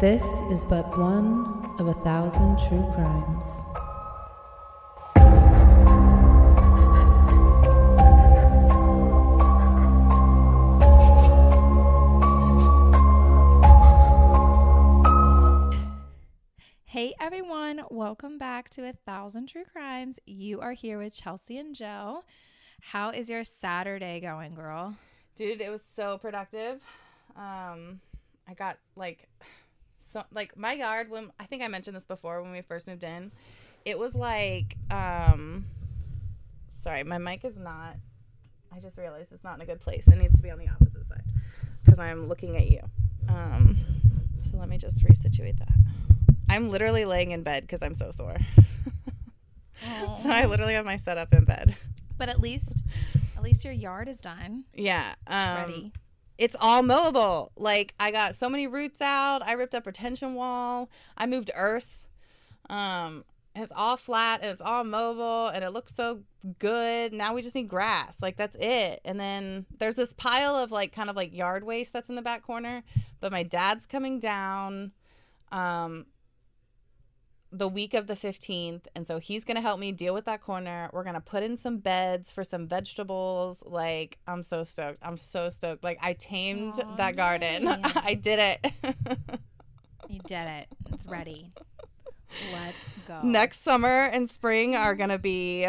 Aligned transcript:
This 0.00 0.24
is 0.50 0.64
but 0.64 0.98
one 0.98 1.72
of 1.78 1.86
a 1.86 1.94
thousand 1.94 2.58
true 2.66 2.84
crimes. 2.94 3.62
Hey 16.86 17.14
everyone, 17.20 17.82
welcome 17.88 18.36
back 18.36 18.70
to 18.70 18.88
A 18.88 18.94
Thousand 19.06 19.46
True 19.46 19.64
Crimes. 19.72 20.18
You 20.26 20.60
are 20.60 20.72
here 20.72 20.98
with 20.98 21.14
Chelsea 21.14 21.56
and 21.56 21.72
Joe. 21.72 22.24
How 22.80 23.10
is 23.10 23.30
your 23.30 23.44
Saturday 23.44 24.18
going, 24.18 24.56
girl? 24.56 24.96
Dude, 25.36 25.60
it 25.60 25.70
was 25.70 25.82
so 25.94 26.18
productive. 26.18 26.80
Um, 27.36 28.00
I 28.48 28.54
got 28.54 28.78
like 28.96 29.28
so 30.14 30.22
like 30.32 30.56
my 30.56 30.72
yard 30.72 31.10
when 31.10 31.32
I 31.40 31.44
think 31.44 31.62
I 31.62 31.68
mentioned 31.68 31.96
this 31.96 32.06
before 32.06 32.40
when 32.40 32.52
we 32.52 32.62
first 32.62 32.86
moved 32.86 33.02
in. 33.02 33.32
It 33.84 33.98
was 33.98 34.14
like 34.14 34.76
um 34.90 35.66
sorry, 36.80 37.02
my 37.02 37.18
mic 37.18 37.44
is 37.44 37.56
not 37.56 37.96
I 38.72 38.78
just 38.78 38.96
realized 38.96 39.32
it's 39.32 39.42
not 39.42 39.56
in 39.56 39.60
a 39.60 39.66
good 39.66 39.80
place. 39.80 40.06
It 40.06 40.16
needs 40.16 40.36
to 40.36 40.42
be 40.42 40.50
on 40.50 40.58
the 40.58 40.68
opposite 40.68 41.04
side 41.06 41.24
because 41.84 41.98
I'm 41.98 42.26
looking 42.26 42.56
at 42.56 42.70
you. 42.70 42.80
Um 43.28 43.76
so 44.40 44.56
let 44.56 44.68
me 44.68 44.78
just 44.78 45.04
resituate 45.04 45.58
that. 45.58 45.74
I'm 46.48 46.70
literally 46.70 47.04
laying 47.04 47.32
in 47.32 47.42
bed 47.42 47.64
because 47.64 47.82
I'm 47.82 47.96
so 47.96 48.12
sore. 48.12 48.36
so 50.22 50.30
I 50.30 50.46
literally 50.46 50.74
have 50.74 50.84
my 50.84 50.96
setup 50.96 51.32
in 51.32 51.44
bed. 51.44 51.76
But 52.16 52.28
at 52.28 52.40
least 52.40 52.84
at 53.36 53.42
least 53.42 53.64
your 53.64 53.74
yard 53.74 54.08
is 54.08 54.18
done. 54.18 54.64
Yeah. 54.74 55.14
Um, 55.26 55.56
Ready. 55.56 55.92
It's 56.38 56.56
all 56.60 56.82
mowable. 56.82 57.50
Like 57.56 57.94
I 57.98 58.10
got 58.10 58.34
so 58.34 58.48
many 58.48 58.66
roots 58.66 59.00
out. 59.00 59.42
I 59.42 59.52
ripped 59.52 59.74
up 59.74 59.86
a 59.86 59.90
retention 59.90 60.34
wall. 60.34 60.90
I 61.16 61.26
moved 61.26 61.50
earth. 61.54 62.06
Um, 62.68 63.24
it's 63.54 63.72
all 63.74 63.96
flat 63.96 64.40
and 64.42 64.50
it's 64.50 64.60
all 64.60 64.82
mobile 64.82 65.48
and 65.48 65.62
it 65.62 65.70
looks 65.70 65.94
so 65.94 66.22
good. 66.58 67.12
Now 67.12 67.34
we 67.34 67.42
just 67.42 67.54
need 67.54 67.68
grass. 67.68 68.20
Like 68.20 68.36
that's 68.36 68.56
it. 68.58 69.00
And 69.04 69.18
then 69.18 69.66
there's 69.78 69.94
this 69.94 70.12
pile 70.12 70.56
of 70.56 70.72
like 70.72 70.92
kind 70.92 71.08
of 71.08 71.16
like 71.16 71.32
yard 71.32 71.62
waste 71.64 71.92
that's 71.92 72.08
in 72.08 72.16
the 72.16 72.22
back 72.22 72.42
corner. 72.42 72.82
But 73.20 73.32
my 73.32 73.42
dad's 73.42 73.86
coming 73.86 74.18
down 74.18 74.92
um 75.52 76.06
the 77.56 77.68
week 77.68 77.94
of 77.94 78.06
the 78.06 78.14
15th 78.14 78.82
and 78.96 79.06
so 79.06 79.18
he's 79.18 79.44
going 79.44 79.54
to 79.54 79.60
help 79.60 79.78
me 79.78 79.92
deal 79.92 80.12
with 80.12 80.24
that 80.24 80.40
corner. 80.40 80.90
We're 80.92 81.04
going 81.04 81.14
to 81.14 81.20
put 81.20 81.42
in 81.42 81.56
some 81.56 81.78
beds 81.78 82.32
for 82.32 82.42
some 82.44 82.66
vegetables. 82.66 83.62
Like 83.64 84.18
i'm 84.26 84.42
so 84.42 84.64
stoked. 84.64 84.98
I'm 85.02 85.16
so 85.16 85.48
stoked. 85.48 85.84
Like 85.84 85.98
i 86.02 86.14
tamed 86.14 86.80
Aw, 86.80 86.96
that 86.96 87.16
garden. 87.16 87.62
yay. 87.64 87.76
i 87.96 88.14
did 88.14 88.38
it. 88.38 88.72
You 90.08 90.20
did 90.26 90.46
it. 90.48 90.68
It's 90.92 91.06
ready. 91.06 91.52
Let's 92.52 92.76
go. 93.06 93.20
next 93.22 93.62
summer 93.62 94.06
and 94.12 94.28
spring 94.28 94.74
are 94.74 94.94
going 94.96 95.10
to 95.10 95.18
be 95.18 95.68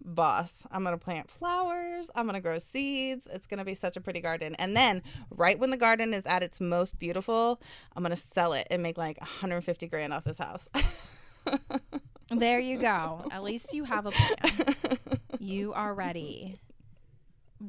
boss. 0.00 0.64
I'm 0.70 0.84
going 0.84 0.96
to 0.96 1.04
plant 1.04 1.28
flowers. 1.28 2.10
I'm 2.14 2.26
going 2.26 2.36
to 2.36 2.40
grow 2.40 2.60
seeds. 2.60 3.26
It's 3.32 3.48
going 3.48 3.58
to 3.58 3.64
be 3.64 3.74
such 3.74 3.96
a 3.96 4.00
pretty 4.00 4.20
garden. 4.20 4.54
And 4.60 4.76
then 4.76 5.02
right 5.30 5.58
when 5.58 5.70
the 5.70 5.76
garden 5.76 6.14
is 6.14 6.24
at 6.26 6.44
its 6.44 6.60
most 6.60 6.98
beautiful 7.00 7.60
i'm 7.94 8.02
going 8.02 8.14
to 8.14 8.16
sell 8.16 8.52
it 8.52 8.66
and 8.70 8.82
make 8.82 8.96
like 8.96 9.18
150 9.20 9.86
grand 9.88 10.12
off 10.12 10.24
this 10.24 10.38
house 10.38 10.68
There 12.30 12.58
you 12.58 12.78
go. 12.78 13.26
At 13.30 13.42
least 13.42 13.72
you 13.72 13.84
have 13.84 14.06
a 14.06 14.10
plan. 14.10 14.98
You 15.38 15.72
are 15.74 15.94
ready. 15.94 16.58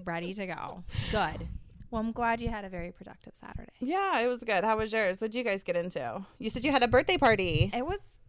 Ready 0.03 0.33
to 0.33 0.47
go. 0.47 0.83
Good. 1.11 1.47
Well, 1.91 2.01
I'm 2.01 2.11
glad 2.11 2.41
you 2.41 2.49
had 2.49 2.65
a 2.65 2.69
very 2.69 2.91
productive 2.91 3.33
Saturday. 3.35 3.71
Yeah, 3.79 4.19
it 4.19 4.27
was 4.27 4.43
good. 4.43 4.63
How 4.63 4.77
was 4.77 4.91
yours? 4.91 5.21
What'd 5.21 5.35
you 5.35 5.43
guys 5.43 5.63
get 5.63 5.77
into? 5.77 6.25
You 6.39 6.49
said 6.49 6.65
you 6.65 6.71
had 6.71 6.83
a 6.83 6.87
birthday 6.87 7.17
party. 7.17 7.71
It 7.73 7.85
was, 7.85 8.19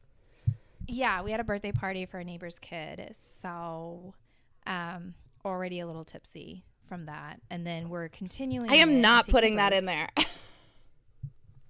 yeah, 0.87 1.22
we 1.22 1.31
had 1.31 1.41
a 1.41 1.45
birthday 1.45 1.72
party 1.72 2.06
for 2.06 2.19
a 2.19 2.25
neighbor's 2.25 2.59
kid. 2.59 3.17
So, 3.41 4.15
um, 4.67 5.15
already 5.45 5.81
a 5.81 5.87
little 5.87 6.05
tipsy 6.05 6.62
from 6.89 7.06
that. 7.06 7.41
And 7.51 7.67
then 7.67 7.89
we're 7.89 8.09
continuing. 8.09 8.71
I 8.71 8.77
am 8.77 9.01
not 9.01 9.27
putting 9.28 9.56
that 9.56 9.72
in 9.72 9.87
there. 9.87 10.09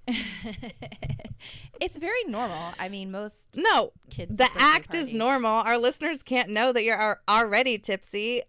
it's 1.80 1.96
very 1.98 2.24
normal. 2.26 2.72
I 2.78 2.88
mean, 2.88 3.10
most 3.10 3.48
no, 3.54 3.92
kids. 4.10 4.36
the 4.36 4.48
act 4.58 4.94
is 4.94 5.12
normal. 5.12 5.50
Our 5.62 5.78
listeners 5.78 6.22
can't 6.22 6.50
know 6.50 6.72
that 6.72 6.82
you're 6.84 7.20
already 7.28 7.78
tipsy. 7.78 8.42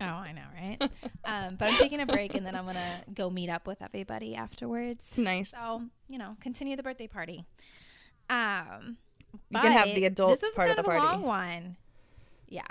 Oh, 0.00 0.04
I 0.06 0.32
know, 0.32 0.42
right? 0.54 0.80
um, 1.24 1.56
but 1.56 1.68
I'm 1.68 1.74
taking 1.74 2.00
a 2.00 2.06
break 2.06 2.34
and 2.34 2.46
then 2.46 2.54
I'm 2.54 2.66
gonna 2.66 3.02
go 3.14 3.30
meet 3.30 3.50
up 3.50 3.66
with 3.66 3.82
everybody 3.82 4.34
afterwards. 4.36 5.14
nice. 5.16 5.50
So 5.50 5.82
you 6.08 6.18
know, 6.18 6.36
continue 6.40 6.76
the 6.76 6.82
birthday 6.82 7.08
party. 7.08 7.44
Um, 8.30 8.96
You 9.50 9.60
can 9.60 9.72
have 9.72 9.94
the 9.94 10.04
adult 10.04 10.40
part 10.54 10.70
of 10.70 10.76
kind 10.76 10.78
the 10.78 10.82
a 10.82 10.84
party. 10.84 11.00
long 11.04 11.22
one. 11.22 11.76
Yeah. 12.48 12.62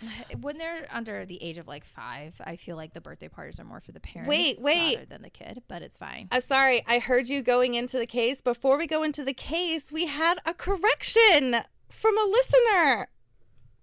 When 0.40 0.58
they're 0.58 0.86
under 0.92 1.24
the 1.24 1.42
age 1.42 1.58
of 1.58 1.66
like 1.66 1.84
five, 1.84 2.34
I 2.44 2.56
feel 2.56 2.76
like 2.76 2.92
the 2.92 3.00
birthday 3.00 3.28
parties 3.28 3.58
are 3.60 3.64
more 3.64 3.80
for 3.80 3.92
the 3.92 4.00
parents, 4.00 4.28
Wait, 4.28 4.60
wait. 4.60 4.94
rather 4.96 5.06
than 5.06 5.22
the 5.22 5.30
kid. 5.30 5.62
But 5.68 5.82
it's 5.82 5.96
fine. 5.96 6.28
Uh, 6.30 6.40
sorry, 6.40 6.82
I 6.86 6.98
heard 6.98 7.28
you 7.28 7.42
going 7.42 7.74
into 7.74 7.98
the 7.98 8.06
case. 8.06 8.40
Before 8.40 8.76
we 8.78 8.86
go 8.86 9.02
into 9.02 9.24
the 9.24 9.32
case, 9.34 9.90
we 9.90 10.06
had 10.06 10.38
a 10.44 10.52
correction 10.54 11.56
from 11.88 12.18
a 12.18 12.24
listener. 12.30 13.06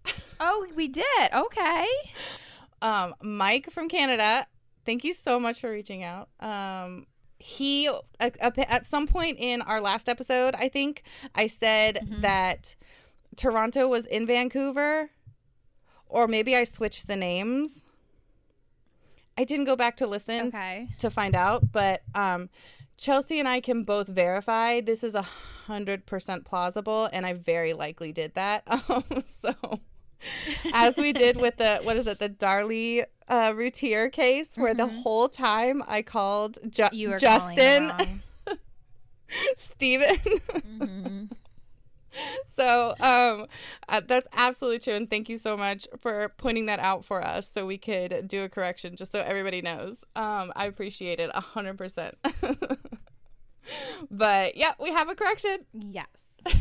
Oh, 0.40 0.68
we 0.75 0.90
did. 0.90 1.06
Okay. 1.34 1.85
um, 2.81 3.13
Mike 3.24 3.69
from 3.72 3.88
Canada. 3.88 4.45
Thank 4.85 5.06
you 5.06 5.13
so 5.13 5.40
much 5.40 5.62
for 5.62 5.72
reaching 5.72 6.03
out. 6.03 6.28
Um, 6.41 7.06
he 7.40 7.90
at 8.19 8.85
some 8.85 9.07
point 9.07 9.38
in 9.40 9.62
our 9.62 9.80
last 9.80 10.09
episode, 10.09 10.53
I 10.57 10.68
think 10.68 11.03
I 11.34 11.47
said 11.47 12.00
Mhm. 12.03 12.22
that 12.22 12.75
Toronto 13.38 13.88
was 13.88 14.06
in 14.06 14.28
Vancouver, 14.28 15.12
or 16.13 16.28
maybe 16.28 16.56
I 16.56 16.63
switched 16.63 17.07
the 17.07 17.16
names. 17.16 17.84
I 19.38 19.44
didn't 19.44 19.66
go 19.66 19.75
back 19.75 19.97
to 19.97 20.07
listen 20.07 20.47
Okay. 20.47 20.88
to 21.00 21.09
find 21.09 21.35
out, 21.35 21.72
but 21.72 22.03
um, 22.13 22.50
Chelsea 22.97 23.40
and 23.40 23.47
I 23.47 23.59
can 23.62 23.84
both 23.84 24.07
verify 24.07 24.79
this 24.79 25.03
is 25.03 25.16
a 25.16 25.24
hundred 25.24 26.06
percent 26.06 26.46
plausible, 26.46 27.09
and 27.12 27.25
I 27.25 27.34
very 27.34 27.74
likely 27.74 28.12
did 28.12 28.35
that. 28.35 28.63
Um, 28.90 29.03
so, 29.25 29.56
as 30.74 30.96
we 30.97 31.12
did 31.13 31.35
with 31.38 31.57
the 31.57 31.79
what 31.84 31.97
is 31.97 32.06
it, 32.07 32.19
the 32.19 32.30
Darlie 32.30 33.03
uh, 33.28 33.53
Routier 33.56 34.09
case, 34.09 34.50
where 34.56 34.74
the 34.74 34.85
Mhm. 34.85 35.01
whole 35.01 35.28
time 35.28 35.84
I 35.88 36.01
called 36.01 36.59
Ju- 36.69 37.18
Justin 37.18 37.91
Steven. 39.57 40.18
wrong. 40.80 41.30
So 42.56 42.94
um, 43.00 43.47
uh, 43.90 44.01
that's 44.07 44.28
absolutely 44.34 44.78
true, 44.79 44.94
and 44.94 45.09
thank 45.09 45.28
you 45.28 45.40
so 45.40 45.57
much 45.57 45.88
for 46.00 46.29
pointing 46.38 46.68
that 46.68 46.78
out 46.79 47.03
for 47.03 47.19
us, 47.25 47.51
so 47.51 47.66
we 47.66 47.79
could 47.79 48.28
do 48.28 48.44
a 48.44 48.50
correction, 48.50 48.96
just 48.96 49.12
so 49.12 49.19
everybody 49.22 49.62
knows. 49.63 50.03
Um, 50.16 50.53
I 50.56 50.68
appreciate 50.68 51.19
it 51.19 51.31
a 51.34 51.41
hundred 51.41 51.78
percent. 51.79 52.16
But 54.12 54.57
yeah, 54.57 54.74
we 54.79 54.90
have 54.91 55.09
a 55.09 55.16
correction. 55.16 55.66
Yes. 55.74 56.07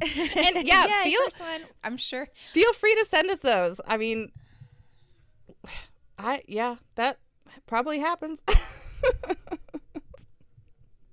And 0.00 0.66
yeah, 0.68 0.86
Yay, 1.04 1.10
feel- 1.10 1.24
first 1.24 1.40
one. 1.40 1.62
I'm 1.82 1.96
sure. 1.96 2.28
Feel 2.52 2.72
free 2.74 2.94
to 2.94 3.04
send 3.06 3.30
us 3.30 3.38
those. 3.38 3.80
I 3.86 3.96
mean, 3.96 4.30
I 6.18 6.42
yeah, 6.46 6.76
that 6.96 7.18
probably 7.66 7.98
happens. 8.00 8.42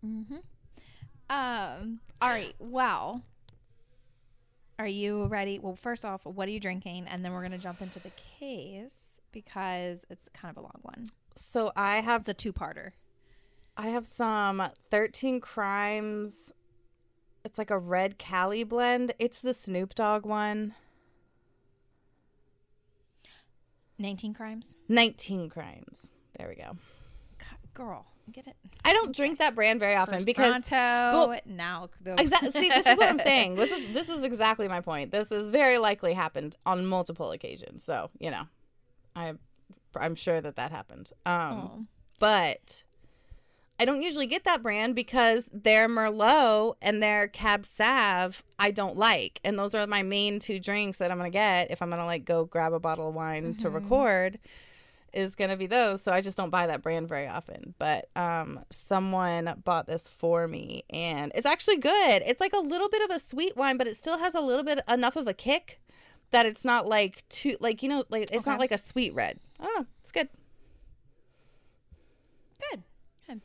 Mm-hmm. 0.05 0.35
Um. 1.29 1.99
All 2.21 2.29
right. 2.29 2.53
Well, 2.59 3.23
are 4.79 4.87
you 4.87 5.25
ready? 5.25 5.59
Well, 5.59 5.75
first 5.75 6.03
off, 6.05 6.25
what 6.25 6.47
are 6.47 6.51
you 6.51 6.59
drinking? 6.59 7.07
And 7.07 7.23
then 7.23 7.31
we're 7.31 7.43
gonna 7.43 7.57
jump 7.57 7.81
into 7.81 7.99
the 7.99 8.11
case 8.39 9.19
because 9.31 10.05
it's 10.09 10.29
kind 10.33 10.51
of 10.51 10.57
a 10.57 10.61
long 10.61 10.79
one. 10.81 11.05
so 11.35 11.71
I 11.75 11.97
have 12.01 12.25
the 12.25 12.33
two-parter. 12.33 12.91
I 13.75 13.87
have 13.87 14.05
some 14.05 14.61
13 14.91 15.39
crimes. 15.41 16.53
It's 17.43 17.57
like 17.57 17.71
a 17.71 17.79
red 17.79 18.17
Cali 18.19 18.63
blend. 18.63 19.13
It's 19.19 19.41
the 19.41 19.53
Snoop 19.53 19.95
Dogg 19.95 20.25
one. 20.25 20.75
19 23.97 24.33
crimes. 24.33 24.75
19 24.89 25.49
crimes. 25.49 26.09
There 26.37 26.47
we 26.47 26.55
go. 26.55 26.77
God, 27.39 27.57
girl, 27.73 28.05
get 28.31 28.47
it. 28.47 28.55
I 28.85 28.93
don't 28.93 29.15
drink 29.15 29.39
that 29.39 29.55
brand 29.55 29.79
very 29.79 29.95
often 29.95 30.15
First 30.15 30.25
because 30.25 30.49
Pronto. 30.49 30.75
well, 30.75 31.39
now, 31.45 31.89
exactly 32.17 32.51
see 32.51 32.69
this 32.69 32.85
is 32.85 32.97
what 32.97 33.09
I'm 33.09 33.19
saying. 33.19 33.55
This 33.63 33.71
is 33.71 33.93
this 33.93 34.09
is 34.09 34.23
exactly 34.23 34.67
my 34.67 34.81
point. 34.81 35.11
This 35.11 35.29
has 35.29 35.47
very 35.47 35.77
likely 35.77 36.13
happened 36.13 36.55
on 36.65 36.85
multiple 36.85 37.31
occasions. 37.31 37.83
So, 37.83 38.09
you 38.19 38.31
know, 38.31 38.43
I 39.15 39.33
I'm 39.95 40.15
sure 40.15 40.41
that 40.41 40.55
that 40.55 40.71
happened. 40.71 41.11
Um 41.25 41.87
but 42.19 42.83
I 43.79 43.85
don't 43.85 44.01
usually 44.01 44.27
get 44.27 44.43
that 44.45 44.61
brand 44.63 44.95
because 44.95 45.49
their 45.51 45.89
Merlot 45.89 46.75
and 46.81 47.01
their 47.01 47.27
Cab 47.27 47.65
Sav 47.65 48.43
I 48.59 48.71
don't 48.71 48.97
like, 48.97 49.39
and 49.43 49.57
those 49.57 49.73
are 49.75 49.85
my 49.87 50.03
main 50.03 50.39
two 50.39 50.59
drinks 50.59 50.97
that 50.97 51.11
I'm 51.11 51.17
gonna 51.17 51.29
get 51.29 51.71
if 51.71 51.81
I'm 51.81 51.89
gonna 51.89 52.05
like 52.05 52.25
go 52.25 52.45
grab 52.45 52.73
a 52.73 52.79
bottle 52.79 53.09
of 53.09 53.15
wine 53.15 53.55
to 53.55 53.69
Mhm. 53.69 53.73
record. 53.73 54.39
Is 55.13 55.35
going 55.35 55.49
to 55.49 55.57
be 55.57 55.67
those. 55.67 56.01
So 56.01 56.11
I 56.11 56.21
just 56.21 56.37
don't 56.37 56.49
buy 56.49 56.67
that 56.67 56.81
brand 56.81 57.07
very 57.07 57.27
often. 57.27 57.73
But 57.79 58.09
um, 58.15 58.59
someone 58.69 59.61
bought 59.63 59.87
this 59.87 60.07
for 60.07 60.47
me 60.47 60.83
and 60.89 61.31
it's 61.35 61.45
actually 61.45 61.77
good. 61.77 62.23
It's 62.25 62.41
like 62.41 62.53
a 62.53 62.59
little 62.59 62.89
bit 62.89 63.03
of 63.09 63.15
a 63.15 63.19
sweet 63.19 63.55
wine, 63.55 63.77
but 63.77 63.87
it 63.87 63.97
still 63.97 64.17
has 64.17 64.35
a 64.35 64.41
little 64.41 64.63
bit 64.63 64.79
enough 64.89 65.15
of 65.15 65.27
a 65.27 65.33
kick 65.33 65.79
that 66.31 66.45
it's 66.45 66.65
not 66.65 66.87
like 66.87 67.27
too, 67.29 67.57
like, 67.59 67.83
you 67.83 67.89
know, 67.89 68.03
like 68.09 68.29
it's 68.31 68.45
not 68.45 68.59
like 68.59 68.71
a 68.71 68.77
sweet 68.77 69.13
red. 69.13 69.39
I 69.59 69.65
don't 69.65 69.79
know. 69.81 69.85
It's 69.99 70.11
good. 70.11 70.29
Good. 72.71 72.83
Good. 73.27 73.41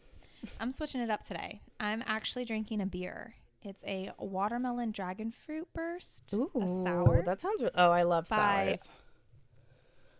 I'm 0.59 0.71
switching 0.71 1.00
it 1.00 1.11
up 1.11 1.25
today. 1.25 1.61
I'm 1.79 2.03
actually 2.06 2.44
drinking 2.44 2.81
a 2.81 2.87
beer. 2.87 3.35
It's 3.62 3.82
a 3.85 4.12
watermelon 4.19 4.93
dragon 4.93 5.32
fruit 5.32 5.69
burst, 5.75 6.32
a 6.32 6.69
sour 6.69 7.23
That 7.26 7.41
sounds, 7.41 7.62
re- 7.62 7.71
oh, 7.75 7.91
I 7.91 8.05
love 8.05 8.29
sours. 8.29 8.88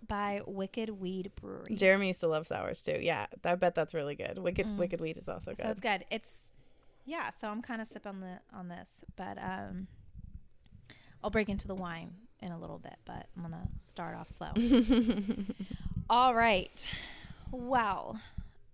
By 0.09 0.41
Wicked 0.47 0.91
Weed 0.91 1.31
Brewery. 1.41 1.75
Jeremy 1.75 2.09
used 2.09 2.21
to 2.21 2.29
love 2.29 2.47
sours 2.47 2.83
too. 2.83 2.99
Yeah. 3.01 3.27
I 3.45 3.55
bet 3.55 3.75
that's 3.75 3.95
really 3.95 4.15
good. 4.15 4.39
Wicked, 4.39 4.79
Wicked 4.79 5.01
Weed 5.01 5.17
is 5.19 5.29
also 5.29 5.53
good. 5.53 5.59
Mm. 5.59 5.65
so 5.65 5.71
it's 5.71 5.81
good. 5.81 6.05
It's 6.11 6.51
yeah. 7.05 7.31
So 7.41 7.49
I'm 7.49 7.63
kind 7.63 7.81
of 7.81 7.87
sipping 7.87 8.21
the 8.21 8.41
on 8.57 8.69
this, 8.69 8.91
but 9.17 9.39
um, 9.39 9.87
I'll 11.23 11.31
break 11.31 11.49
into 11.49 11.67
the 11.69 11.75
wine 11.75 12.13
in 12.41 12.53
a 12.53 12.59
little 12.59 12.79
bit. 12.79 12.97
But 13.05 13.27
I'm 13.37 13.43
gonna 13.43 13.69
start 13.77 14.17
off 14.17 14.29
slow. 14.29 14.51
All 16.11 16.35
right. 16.35 16.87
Well, 17.51 18.21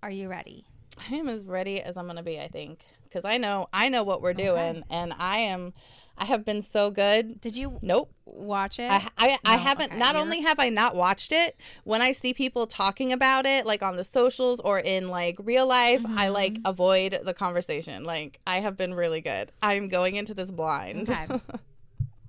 are 0.02 0.10
you 0.10 0.28
ready? 0.28 0.64
I 1.10 1.16
am 1.16 1.28
as 1.28 1.44
ready 1.44 1.80
as 1.80 1.96
I'm 1.96 2.06
gonna 2.06 2.22
be, 2.22 2.40
I 2.40 2.48
think, 2.48 2.80
because 3.04 3.24
I 3.24 3.38
know 3.38 3.68
I 3.72 3.88
know 3.88 4.04
what 4.04 4.22
we're 4.22 4.34
doing, 4.34 4.84
and 4.90 5.14
I 5.18 5.38
am. 5.38 5.72
I 6.16 6.26
have 6.26 6.44
been 6.44 6.62
so 6.62 6.90
good. 6.92 7.40
Did 7.40 7.56
you 7.56 7.78
Nope. 7.82 8.12
watch 8.24 8.78
it? 8.78 8.90
I, 8.90 9.08
I, 9.18 9.38
I 9.44 9.56
haven't. 9.56 9.90
okay, 9.90 9.98
not 9.98 10.14
you're- 10.14 10.22
only 10.22 10.40
have 10.42 10.58
I 10.60 10.68
not 10.68 10.94
watched 10.94 11.32
it, 11.32 11.56
when 11.82 12.00
I 12.02 12.12
see 12.12 12.32
people 12.32 12.66
talking 12.68 13.12
about 13.12 13.46
it, 13.46 13.66
like 13.66 13.82
on 13.82 13.96
the 13.96 14.04
socials 14.04 14.60
or 14.60 14.78
in 14.78 15.08
like 15.08 15.36
real 15.42 15.66
life, 15.66 16.04
I 16.16 16.28
like 16.28 16.54
Mm-hmm. 16.54 16.66
avoid 16.66 17.18
the 17.24 17.34
conversation. 17.34 18.04
Like 18.04 18.38
I 18.46 18.60
have 18.60 18.76
been 18.76 18.94
really 18.94 19.20
good. 19.20 19.50
I'm 19.62 19.88
going 19.88 20.14
into 20.14 20.34
this 20.34 20.50
blind. 20.50 21.10
Okay. 21.10 21.26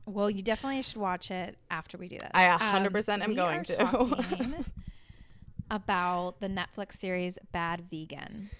Well, 0.07 0.29
you 0.29 0.43
definitely 0.43 0.83
should 0.83 0.97
watch 0.97 1.31
it 1.31 1.57
after 1.71 1.97
we 1.97 2.07
do 2.07 2.19
this. 2.19 2.29
I 2.31 2.45
100% 2.47 3.23
am 3.23 3.33
going 3.33 3.63
to. 3.63 4.63
about 5.71 6.39
the 6.39 6.47
Netflix 6.47 6.93
series 6.93 7.39
Bad 7.51 7.81
Vegan. 7.81 8.51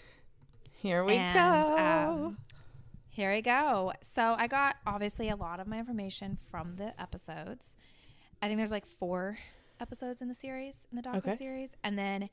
Here 0.77 1.03
we 1.03 1.13
and, 1.13 1.35
go. 1.35 1.77
um, 2.25 2.37
here 3.15 3.31
we 3.31 3.41
go. 3.41 3.93
So 4.01 4.35
I 4.37 4.47
got 4.47 4.75
obviously 4.85 5.29
a 5.29 5.37
lot 5.37 5.61
of 5.61 5.67
my 5.67 5.79
information 5.79 6.37
from 6.51 6.75
the 6.75 6.99
episodes. 7.01 7.77
I 8.41 8.47
think 8.47 8.57
there's 8.57 8.71
like 8.71 8.85
four 8.85 9.37
episodes 9.79 10.21
in 10.21 10.27
the 10.27 10.35
series 10.35 10.85
in 10.91 10.97
the 10.97 11.01
docu 11.01 11.17
Okay. 11.19 11.35
series, 11.37 11.69
and 11.81 11.97
then 11.97 12.29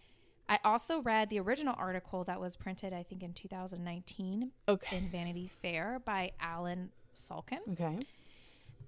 I 0.48 0.58
also 0.64 1.00
read 1.00 1.30
the 1.30 1.38
original 1.38 1.76
article 1.78 2.24
that 2.24 2.40
was 2.40 2.56
printed 2.56 2.92
I 2.92 3.04
think 3.04 3.22
in 3.22 3.32
2019 3.32 4.50
okay. 4.68 4.96
in 4.96 5.08
Vanity 5.08 5.48
Fair 5.62 6.00
by 6.04 6.32
Allen 6.40 6.90
Salkin. 7.14 7.60
Okay. 7.72 8.00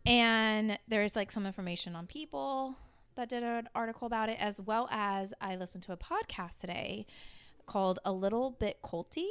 And 0.05 0.77
there's 0.89 1.15
like 1.15 1.31
some 1.31 1.47
information 1.47 1.95
on 1.95 2.09
people 2.09 2.75
that 3.15 3.29
did 3.29 3.45
an 3.45 3.69
article 3.73 4.07
about 4.07 4.29
it, 4.29 4.37
as 4.41 4.61
well 4.61 4.89
as 4.91 5.33
I 5.41 5.55
listened 5.55 5.85
to 5.85 5.93
a 5.93 5.97
podcast 5.97 6.59
today 6.61 7.07
called 7.67 8.01
A 8.05 8.11
Little 8.13 8.51
Bit 8.51 8.79
Culty. 8.83 9.29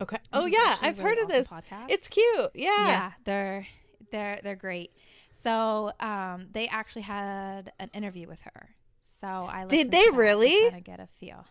Okay. 0.00 0.16
Oh 0.32 0.46
yeah, 0.46 0.76
I've 0.82 0.98
really 0.98 1.10
heard 1.10 1.18
of 1.18 1.24
awesome 1.26 1.38
this. 1.38 1.48
podcast. 1.48 1.86
It's 1.90 2.08
cute. 2.08 2.50
Yeah. 2.54 2.68
yeah, 2.86 3.12
they're 3.24 3.66
they're 4.10 4.40
they're 4.42 4.56
great. 4.56 4.92
So 5.32 5.92
um, 6.00 6.48
they 6.52 6.68
actually 6.68 7.02
had 7.02 7.72
an 7.78 7.90
interview 7.94 8.26
with 8.28 8.40
her. 8.42 8.70
So 9.02 9.26
I 9.26 9.66
Did 9.66 9.90
they 9.90 9.98
to 10.04 10.06
that 10.06 10.10
to 10.12 10.16
really? 10.16 10.60
kinda 10.70 10.80
get 10.80 11.00
a 11.00 11.06
feel. 11.18 11.44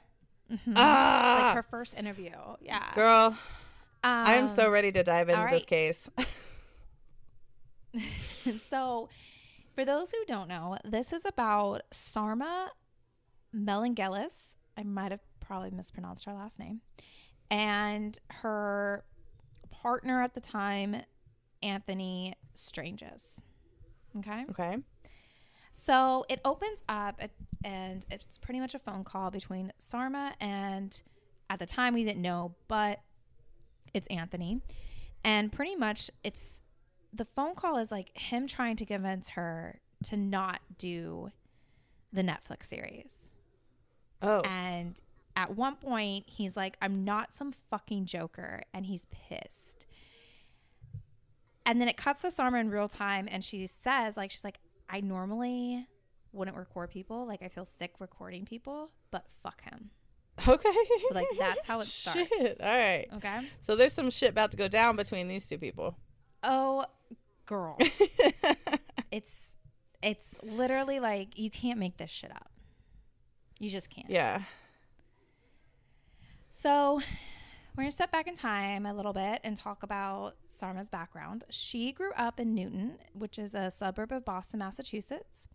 Mhm. 0.52 0.58
It's 0.68 0.74
Ah, 0.80 1.42
like 1.46 1.56
her 1.56 1.64
first 1.64 1.96
interview. 1.96 2.32
Yeah, 2.62 2.92
girl, 2.96 3.38
I'm 4.04 4.48
so 4.48 4.66
Um, 4.68 4.72
ready 4.74 4.92
to 4.94 5.04
dive 5.04 5.30
into 5.30 5.42
all 5.42 5.50
this 5.52 5.66
case. 5.66 6.10
so, 8.70 9.10
for 9.76 9.86
those 9.86 10.12
who 10.12 10.24
don't 10.28 10.48
know, 10.48 10.78
this 10.84 11.12
is 11.14 11.26
about 11.26 11.82
Sarma 11.92 12.72
Melangelis. 13.56 14.56
I 14.78 14.84
might 14.84 15.12
have 15.12 15.22
probably 15.40 15.72
mispronounced 15.72 16.26
her 16.26 16.34
last 16.34 16.60
name. 16.60 16.82
And 17.52 18.18
her 18.30 19.04
partner 19.72 20.22
at 20.22 20.34
the 20.34 20.42
time, 20.42 21.02
Anthony 21.64 22.36
Strangis. 22.56 23.42
Okay. 24.18 24.46
okay. 24.50 24.78
So 25.72 26.26
it 26.30 26.42
opens 26.44 26.84
up 26.90 27.22
and 27.64 28.06
it's 28.12 28.38
pretty 28.38 28.60
much 28.60 28.76
a 28.76 28.80
phone 28.80 29.04
call 29.04 29.32
between 29.32 29.72
Sarma 29.78 30.34
and 30.40 31.00
at 31.50 31.60
the 31.60 31.66
time 31.66 31.94
we 31.94 32.04
didn't 32.04 32.22
know, 32.22 32.56
but 32.68 33.00
it's 33.94 34.08
Anthony. 34.08 34.62
And 35.24 35.52
pretty 35.52 35.76
much 35.76 36.10
it's 36.24 36.62
the 37.14 37.26
phone 37.26 37.56
call 37.56 37.78
is 37.78 37.92
like 37.92 38.16
him 38.18 38.48
trying 38.48 38.76
to 38.78 38.86
convince 38.86 39.30
her 39.30 39.80
to 40.06 40.18
not 40.18 40.62
do 40.78 41.32
the 42.14 42.22
Netflix 42.22 42.66
series. 42.66 43.32
Oh. 44.22 44.42
And 44.42 45.00
at 45.36 45.56
one 45.56 45.76
point, 45.76 46.26
he's 46.28 46.58
like, 46.58 46.76
I'm 46.82 47.04
not 47.06 47.34
some 47.34 47.54
fucking 47.70 48.06
joker. 48.06 48.64
And 48.74 48.86
he's 48.86 49.06
pissed. 49.06 49.86
And 51.66 51.80
then 51.80 51.88
it 51.88 51.98
cuts 51.98 52.22
to 52.24 52.32
Sarma 52.32 52.58
in 52.58 52.70
real 52.70 52.88
time. 52.88 53.28
And 53.30 53.44
she 53.44 53.68
says, 53.68 54.18
like, 54.18 54.32
she's 54.32 54.44
like, 54.44 54.60
I 54.90 55.02
normally 55.02 55.88
wouldn't 56.32 56.58
record 56.58 56.90
people. 56.90 57.26
Like, 57.28 57.42
I 57.42 57.48
feel 57.48 57.66
sick 57.66 57.94
recording 58.00 58.46
people, 58.46 58.90
but 59.12 59.26
fuck 59.44 59.62
him. 59.64 59.92
Okay. 60.48 60.70
So, 61.10 61.16
like, 61.16 61.28
that's 61.38 61.66
how 61.66 61.80
it 61.80 61.86
starts. 61.88 62.20
Shit. 62.20 62.62
All 62.62 62.68
right. 62.68 63.06
Okay. 63.16 63.42
So 63.60 63.76
there's 63.76 63.94
some 63.94 64.10
shit 64.10 64.30
about 64.30 64.52
to 64.52 64.58
go 64.58 64.68
down 64.68 64.96
between 64.96 65.28
these 65.28 65.48
two 65.48 65.58
people. 65.58 65.98
Oh, 66.44 66.86
girl. 67.46 67.78
it's, 69.12 69.56
it's 70.02 70.38
literally 70.42 71.00
like, 71.00 71.38
you 71.38 71.50
can't 71.52 71.78
make 71.78 71.98
this 71.98 72.10
shit 72.10 72.32
up. 72.32 72.50
You 73.60 73.70
just 73.70 73.90
can't. 73.90 74.10
yeah. 74.10 74.44
So, 76.62 77.00
we're 77.74 77.84
going 77.84 77.88
to 77.88 77.96
step 77.96 78.12
back 78.12 78.28
in 78.28 78.36
time 78.36 78.86
a 78.86 78.94
little 78.94 79.14
bit 79.14 79.40
and 79.46 79.56
talk 79.56 79.82
about 79.82 80.36
Sarma's 80.48 80.90
background. 80.90 81.46
She 81.50 81.94
grew 81.94 82.12
up 82.18 82.38
in 82.38 82.54
Newton, 82.54 82.96
which 83.14 83.40
is 83.40 83.56
a 83.56 83.72
suburb 83.72 84.12
of 84.12 84.26
Boston, 84.26 84.60
Massachusetts. 84.60 85.48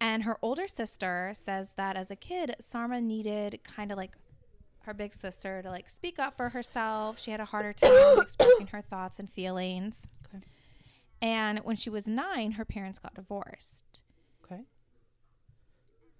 And 0.00 0.22
her 0.22 0.38
older 0.42 0.68
sister 0.68 1.32
says 1.34 1.72
that 1.72 1.96
as 1.96 2.12
a 2.12 2.14
kid, 2.14 2.54
Sarma 2.60 3.00
needed 3.00 3.58
kind 3.64 3.90
of 3.90 3.98
like 3.98 4.12
her 4.82 4.94
big 4.94 5.14
sister 5.14 5.62
to 5.62 5.68
like 5.68 5.88
speak 5.88 6.20
up 6.20 6.36
for 6.36 6.50
herself. 6.50 7.18
She 7.18 7.32
had 7.32 7.40
a 7.40 7.46
harder 7.46 7.72
time 7.72 8.20
expressing 8.20 8.68
her 8.68 8.82
thoughts 8.82 9.18
and 9.18 9.28
feelings. 9.28 10.06
Okay. 10.28 10.44
And 11.20 11.58
when 11.64 11.74
she 11.74 11.90
was 11.90 12.06
nine, 12.06 12.52
her 12.52 12.64
parents 12.64 13.00
got 13.00 13.14
divorced. 13.14 14.02
Okay. 14.44 14.62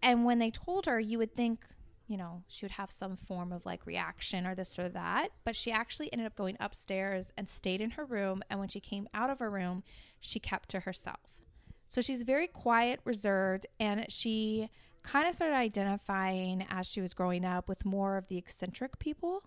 And 0.03 0.25
when 0.25 0.41
they 0.41 0.51
told 0.51 0.87
her, 0.87 0.99
you 0.99 1.19
would 1.19 1.33
think, 1.33 1.65
you 2.09 2.17
know, 2.17 2.43
she 2.49 2.65
would 2.65 2.73
have 2.73 2.91
some 2.93 3.17
form 3.17 3.53
of 3.53 3.67
like 3.67 3.85
reaction 3.87 4.47
or 4.47 4.55
this 4.55 4.79
or 4.79 4.89
that. 4.91 5.31
But 5.45 5.57
she 5.57 5.73
actually 5.73 6.13
ended 6.13 6.27
up 6.27 6.37
going 6.37 6.57
upstairs 6.61 7.33
and 7.37 7.49
stayed 7.49 7.81
in 7.81 7.91
her 7.91 8.05
room. 8.05 8.43
And 8.49 8.61
when 8.61 8.69
she 8.69 8.81
came 8.81 9.09
out 9.13 9.31
of 9.31 9.39
her 9.41 9.51
room, 9.51 9.83
she 10.21 10.39
kept 10.39 10.69
to 10.71 10.81
herself. 10.81 11.45
So 11.87 12.01
she's 12.01 12.23
very 12.23 12.47
quiet, 12.47 13.01
reserved, 13.05 13.67
and 13.79 14.07
she 14.11 14.71
kind 15.03 15.29
of 15.29 15.35
started 15.35 15.55
identifying 15.55 16.67
as 16.69 16.87
she 16.87 17.01
was 17.01 17.15
growing 17.15 17.45
up 17.45 17.69
with 17.69 17.85
more 17.85 18.17
of 18.17 18.27
the 18.29 18.37
eccentric 18.39 18.99
people, 18.99 19.45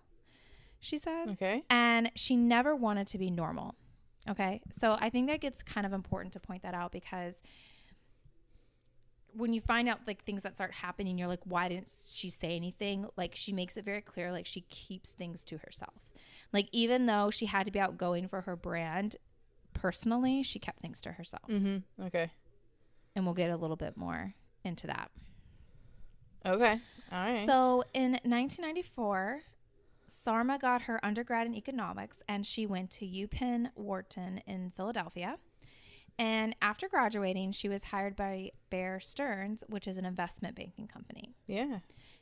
she 0.78 0.96
said 0.96 1.28
Okay. 1.32 1.64
and 1.68 2.10
she 2.14 2.34
never 2.36 2.74
wanted 2.74 3.06
to 3.08 3.18
be 3.18 3.30
normal. 3.30 3.74
Okay. 4.28 4.62
So 4.72 4.96
I 4.98 5.10
think 5.10 5.28
that 5.28 5.40
gets 5.40 5.62
kind 5.62 5.84
of 5.86 5.92
important 5.92 6.32
to 6.32 6.40
point 6.40 6.62
that 6.62 6.72
out 6.72 6.92
because 6.92 7.42
when 9.34 9.52
you 9.52 9.60
find 9.60 9.88
out 9.88 10.00
like 10.06 10.24
things 10.24 10.42
that 10.42 10.54
start 10.54 10.72
happening, 10.72 11.18
you're 11.18 11.28
like, 11.28 11.40
why 11.44 11.68
didn't 11.68 11.90
she 12.12 12.28
say 12.28 12.56
anything? 12.56 13.06
Like 13.16 13.34
she 13.34 13.52
makes 13.52 13.76
it 13.76 13.84
very 13.84 14.00
clear, 14.00 14.32
like 14.32 14.46
she 14.46 14.62
keeps 14.62 15.12
things 15.12 15.44
to 15.44 15.58
herself. 15.58 15.94
Like 16.52 16.68
even 16.72 17.06
though 17.06 17.30
she 17.30 17.46
had 17.46 17.66
to 17.66 17.72
be 17.72 17.80
outgoing 17.80 18.28
for 18.28 18.42
her 18.42 18.56
brand, 18.56 19.16
personally, 19.72 20.42
she 20.42 20.58
kept 20.58 20.80
things 20.80 21.00
to 21.02 21.12
herself. 21.12 21.48
Mm-hmm. 21.48 22.04
Okay. 22.06 22.30
And 23.14 23.24
we'll 23.24 23.34
get 23.34 23.50
a 23.50 23.56
little 23.56 23.76
bit 23.76 23.96
more 23.96 24.34
into 24.64 24.86
that. 24.86 25.10
Okay. 26.44 26.80
All 27.12 27.18
right. 27.18 27.46
So 27.46 27.84
in 27.94 28.12
1994, 28.12 29.42
Sarma 30.06 30.58
got 30.58 30.82
her 30.82 30.98
undergrad 31.04 31.46
in 31.46 31.54
economics 31.54 32.22
and 32.28 32.46
she 32.46 32.66
went 32.66 32.90
to 32.92 33.06
UPenn 33.06 33.70
Wharton 33.74 34.42
in 34.46 34.72
Philadelphia. 34.76 35.38
And 36.20 36.54
after 36.60 36.86
graduating, 36.86 37.52
she 37.52 37.70
was 37.70 37.84
hired 37.84 38.14
by 38.14 38.50
Bear 38.68 39.00
Stearns, 39.00 39.64
which 39.68 39.88
is 39.88 39.96
an 39.96 40.04
investment 40.04 40.54
banking 40.54 40.86
company. 40.86 41.34
yeah. 41.46 41.78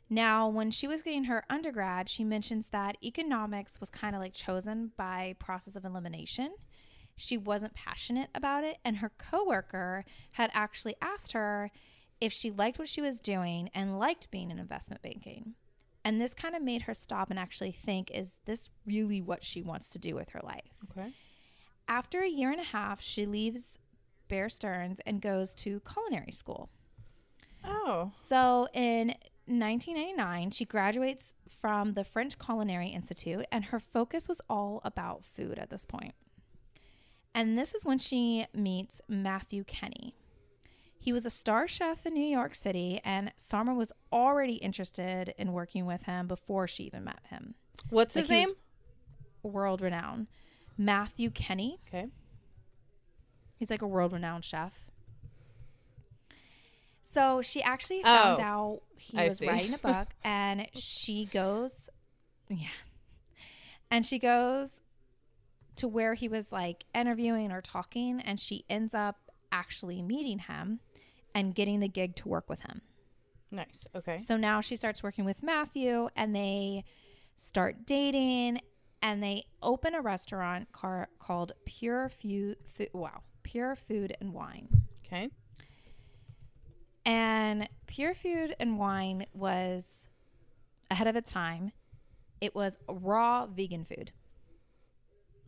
Now, 0.09 0.49
when 0.49 0.71
she 0.71 0.87
was 0.87 1.03
getting 1.03 1.25
her 1.25 1.45
undergrad, 1.51 2.09
she 2.09 2.23
mentions 2.23 2.69
that 2.69 2.97
economics 3.03 3.81
was 3.81 3.91
kind 3.91 4.15
of 4.15 4.23
like 4.23 4.33
chosen 4.33 4.93
by 4.97 5.35
process 5.41 5.75
of 5.75 5.85
elimination. 5.85 6.55
She 7.17 7.37
wasn't 7.37 7.75
passionate 7.75 8.31
about 8.35 8.63
it, 8.63 8.79
and 8.85 8.99
her 8.99 9.11
coworker 9.19 10.05
had 10.33 10.51
actually 10.55 10.95
asked 11.03 11.33
her 11.33 11.71
if 12.21 12.33
she 12.33 12.53
liked 12.53 12.79
what 12.79 12.89
she 12.89 13.03
was 13.03 13.21
doing 13.21 13.69
and 13.75 13.99
liked 13.99 14.31
being 14.31 14.53
in 14.53 14.61
investment 14.61 15.03
banking. 15.03 15.55
And 16.05 16.21
this 16.21 16.35
kind 16.35 16.55
of 16.55 16.63
made 16.63 16.83
her 16.83 16.95
stop 16.95 17.31
and 17.31 17.39
actually 17.39 17.73
think 17.73 18.13
is 18.13 18.39
this 18.47 18.71
really 18.87 19.21
what 19.21 19.45
she 19.45 19.61
wants 19.61 19.91
to 19.91 19.99
do 19.99 20.15
with 20.15 20.31
her 20.31 20.41
life? 20.45 20.73
Okay. 20.91 21.13
After 21.89 22.23
a 22.23 22.29
year 22.29 22.51
and 22.51 22.61
a 22.61 22.65
half, 22.65 23.03
she 23.03 23.27
leaves 23.27 23.79
Bear 24.29 24.49
Stearns 24.49 25.01
and 25.07 25.21
goes 25.21 25.55
to 25.55 25.81
culinary 25.81 26.33
school. 26.33 26.69
Oh. 27.65 28.13
So 28.17 28.69
in 28.73 29.09
1999, 29.47 30.51
she 30.51 30.65
graduates 30.65 31.35
from 31.61 31.95
the 31.95 32.05
French 32.05 32.39
Culinary 32.39 32.89
Institute, 32.89 33.47
and 33.51 33.67
her 33.67 33.81
focus 33.81 34.29
was 34.29 34.41
all 34.49 34.81
about 34.85 35.25
food 35.25 35.59
at 35.59 35.71
this 35.71 35.85
point. 35.85 36.15
And 37.35 37.59
this 37.59 37.75
is 37.75 37.85
when 37.85 37.99
she 37.99 38.47
meets 38.55 39.01
Matthew 39.09 39.65
Kenney. 39.65 40.15
He 40.99 41.13
was 41.13 41.25
a 41.25 41.31
star 41.31 41.69
chef 41.69 42.05
in 42.07 42.15
New 42.15 42.21
York 42.21 42.55
City, 42.55 43.01
and 43.05 43.33
Sarma 43.37 43.75
was 43.75 43.93
already 44.13 44.55
interested 44.55 45.35
in 45.39 45.53
working 45.53 45.87
with 45.87 46.05
him 46.05 46.27
before 46.27 46.67
she 46.67 46.85
even 46.85 47.05
met 47.05 47.21
him. 47.31 47.55
What's 47.91 48.17
Like, 48.17 48.25
his 48.25 48.31
name? 48.31 48.49
World 49.43 49.81
renowned. 49.81 50.27
Matthew 50.77 51.31
Kenney. 51.31 51.79
Okay. 51.89 52.09
He's 53.59 53.71
like 53.71 53.83
a 53.83 53.87
world 53.87 54.13
renowned 54.13 54.45
chef. 54.45 54.91
So 57.05 57.41
she 57.43 57.63
actually 57.63 58.03
found 58.03 58.39
Oh, 58.41 58.43
out 58.43 58.81
he 58.97 59.19
I 59.19 59.25
was 59.25 59.39
see. 59.39 59.49
writing 59.49 59.75
a 59.75 59.79
book 59.79 60.09
and 60.25 60.67
she 60.75 61.25
goes, 61.25 61.89
yeah. 62.49 62.69
And 63.91 64.05
she 64.05 64.19
goes 64.19 64.81
to 65.77 65.89
where 65.89 66.15
he 66.15 66.29
was 66.29 66.53
like 66.53 66.85
interviewing 66.95 67.51
or 67.51 67.63
talking 67.63 68.21
and 68.21 68.39
she 68.39 68.65
ends 68.69 68.95
up 68.95 69.17
actually 69.51 70.03
meeting 70.03 70.41
him 70.41 70.81
and 71.35 71.55
getting 71.55 71.81
the 71.81 71.89
gig 71.89 72.15
to 72.17 72.29
work 72.29 72.49
with 72.51 72.61
him. 72.63 72.83
Nice. 73.51 73.87
Okay. 73.95 74.19
So 74.19 74.37
now 74.37 74.61
she 74.61 74.77
starts 74.77 75.03
working 75.03 75.25
with 75.25 75.43
Matthew 75.43 76.09
and 76.15 76.37
they 76.37 76.85
start 77.37 77.87
dating 77.87 78.61
and 79.01 79.23
they 79.23 79.45
open 79.63 79.95
a 79.95 80.03
restaurant 80.03 80.71
car- 80.73 81.09
called 81.19 81.53
Pure 81.65 82.11
Food, 82.11 82.57
wow, 82.93 83.23
Pure 83.49 83.77
Food 83.77 84.15
and 84.21 84.35
Wine. 84.35 84.69
Okay. 85.07 85.31
And 87.07 87.67
Pure 87.87 88.13
Food 88.13 88.55
and 88.61 88.79
Wine 88.79 89.25
was 89.33 90.07
ahead 90.91 91.07
of 91.07 91.17
its 91.17 91.33
time. 91.33 91.73
It 92.43 92.55
was 92.55 92.77
raw 92.87 93.47
vegan 93.47 93.85
food 93.87 94.13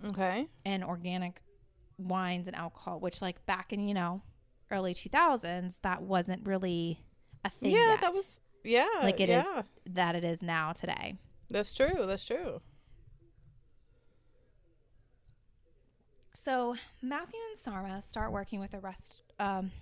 Okay. 0.06 0.48
and 0.64 0.82
organic 0.82 1.42
wines 1.98 2.46
and 2.46 2.56
alcohol, 2.56 2.98
which 3.00 3.20
like 3.20 3.44
back 3.44 3.70
in, 3.70 3.86
you 3.86 3.92
know, 3.92 4.22
early 4.70 4.94
2000s, 4.94 5.80
that 5.82 6.00
wasn't 6.02 6.46
really 6.46 7.00
a 7.44 7.50
thing 7.50 7.72
Yeah, 7.72 7.90
yet. 7.90 8.00
that 8.00 8.14
was. 8.14 8.40
Yeah. 8.64 8.86
like 9.02 9.20
it 9.20 9.28
is 9.28 9.44
yeah. 9.44 9.62
that 9.90 10.14
it 10.16 10.24
is 10.24 10.42
now 10.42 10.72
today. 10.72 11.16
That's 11.50 11.74
true. 11.74 12.06
That's 12.06 12.24
true. 12.24 12.62
So 16.42 16.74
Matthew 17.02 17.38
and 17.50 17.58
Sarma 17.58 18.00
start 18.00 18.32
working 18.32 18.60
with 18.60 18.72
a 18.72 18.78
rest, 18.78 19.20
um, 19.38 19.72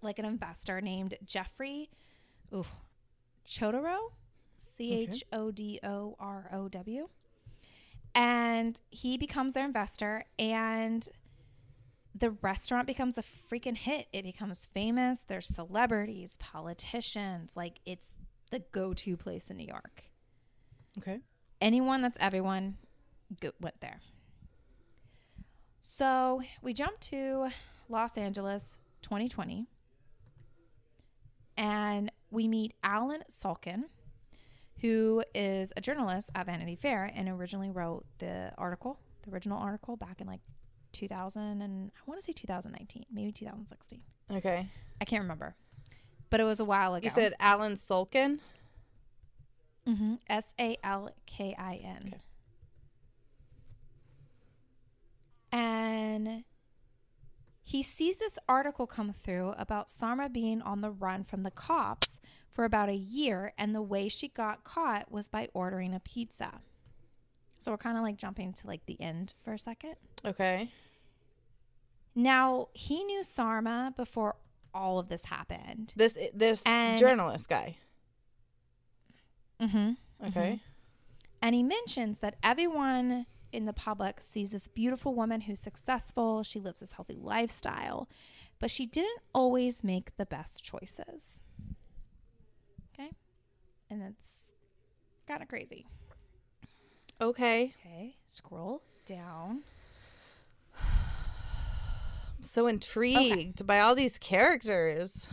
like 0.00 0.20
an 0.20 0.24
investor 0.24 0.80
named 0.80 1.16
Jeffrey, 1.24 1.90
ooh, 2.54 2.64
Chodorow, 3.44 4.12
C 4.56 4.92
H 4.92 5.24
O 5.32 5.50
D 5.50 5.80
O 5.82 6.14
R 6.20 6.48
O 6.52 6.68
W, 6.68 7.08
and 8.14 8.80
he 8.90 9.18
becomes 9.18 9.54
their 9.54 9.64
investor, 9.64 10.24
and 10.38 11.08
the 12.14 12.30
restaurant 12.40 12.86
becomes 12.86 13.18
a 13.18 13.22
freaking 13.22 13.76
hit. 13.76 14.06
It 14.12 14.22
becomes 14.22 14.68
famous. 14.72 15.24
There's 15.24 15.48
celebrities, 15.48 16.36
politicians, 16.38 17.56
like 17.56 17.80
it's 17.84 18.14
the 18.52 18.60
go-to 18.70 19.16
place 19.16 19.50
in 19.50 19.56
New 19.56 19.66
York 19.66 20.04
Okay. 20.96 21.18
anyone 21.60 22.02
that's 22.02 22.18
everyone 22.20 22.76
go, 23.40 23.50
went 23.60 23.80
there. 23.80 23.98
So 25.94 26.40
we 26.62 26.72
jump 26.72 26.98
to 27.00 27.48
Los 27.90 28.16
Angeles 28.16 28.78
2020 29.02 29.66
and 31.58 32.10
we 32.30 32.48
meet 32.48 32.72
Allen 32.82 33.22
Salkin, 33.30 33.84
who 34.80 35.22
is 35.34 35.70
a 35.76 35.82
journalist 35.82 36.30
at 36.34 36.46
Vanity 36.46 36.76
Fair 36.76 37.12
and 37.14 37.28
originally 37.28 37.70
wrote 37.70 38.06
the 38.20 38.52
article, 38.56 38.98
the 39.24 39.34
original 39.34 39.58
article 39.58 39.98
back 39.98 40.22
in 40.22 40.26
like 40.26 40.40
2000 40.92 41.60
and 41.60 41.92
I 41.94 42.00
want 42.06 42.18
to 42.18 42.24
say 42.24 42.32
2019, 42.32 43.04
maybe 43.12 43.30
2016. 43.30 44.00
Okay. 44.32 44.66
I 44.98 45.04
can't 45.04 45.22
remember. 45.22 45.54
But 46.30 46.40
it 46.40 46.44
was 46.44 46.58
a 46.58 46.64
while 46.64 46.94
ago. 46.94 47.04
You 47.04 47.10
said 47.10 47.34
Alan 47.38 47.74
Sulkin. 47.74 48.38
Mm-hmm. 49.86 50.14
S 50.30 50.54
A 50.58 50.78
L 50.82 51.10
K 51.26 51.54
I 51.58 51.82
N. 51.84 52.14
Okay. 52.14 52.22
And 55.52 56.44
he 57.62 57.82
sees 57.82 58.16
this 58.16 58.38
article 58.48 58.86
come 58.86 59.12
through 59.12 59.54
about 59.58 59.90
Sarma 59.90 60.28
being 60.28 60.62
on 60.62 60.80
the 60.80 60.90
run 60.90 61.22
from 61.24 61.42
the 61.42 61.50
cops 61.50 62.18
for 62.50 62.64
about 62.64 62.88
a 62.88 62.94
year, 62.96 63.52
and 63.56 63.74
the 63.74 63.82
way 63.82 64.08
she 64.08 64.28
got 64.28 64.64
caught 64.64 65.10
was 65.10 65.28
by 65.28 65.48
ordering 65.54 65.94
a 65.94 66.00
pizza. 66.00 66.60
So 67.58 67.70
we're 67.70 67.78
kind 67.78 67.96
of 67.96 68.02
like 68.02 68.16
jumping 68.16 68.52
to 68.54 68.66
like 68.66 68.84
the 68.86 69.00
end 69.00 69.34
for 69.44 69.52
a 69.52 69.58
second. 69.58 69.94
Okay. 70.24 70.70
Now 72.14 72.68
he 72.74 73.04
knew 73.04 73.22
Sarma 73.22 73.94
before 73.96 74.36
all 74.74 74.98
of 74.98 75.08
this 75.08 75.24
happened. 75.26 75.92
This 75.96 76.18
this 76.34 76.62
And- 76.66 76.98
journalist 76.98 77.48
guy. 77.48 77.76
Mm-hmm. 79.60 79.92
Okay. 80.28 80.60
And 81.40 81.54
he 81.54 81.62
mentions 81.62 82.18
that 82.18 82.36
everyone 82.42 83.26
in 83.52 83.66
the 83.66 83.72
public 83.72 84.20
sees 84.20 84.50
this 84.50 84.66
beautiful 84.68 85.14
woman 85.14 85.42
who's 85.42 85.60
successful. 85.60 86.42
She 86.42 86.58
lives 86.58 86.80
this 86.80 86.92
healthy 86.92 87.18
lifestyle, 87.20 88.08
but 88.58 88.70
she 88.70 88.86
didn't 88.86 89.20
always 89.34 89.84
make 89.84 90.16
the 90.16 90.26
best 90.26 90.64
choices. 90.64 91.40
Okay. 92.94 93.10
And 93.90 94.02
that's 94.02 94.52
kind 95.26 95.42
of 95.42 95.48
crazy. 95.48 95.86
Okay. 97.20 97.74
Okay. 97.80 98.16
Scroll 98.26 98.82
down. 99.04 99.62
I'm 100.74 102.42
so 102.42 102.66
intrigued 102.66 103.66
by 103.66 103.78
all 103.78 103.94
these 103.94 104.18
characters. 104.18 105.28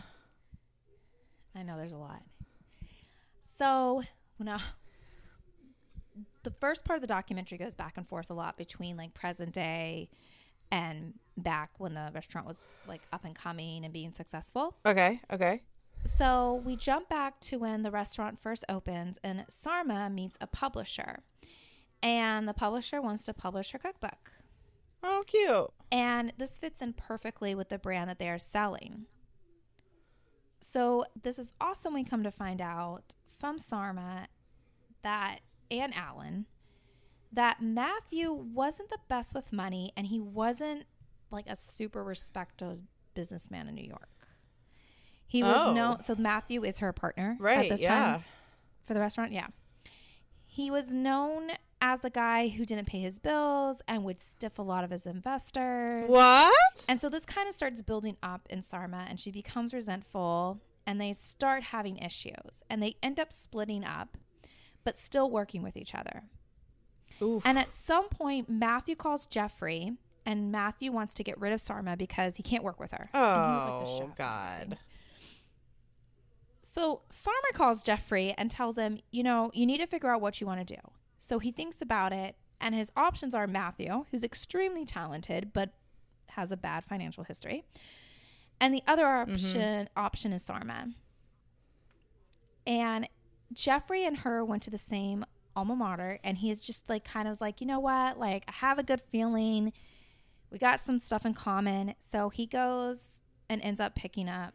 I 1.54 1.62
know 1.62 1.76
there's 1.76 1.92
a 1.92 1.96
lot. 1.96 2.22
So 3.56 4.02
now, 4.38 4.60
the 6.42 6.50
first 6.50 6.84
part 6.84 6.96
of 6.96 7.00
the 7.00 7.06
documentary 7.06 7.58
goes 7.58 7.74
back 7.74 7.96
and 7.96 8.06
forth 8.06 8.30
a 8.30 8.34
lot 8.34 8.56
between 8.56 8.96
like 8.96 9.14
present 9.14 9.52
day 9.52 10.08
and 10.70 11.14
back 11.36 11.70
when 11.78 11.94
the 11.94 12.10
restaurant 12.14 12.46
was 12.46 12.68
like 12.86 13.02
up 13.12 13.24
and 13.24 13.34
coming 13.34 13.84
and 13.84 13.92
being 13.92 14.12
successful. 14.12 14.76
Okay. 14.86 15.20
Okay. 15.32 15.62
So 16.04 16.62
we 16.64 16.76
jump 16.76 17.08
back 17.08 17.40
to 17.40 17.58
when 17.58 17.82
the 17.82 17.90
restaurant 17.90 18.40
first 18.40 18.64
opens 18.68 19.18
and 19.22 19.44
Sarma 19.48 20.08
meets 20.08 20.38
a 20.40 20.46
publisher. 20.46 21.20
And 22.02 22.48
the 22.48 22.54
publisher 22.54 23.02
wants 23.02 23.24
to 23.24 23.34
publish 23.34 23.72
her 23.72 23.78
cookbook. 23.78 24.32
Oh, 25.02 25.24
cute. 25.26 25.70
And 25.92 26.32
this 26.38 26.58
fits 26.58 26.80
in 26.80 26.94
perfectly 26.94 27.54
with 27.54 27.68
the 27.68 27.78
brand 27.78 28.08
that 28.08 28.18
they 28.18 28.28
are 28.30 28.38
selling. 28.38 29.06
So 30.60 31.04
this 31.20 31.38
is 31.38 31.52
awesome. 31.60 31.94
We 31.94 32.04
come 32.04 32.22
to 32.22 32.30
find 32.30 32.60
out 32.60 33.14
from 33.38 33.58
Sarma 33.58 34.28
that 35.02 35.40
and 35.70 35.94
Alan 35.94 36.46
that 37.32 37.62
Matthew 37.62 38.32
wasn't 38.32 38.88
the 38.90 38.98
best 39.08 39.34
with 39.34 39.52
money 39.52 39.92
and 39.96 40.06
he 40.08 40.18
wasn't 40.20 40.84
like 41.30 41.46
a 41.48 41.54
super 41.56 42.02
respected 42.02 42.86
businessman 43.14 43.68
in 43.68 43.74
New 43.76 43.86
York. 43.86 44.08
He 45.26 45.42
was 45.44 45.56
Oh. 45.56 45.72
known 45.72 46.02
so 46.02 46.16
Matthew 46.16 46.64
is 46.64 46.78
her 46.80 46.92
partner 46.92 47.36
right, 47.38 47.58
at 47.58 47.68
this 47.68 47.80
Yeah. 47.82 47.94
time 48.14 48.24
for 48.82 48.94
the 48.94 49.00
restaurant. 49.00 49.32
Yeah. 49.32 49.46
He 50.44 50.70
was 50.70 50.92
known 50.92 51.52
as 51.80 52.00
the 52.00 52.10
guy 52.10 52.48
who 52.48 52.66
didn't 52.66 52.86
pay 52.86 53.00
his 53.00 53.18
bills 53.20 53.80
and 53.86 54.04
would 54.04 54.20
stiff 54.20 54.58
a 54.58 54.62
lot 54.62 54.82
of 54.84 54.90
his 54.90 55.06
investors. 55.06 56.10
What? 56.10 56.84
And 56.88 57.00
so 57.00 57.08
this 57.08 57.24
kind 57.24 57.48
of 57.48 57.54
starts 57.54 57.80
building 57.80 58.16
up 58.22 58.48
in 58.50 58.60
Sarma 58.62 59.06
and 59.08 59.18
she 59.20 59.30
becomes 59.30 59.72
resentful 59.72 60.60
and 60.84 61.00
they 61.00 61.12
start 61.12 61.62
having 61.62 61.96
issues 61.98 62.62
and 62.68 62.82
they 62.82 62.96
end 63.02 63.20
up 63.20 63.32
splitting 63.32 63.84
up 63.84 64.16
but 64.84 64.98
still 64.98 65.30
working 65.30 65.62
with 65.62 65.76
each 65.76 65.94
other. 65.94 66.24
Oof. 67.22 67.44
And 67.44 67.58
at 67.58 67.72
some 67.72 68.08
point 68.08 68.48
Matthew 68.48 68.96
calls 68.96 69.26
Jeffrey 69.26 69.92
and 70.26 70.52
Matthew 70.52 70.92
wants 70.92 71.14
to 71.14 71.24
get 71.24 71.38
rid 71.40 71.52
of 71.52 71.60
Sarma 71.60 71.96
because 71.96 72.36
he 72.36 72.42
can't 72.42 72.62
work 72.62 72.78
with 72.78 72.92
her. 72.92 73.10
And 73.12 73.62
he 73.62 73.66
like, 73.66 74.02
oh 74.02 74.12
God. 74.16 74.78
So 76.62 77.02
Sarma 77.08 77.52
calls 77.52 77.82
Jeffrey 77.82 78.34
and 78.38 78.50
tells 78.50 78.78
him, 78.78 79.00
you 79.10 79.22
know, 79.22 79.50
you 79.52 79.66
need 79.66 79.78
to 79.78 79.86
figure 79.86 80.10
out 80.10 80.20
what 80.20 80.40
you 80.40 80.46
want 80.46 80.66
to 80.66 80.74
do. 80.74 80.80
So 81.18 81.38
he 81.38 81.50
thinks 81.50 81.82
about 81.82 82.12
it, 82.12 82.36
and 82.60 82.74
his 82.74 82.92
options 82.96 83.34
are 83.34 83.46
Matthew, 83.46 84.06
who's 84.10 84.24
extremely 84.24 84.84
talented 84.84 85.52
but 85.52 85.70
has 86.28 86.52
a 86.52 86.56
bad 86.56 86.84
financial 86.84 87.24
history, 87.24 87.64
and 88.60 88.72
the 88.72 88.82
other 88.86 89.04
mm-hmm. 89.04 89.32
option 89.32 89.88
option 89.96 90.32
is 90.32 90.42
Sarma. 90.42 90.90
And 92.66 93.08
Jeffrey 93.52 94.04
and 94.04 94.18
her 94.18 94.44
went 94.44 94.62
to 94.64 94.70
the 94.70 94.78
same 94.78 95.24
alma 95.56 95.74
mater, 95.76 96.18
and 96.22 96.38
he's 96.38 96.60
just 96.60 96.88
like 96.88 97.04
kind 97.04 97.26
of 97.28 97.40
like, 97.40 97.60
you 97.60 97.66
know 97.66 97.80
what, 97.80 98.18
like 98.18 98.44
I 98.48 98.52
have 98.52 98.78
a 98.78 98.82
good 98.82 99.00
feeling. 99.00 99.72
We 100.50 100.58
got 100.58 100.80
some 100.80 101.00
stuff 101.00 101.24
in 101.24 101.34
common, 101.34 101.94
so 102.00 102.28
he 102.28 102.46
goes 102.46 103.20
and 103.48 103.60
ends 103.62 103.80
up 103.80 103.94
picking 103.94 104.28
up, 104.28 104.54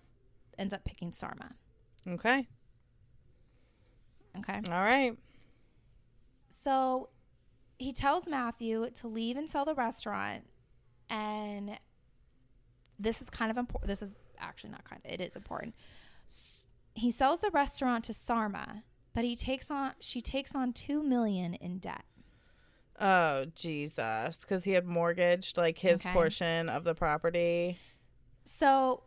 ends 0.57 0.73
up 0.73 0.83
picking 0.85 1.11
Sarma. 1.11 1.51
Okay. 2.07 2.47
Okay, 4.39 4.59
All 4.69 4.81
right. 4.81 5.17
so 6.49 7.07
he 7.79 7.93
tells 7.93 8.27
Matthew 8.27 8.89
to 8.95 9.07
leave 9.07 9.37
and 9.37 9.49
sell 9.49 9.63
the 9.63 9.73
restaurant, 9.75 10.43
and 11.09 11.77
this 12.99 13.21
is 13.21 13.29
kind 13.29 13.49
of 13.49 13.57
important. 13.57 13.87
This 13.87 14.01
is 14.01 14.15
actually 14.39 14.71
not 14.71 14.83
kind 14.83 15.01
of. 15.05 15.11
It 15.11 15.21
is 15.21 15.35
important. 15.37 15.73
He 16.95 17.11
sells 17.11 17.41
the 17.41 17.51
restaurant 17.51 18.03
to 18.05 18.13
Sarma, 18.13 18.83
but 19.13 19.23
he 19.23 19.35
takes 19.35 19.69
on 19.69 19.91
she 19.99 20.21
takes 20.21 20.55
on 20.55 20.73
two 20.73 21.03
million 21.03 21.53
in 21.53 21.77
debt. 21.77 22.05
Oh 22.99 23.45
Jesus! 23.53 24.37
Because 24.39 24.63
he 24.63 24.71
had 24.71 24.85
mortgaged 24.85 25.57
like 25.57 25.77
his 25.77 25.99
Okay. 25.99 26.13
portion 26.13 26.69
of 26.69 26.83
the 26.85 26.95
property. 26.95 27.77
So, 28.45 29.03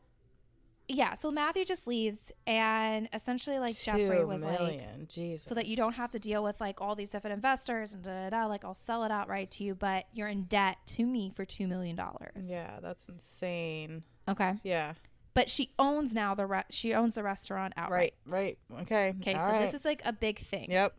yeah. 0.88 1.14
So 1.14 1.30
Matthew 1.30 1.64
just 1.64 1.86
leaves, 1.86 2.30
and 2.46 3.08
essentially, 3.14 3.58
like 3.58 3.74
Jeffrey 3.78 4.18
Two 4.18 4.26
was 4.26 4.44
like, 4.44 4.58
million. 4.60 5.06
Jesus. 5.08 5.46
so 5.48 5.54
that 5.54 5.66
you 5.66 5.76
don't 5.76 5.94
have 5.94 6.10
to 6.12 6.18
deal 6.18 6.44
with 6.44 6.60
like 6.60 6.82
all 6.82 6.94
these 6.94 7.08
different 7.10 7.32
investors 7.34 7.94
and 7.94 8.02
da 8.02 8.28
da 8.28 8.30
da. 8.30 8.46
Like 8.46 8.64
I'll 8.66 8.74
sell 8.74 9.04
it 9.04 9.10
outright 9.10 9.50
to 9.52 9.64
you, 9.64 9.74
but 9.74 10.04
you're 10.12 10.28
in 10.28 10.42
debt 10.44 10.76
to 10.88 11.06
me 11.06 11.30
for 11.34 11.46
two 11.46 11.66
million 11.66 11.96
dollars. 11.96 12.50
Yeah, 12.50 12.80
that's 12.82 13.08
insane. 13.08 14.02
Okay. 14.28 14.54
Yeah. 14.62 14.92
But 15.34 15.48
she 15.48 15.70
owns 15.78 16.12
now 16.12 16.34
the 16.34 16.46
re- 16.46 16.64
she 16.70 16.94
owns 16.94 17.14
the 17.14 17.22
restaurant 17.22 17.74
outright. 17.76 18.14
Right. 18.26 18.58
Right. 18.70 18.82
Okay. 18.82 19.14
Okay, 19.20 19.34
All 19.34 19.40
so 19.40 19.52
right. 19.52 19.60
this 19.60 19.74
is 19.74 19.84
like 19.84 20.02
a 20.04 20.12
big 20.12 20.38
thing. 20.38 20.70
Yep. 20.70 20.94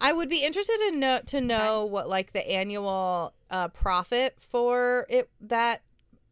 I 0.00 0.12
would 0.12 0.28
be 0.28 0.44
interested 0.44 0.80
in 0.88 1.00
know 1.00 1.20
to 1.26 1.40
know 1.40 1.84
what 1.84 2.08
like 2.08 2.32
the 2.32 2.48
annual 2.48 3.34
uh, 3.50 3.68
profit 3.68 4.36
for 4.38 5.06
it 5.08 5.28
that 5.42 5.82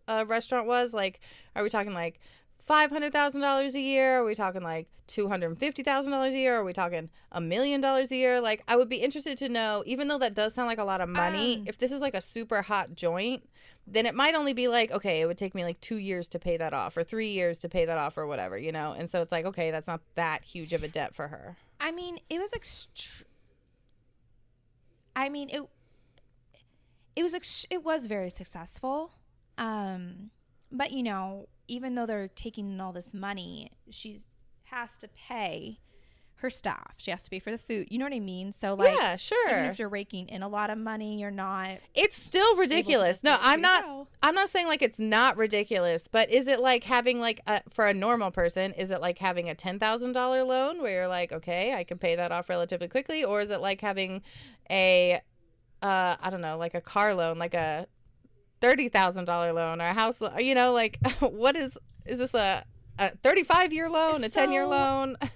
uh, 0.09 0.25
restaurant 0.27 0.67
was. 0.67 0.95
Like, 0.95 1.21
are 1.55 1.63
we 1.63 1.69
talking 1.69 1.95
like 1.95 2.21
five 2.59 2.91
hundred 2.91 3.13
thousand 3.13 3.41
dollars 3.41 3.75
a 3.75 3.81
year? 3.81 4.19
Are 4.19 4.25
we 4.25 4.35
talking 4.35 4.63
like 4.63 4.89
two 5.07 5.29
hundred 5.29 5.49
and 5.49 5.59
fifty 5.59 5.83
thousand 5.83 6.13
dollars 6.13 6.35
a 6.35 6.39
year? 6.39 6.57
Are 6.57 6.65
we 6.65 6.73
talking 6.73 7.11
a 7.33 7.41
million 7.41 7.81
dollars 7.81 8.11
a 8.11 8.17
year? 8.17 8.41
Like, 8.41 8.63
I 8.69 8.77
would 8.77 8.89
be 8.89 8.97
interested 8.97 9.39
to 9.39 9.49
know, 9.49 9.83
even 9.87 10.09
though 10.09 10.19
that 10.19 10.35
does 10.35 10.55
sound 10.55 10.69
like 10.69 10.79
a 10.79 10.85
lot 10.85 11.01
of 11.01 11.09
money. 11.09 11.59
Um, 11.59 11.65
if 11.67 11.79
this 11.79 11.93
is 11.93 12.01
like 12.01 12.15
a 12.15 12.21
super 12.21 12.63
hot 12.63 12.95
joint, 12.95 13.49
then 13.87 14.07
it 14.07 14.15
might 14.15 14.35
only 14.35 14.53
be 14.53 14.69
like, 14.69 14.91
okay, 14.91 15.21
it 15.21 15.27
would 15.27 15.37
take 15.39 15.55
me 15.55 15.63
like 15.65 15.81
two 15.81 15.97
years 15.97 16.29
to 16.29 16.39
pay 16.39 16.57
that 16.57 16.73
off, 16.73 16.97
or 16.97 17.03
three 17.05 17.29
years 17.29 17.59
to 17.61 17.69
pay 17.69 17.85
that 17.85 17.99
off, 17.99 18.17
or 18.17 18.27
whatever, 18.27 18.57
you 18.59 18.73
know. 18.73 18.95
And 18.97 19.09
so 19.11 19.21
it's 19.23 19.33
like, 19.33 19.45
okay, 19.45 19.71
that's 19.71 19.87
not 19.87 20.01
that 20.15 20.45
huge 20.45 20.73
of 20.73 20.83
a 20.83 20.89
debt 20.89 21.15
for 21.15 21.29
her. 21.29 21.57
I 21.81 21.91
mean, 21.91 22.19
it 22.31 22.39
was 22.39 22.53
ext- 22.53 23.25
I 25.15 25.29
mean, 25.29 25.49
it 25.51 25.63
it 27.17 27.23
was 27.23 27.35
ex- 27.35 27.67
it 27.71 27.85
was 27.85 28.07
very 28.07 28.31
successful. 28.31 29.13
Um 29.59 30.31
but 30.73 30.91
you 30.91 31.03
know, 31.03 31.49
even 31.69 31.95
though 31.95 32.07
they're 32.07 32.29
taking 32.29 32.81
all 32.81 32.93
this 32.93 33.15
money, 33.15 33.71
she 33.91 34.21
has 34.65 34.97
to 34.99 35.09
pay 35.09 35.79
her 36.45 36.51
staff. 36.51 36.93
She 36.99 37.11
has 37.11 37.25
to 37.25 37.31
pay 37.31 37.39
for 37.39 37.51
the 37.51 37.59
food. 37.59 37.89
You 37.91 37.99
know 37.99 38.05
what 38.05 38.13
I 38.13 38.21
mean? 38.21 38.53
So 38.53 38.75
like 38.75 38.95
yeah, 38.97 39.17
sure. 39.17 39.49
even 39.49 39.65
if 39.65 39.79
you're 39.79 39.89
raking 39.89 40.29
in 40.29 40.43
a 40.43 40.49
lot 40.49 40.69
of 40.69 40.77
money, 40.77 41.19
you're 41.19 41.31
not 41.31 41.79
It's 41.95 42.23
still 42.23 42.55
ridiculous. 42.57 43.25
No, 43.25 43.37
I'm 43.41 43.63
not. 43.63 43.83
go. 43.83 44.07
I'm 44.23 44.35
not 44.35 44.51
saying 44.51 44.67
like 44.67 44.83
it's 44.83 44.99
not 44.99 45.39
ridiculous, 45.39 46.07
but 46.07 46.31
is 46.31 46.47
it 46.47 46.61
like 46.61 46.85
having 46.85 47.19
like 47.19 47.41
a, 47.47 47.63
for 47.71 47.87
a 47.87 47.95
normal 47.95 48.31
person? 48.31 48.73
Is 48.73 48.91
it 48.91 49.01
like 49.01 49.19
having 49.19 49.49
a 49.49 49.55
ten 49.55 49.79
thousand 49.79 50.13
dollar 50.13 50.45
loan 50.45 50.83
where 50.83 50.93
you're 50.93 51.09
like, 51.09 51.33
okay, 51.33 51.73
I 51.73 51.83
can 51.83 51.97
pay 51.97 52.15
that 52.17 52.31
off 52.31 52.51
relatively 52.51 52.89
quickly, 52.89 53.25
or 53.25 53.41
is 53.41 53.51
it 53.51 53.63
like 53.63 53.81
having 53.81 54.21
a, 54.71 55.21
uh, 55.83 56.17
I 56.21 56.29
don't 56.31 56.43
know, 56.43 56.59
like 56.59 56.75
a 56.75 56.83
car 56.83 57.15
loan, 57.15 57.39
like 57.39 57.55
a 57.55 57.87
thirty 58.61 58.91
thousand 58.91 59.25
dollar 59.25 59.55
loan 59.55 59.81
or 59.81 59.87
a 59.87 59.95
house, 59.95 60.21
lo- 60.21 60.37
you 60.39 60.55
know, 60.55 60.73
like 60.73 60.99
what 61.21 61.57
is 61.57 61.79
is 62.05 62.19
this 62.19 62.35
a 62.35 62.65
a 62.99 63.09
thirty 63.09 63.45
five 63.45 63.73
year 63.73 63.89
loan, 63.89 64.23
a 64.23 64.29
ten 64.29 64.53
year 64.53 64.67
loan? 64.67 65.17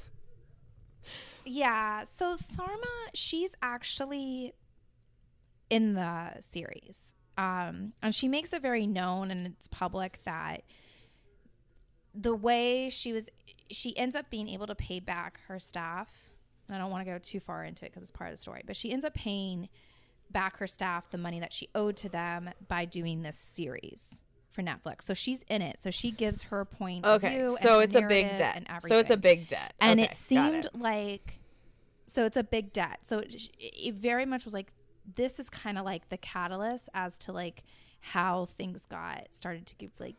Yeah. 1.48 2.04
So 2.04 2.34
Sarma, 2.34 2.86
she's 3.14 3.54
actually 3.62 4.52
in 5.70 5.94
the 5.94 6.40
series. 6.40 7.14
Um, 7.36 7.92
and 8.02 8.14
she 8.14 8.26
makes 8.28 8.52
it 8.52 8.62
very 8.62 8.86
known 8.86 9.30
and 9.30 9.46
it's 9.46 9.68
public 9.68 10.20
that 10.24 10.62
the 12.14 12.34
way 12.34 12.90
she 12.90 13.12
was, 13.12 13.28
she 13.70 13.96
ends 13.96 14.16
up 14.16 14.28
being 14.28 14.48
able 14.48 14.66
to 14.66 14.74
pay 14.74 14.98
back 14.98 15.40
her 15.46 15.58
staff. 15.58 16.30
And 16.66 16.76
I 16.76 16.80
don't 16.80 16.90
want 16.90 17.06
to 17.06 17.10
go 17.12 17.18
too 17.18 17.40
far 17.40 17.64
into 17.64 17.84
it 17.86 17.90
because 17.92 18.02
it's 18.02 18.10
part 18.10 18.30
of 18.30 18.36
the 18.36 18.42
story, 18.42 18.62
but 18.66 18.76
she 18.76 18.92
ends 18.92 19.04
up 19.04 19.14
paying 19.14 19.68
back 20.30 20.58
her 20.58 20.66
staff 20.66 21.10
the 21.10 21.18
money 21.18 21.40
that 21.40 21.52
she 21.52 21.68
owed 21.74 21.96
to 21.98 22.08
them 22.08 22.50
by 22.66 22.84
doing 22.84 23.22
this 23.22 23.38
series 23.38 24.22
for 24.50 24.62
Netflix. 24.62 25.02
So 25.02 25.14
she's 25.14 25.44
in 25.48 25.62
it. 25.62 25.80
So 25.80 25.90
she 25.90 26.10
gives 26.10 26.42
her 26.42 26.64
point 26.64 27.06
Okay, 27.06 27.46
so 27.60 27.78
it's 27.78 27.94
a 27.94 28.02
big 28.02 28.36
debt. 28.36 28.66
So 28.80 28.98
it's 28.98 29.10
a 29.10 29.16
big 29.16 29.48
debt, 29.48 29.72
and 29.80 30.00
Okay, 30.00 30.10
it 30.10 30.16
seemed 30.16 30.66
it. 30.66 30.74
like 30.74 31.37
so 32.08 32.24
it's 32.24 32.36
a 32.36 32.42
big 32.42 32.72
debt 32.72 32.98
so 33.02 33.18
it, 33.18 33.48
it 33.58 33.94
very 33.94 34.24
much 34.26 34.44
was 34.44 34.54
like 34.54 34.72
this 35.16 35.38
is 35.38 35.48
kind 35.48 35.78
of 35.78 35.84
like 35.84 36.08
the 36.08 36.16
catalyst 36.16 36.88
as 36.94 37.16
to 37.18 37.32
like 37.32 37.62
how 38.00 38.46
things 38.56 38.84
got 38.86 39.26
started 39.30 39.66
to 39.66 39.74
get 39.76 39.90
like 39.98 40.16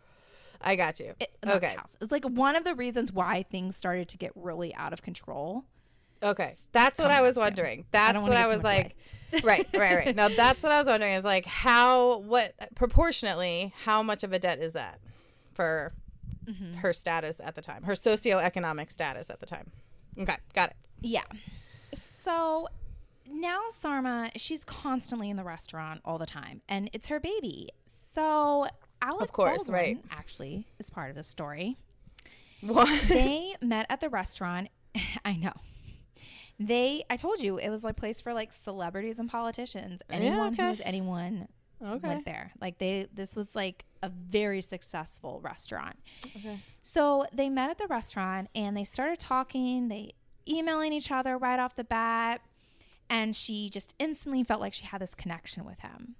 I 0.62 0.75
got 0.75 0.99
you. 0.99 1.13
it, 1.21 1.32
Okay. 1.47 1.75
it's 2.02 2.12
like 2.12 2.25
one 2.25 2.56
of 2.58 2.63
the 2.65 2.75
reasons 2.75 3.13
why 3.13 3.43
things 3.43 3.75
started 3.78 4.10
to 4.10 4.17
get 4.17 4.32
really 4.36 4.73
out 4.75 4.93
of 4.93 5.02
control 5.02 5.65
Okay, 6.21 6.52
that's 6.73 6.99
what 6.99 7.12
I 7.12 7.21
was 7.21 7.38
wondering. 7.38 7.80
I 7.82 7.86
That's 7.91 8.13
don't 8.15 8.28
what 8.28 8.36
I 8.36 8.47
was 8.47 8.62
like. 8.62 8.97
right, 9.41 9.65
right, 9.73 10.06
right. 10.06 10.13
Now 10.15 10.28
that's 10.28 10.62
what 10.63 10.71
I 10.73 10.78
was 10.80 10.88
wondering 10.88 11.13
is 11.13 11.23
like 11.23 11.45
how 11.45 12.17
what 12.19 12.54
proportionately 12.75 13.73
how 13.86 14.04
much 14.04 14.23
of 14.25 14.34
a 14.34 14.39
debt 14.39 14.60
is 14.60 14.73
that 14.73 14.99
for 15.54 15.93
Mm-hmm. 16.45 16.78
her 16.80 16.93
status 16.93 17.39
at 17.43 17.54
the 17.56 17.62
time, 17.62 17.84
her 17.84 17.93
socioeconomic 17.93 18.91
status 18.91 19.30
at 19.30 19.39
the 19.39 19.45
time. 19.45 19.71
Okay, 20.19 20.36
got 20.56 20.71
it. 20.71 20.75
yeah 20.99 21.21
so 21.93 22.67
now 23.32 23.62
sarma 23.69 24.30
she's 24.36 24.63
constantly 24.63 25.30
in 25.30 25.38
the 25.38 25.43
restaurant 25.43 26.02
all 26.04 26.17
the 26.17 26.25
time 26.25 26.62
and 26.67 26.89
it's 26.93 27.08
her 27.08 27.19
baby 27.19 27.69
so 27.86 28.67
Alec 29.02 29.21
Of 29.21 29.32
course, 29.32 29.58
Baldwin 29.63 29.73
right. 29.73 29.97
actually 30.12 30.67
is 30.78 30.89
part 30.89 31.10
of 31.10 31.15
the 31.15 31.23
story 31.23 31.78
What? 32.62 32.89
they 33.08 33.56
met 33.62 33.86
at 33.89 34.02
the 34.02 34.10
restaurant. 34.10 34.69
I 35.25 35.34
know. 35.36 35.54
They, 36.60 37.06
I 37.10 37.15
told 37.15 37.39
you, 37.39 37.58
it 37.58 37.69
was 37.69 37.86
like 37.86 37.95
place 37.95 38.19
for 38.19 38.34
like 38.34 38.52
celebrities 38.52 39.17
and 39.19 39.30
politicians. 39.30 40.02
Anyone 40.10 40.54
okay. 40.54 40.63
who 40.63 40.69
was 40.69 40.82
anyone 40.84 41.47
okay. 41.82 42.06
went 42.06 42.25
there. 42.25 42.52
Like 42.60 42.80
they, 42.80 43.08
this 43.13 43.34
was 43.34 43.56
like 43.56 43.86
a 44.04 44.10
very 44.10 44.62
successful 44.62 45.39
restaurant. 45.41 45.95
Okay. 46.36 46.60
So 46.82 47.25
they 47.32 47.47
met 47.47 47.69
at 47.69 47.78
the 47.78 47.88
restaurant 47.88 48.49
and 48.54 48.75
they 48.75 48.84
started 48.84 49.19
talking. 49.19 49.88
They 49.88 50.15
emailing 50.49 50.93
each 50.93 51.12
other 51.12 51.38
right 51.38 51.59
off 51.59 51.75
the 51.75 51.83
bat, 51.83 52.41
and 53.09 53.35
she 53.35 53.69
just 53.69 53.93
instantly 53.99 54.43
felt 54.43 54.62
like 54.62 54.73
she 54.73 54.85
had 54.85 55.01
this 55.01 55.15
connection 55.15 55.65
with 55.65 55.79
him. 55.79 56.15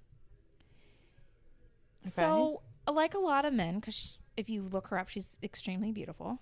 So, 2.02 2.62
like 2.90 3.14
a 3.14 3.18
lot 3.18 3.44
of 3.44 3.52
men, 3.52 3.76
because 3.78 4.18
if 4.36 4.48
you 4.48 4.62
look 4.62 4.88
her 4.88 4.98
up, 4.98 5.08
she's 5.08 5.38
extremely 5.42 5.92
beautiful. 5.92 6.38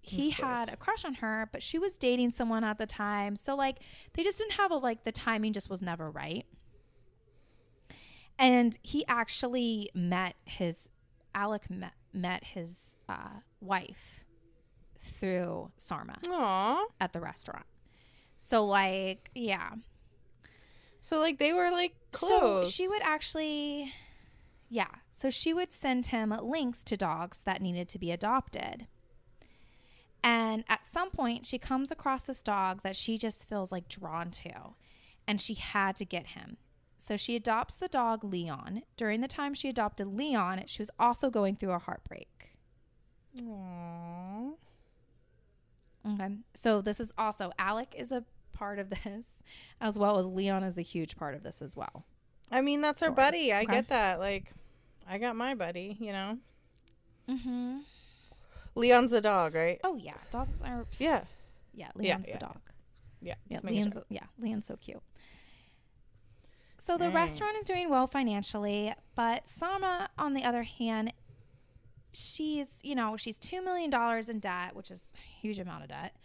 He 0.00 0.30
had 0.30 0.72
a 0.72 0.76
crush 0.76 1.04
on 1.04 1.14
her, 1.14 1.48
but 1.50 1.64
she 1.64 1.80
was 1.80 1.96
dating 1.96 2.30
someone 2.30 2.62
at 2.62 2.78
the 2.78 2.86
time. 2.86 3.34
So, 3.34 3.56
like, 3.56 3.78
they 4.14 4.22
just 4.22 4.38
didn't 4.38 4.52
have 4.52 4.70
a 4.70 4.76
like 4.76 5.02
the 5.02 5.10
timing 5.10 5.52
just 5.52 5.68
was 5.68 5.82
never 5.82 6.10
right. 6.10 6.46
And 8.38 8.78
he 8.82 9.04
actually 9.08 9.90
met 9.94 10.36
his 10.44 10.90
Alec 11.34 11.68
met, 11.68 11.92
met 12.12 12.44
his 12.44 12.96
uh, 13.08 13.40
wife 13.60 14.25
through 15.06 15.70
Sarma 15.76 16.16
Aw. 16.28 16.84
at 17.00 17.12
the 17.12 17.20
restaurant. 17.20 17.66
So, 18.38 18.64
like, 18.64 19.30
yeah. 19.34 19.70
So 21.06 21.20
like 21.20 21.38
they 21.38 21.52
were 21.52 21.70
like 21.70 21.94
close. 22.10 22.66
So 22.66 22.70
she 22.70 22.88
would 22.88 23.02
actually, 23.02 23.94
yeah. 24.68 24.90
So 25.12 25.30
she 25.30 25.54
would 25.54 25.72
send 25.72 26.06
him 26.08 26.34
links 26.42 26.82
to 26.82 26.96
dogs 26.96 27.42
that 27.42 27.62
needed 27.62 27.88
to 27.90 27.98
be 28.00 28.10
adopted. 28.10 28.88
And 30.20 30.64
at 30.68 30.84
some 30.84 31.10
point, 31.10 31.46
she 31.46 31.58
comes 31.58 31.92
across 31.92 32.24
this 32.24 32.42
dog 32.42 32.82
that 32.82 32.96
she 32.96 33.18
just 33.18 33.48
feels 33.48 33.70
like 33.70 33.88
drawn 33.88 34.32
to, 34.32 34.74
and 35.28 35.40
she 35.40 35.54
had 35.54 35.94
to 35.96 36.04
get 36.04 36.28
him. 36.28 36.56
So 36.98 37.16
she 37.16 37.36
adopts 37.36 37.76
the 37.76 37.86
dog 37.86 38.24
Leon. 38.24 38.82
During 38.96 39.20
the 39.20 39.28
time 39.28 39.54
she 39.54 39.68
adopted 39.68 40.08
Leon, 40.08 40.64
she 40.66 40.82
was 40.82 40.90
also 40.98 41.30
going 41.30 41.54
through 41.54 41.70
a 41.70 41.78
heartbreak. 41.78 42.56
Aw. 43.44 44.35
Okay. 46.06 46.28
So 46.54 46.80
this 46.80 47.00
is 47.00 47.12
also 47.18 47.52
Alec 47.58 47.94
is 47.96 48.12
a 48.12 48.24
part 48.52 48.78
of 48.78 48.90
this, 49.04 49.26
as 49.80 49.98
well 49.98 50.18
as 50.18 50.26
Leon 50.26 50.62
is 50.64 50.78
a 50.78 50.82
huge 50.82 51.16
part 51.16 51.34
of 51.34 51.42
this 51.42 51.60
as 51.62 51.76
well. 51.76 52.04
I 52.50 52.60
mean 52.60 52.80
that's 52.80 53.00
her 53.00 53.06
Story. 53.06 53.16
buddy. 53.16 53.52
I 53.52 53.62
Okay. 53.62 53.72
get 53.72 53.88
that. 53.88 54.18
Like 54.20 54.52
I 55.08 55.18
got 55.18 55.36
my 55.36 55.54
buddy, 55.54 55.96
you 56.00 56.12
know. 56.12 56.38
Mm-hmm. 57.28 57.78
Leon's 58.76 59.10
the 59.10 59.20
dog, 59.20 59.54
right? 59.54 59.80
Oh 59.82 59.96
yeah, 59.96 60.14
dogs 60.30 60.62
are. 60.62 60.86
Yeah. 60.98 61.08
yeah. 61.08 61.24
Yeah, 61.74 61.88
Leon's 61.94 62.26
yeah, 62.28 62.34
the 62.34 62.38
dog. 62.38 62.58
Yeah. 63.20 63.34
Yeah, 63.48 63.60
Leon's 63.64 63.94
sure. 63.94 64.04
yeah, 64.08 64.24
Leon's 64.38 64.66
so 64.66 64.76
cute. 64.76 65.02
So 66.78 66.96
the 66.96 67.10
restaurant 67.10 67.56
is 67.56 67.64
doing 67.64 67.90
well 67.90 68.06
financially, 68.06 68.94
but 69.16 69.48
Sarma, 69.48 70.08
on 70.18 70.34
the 70.34 70.44
other 70.44 70.62
hand, 70.62 71.12
she's 72.16 72.80
you 72.82 72.94
know 72.94 73.16
she's 73.16 73.38
two 73.38 73.62
million 73.62 73.90
dollars 73.90 74.28
in 74.28 74.38
debt, 74.38 74.74
which 74.74 74.90
is 74.90 75.12
a 75.16 75.40
huge 75.40 75.58
amount 75.58 75.82
of 75.82 75.88
debt, 75.88 76.16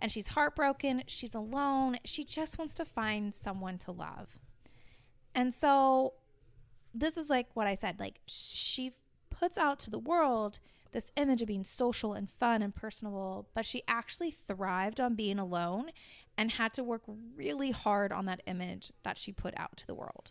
and 0.00 0.10
she's 0.10 0.28
heartbroken. 0.28 1.02
She's 1.06 1.34
alone. 1.34 1.98
She 2.04 2.24
just 2.24 2.58
wants 2.58 2.74
to 2.74 2.84
find 2.84 3.34
someone 3.34 3.78
to 3.78 3.92
love, 3.92 4.40
and 5.34 5.52
so 5.52 6.14
this 6.94 7.16
is 7.16 7.30
like 7.30 7.48
what 7.54 7.66
I 7.66 7.74
said. 7.74 7.98
Like 7.98 8.20
she 8.26 8.92
puts 9.30 9.58
out 9.58 9.78
to 9.80 9.90
the 9.90 9.98
world 9.98 10.58
this 10.92 11.10
image 11.16 11.40
of 11.40 11.48
being 11.48 11.64
social 11.64 12.12
and 12.12 12.30
fun 12.30 12.62
and 12.62 12.74
personable, 12.74 13.48
but 13.54 13.64
she 13.64 13.82
actually 13.88 14.30
thrived 14.30 15.00
on 15.00 15.14
being 15.14 15.38
alone 15.38 15.90
and 16.36 16.52
had 16.52 16.72
to 16.74 16.84
work 16.84 17.02
really 17.34 17.70
hard 17.70 18.12
on 18.12 18.26
that 18.26 18.42
image 18.46 18.92
that 19.02 19.18
she 19.18 19.32
put 19.32 19.54
out 19.56 19.76
to 19.76 19.86
the 19.86 19.94
world. 19.94 20.30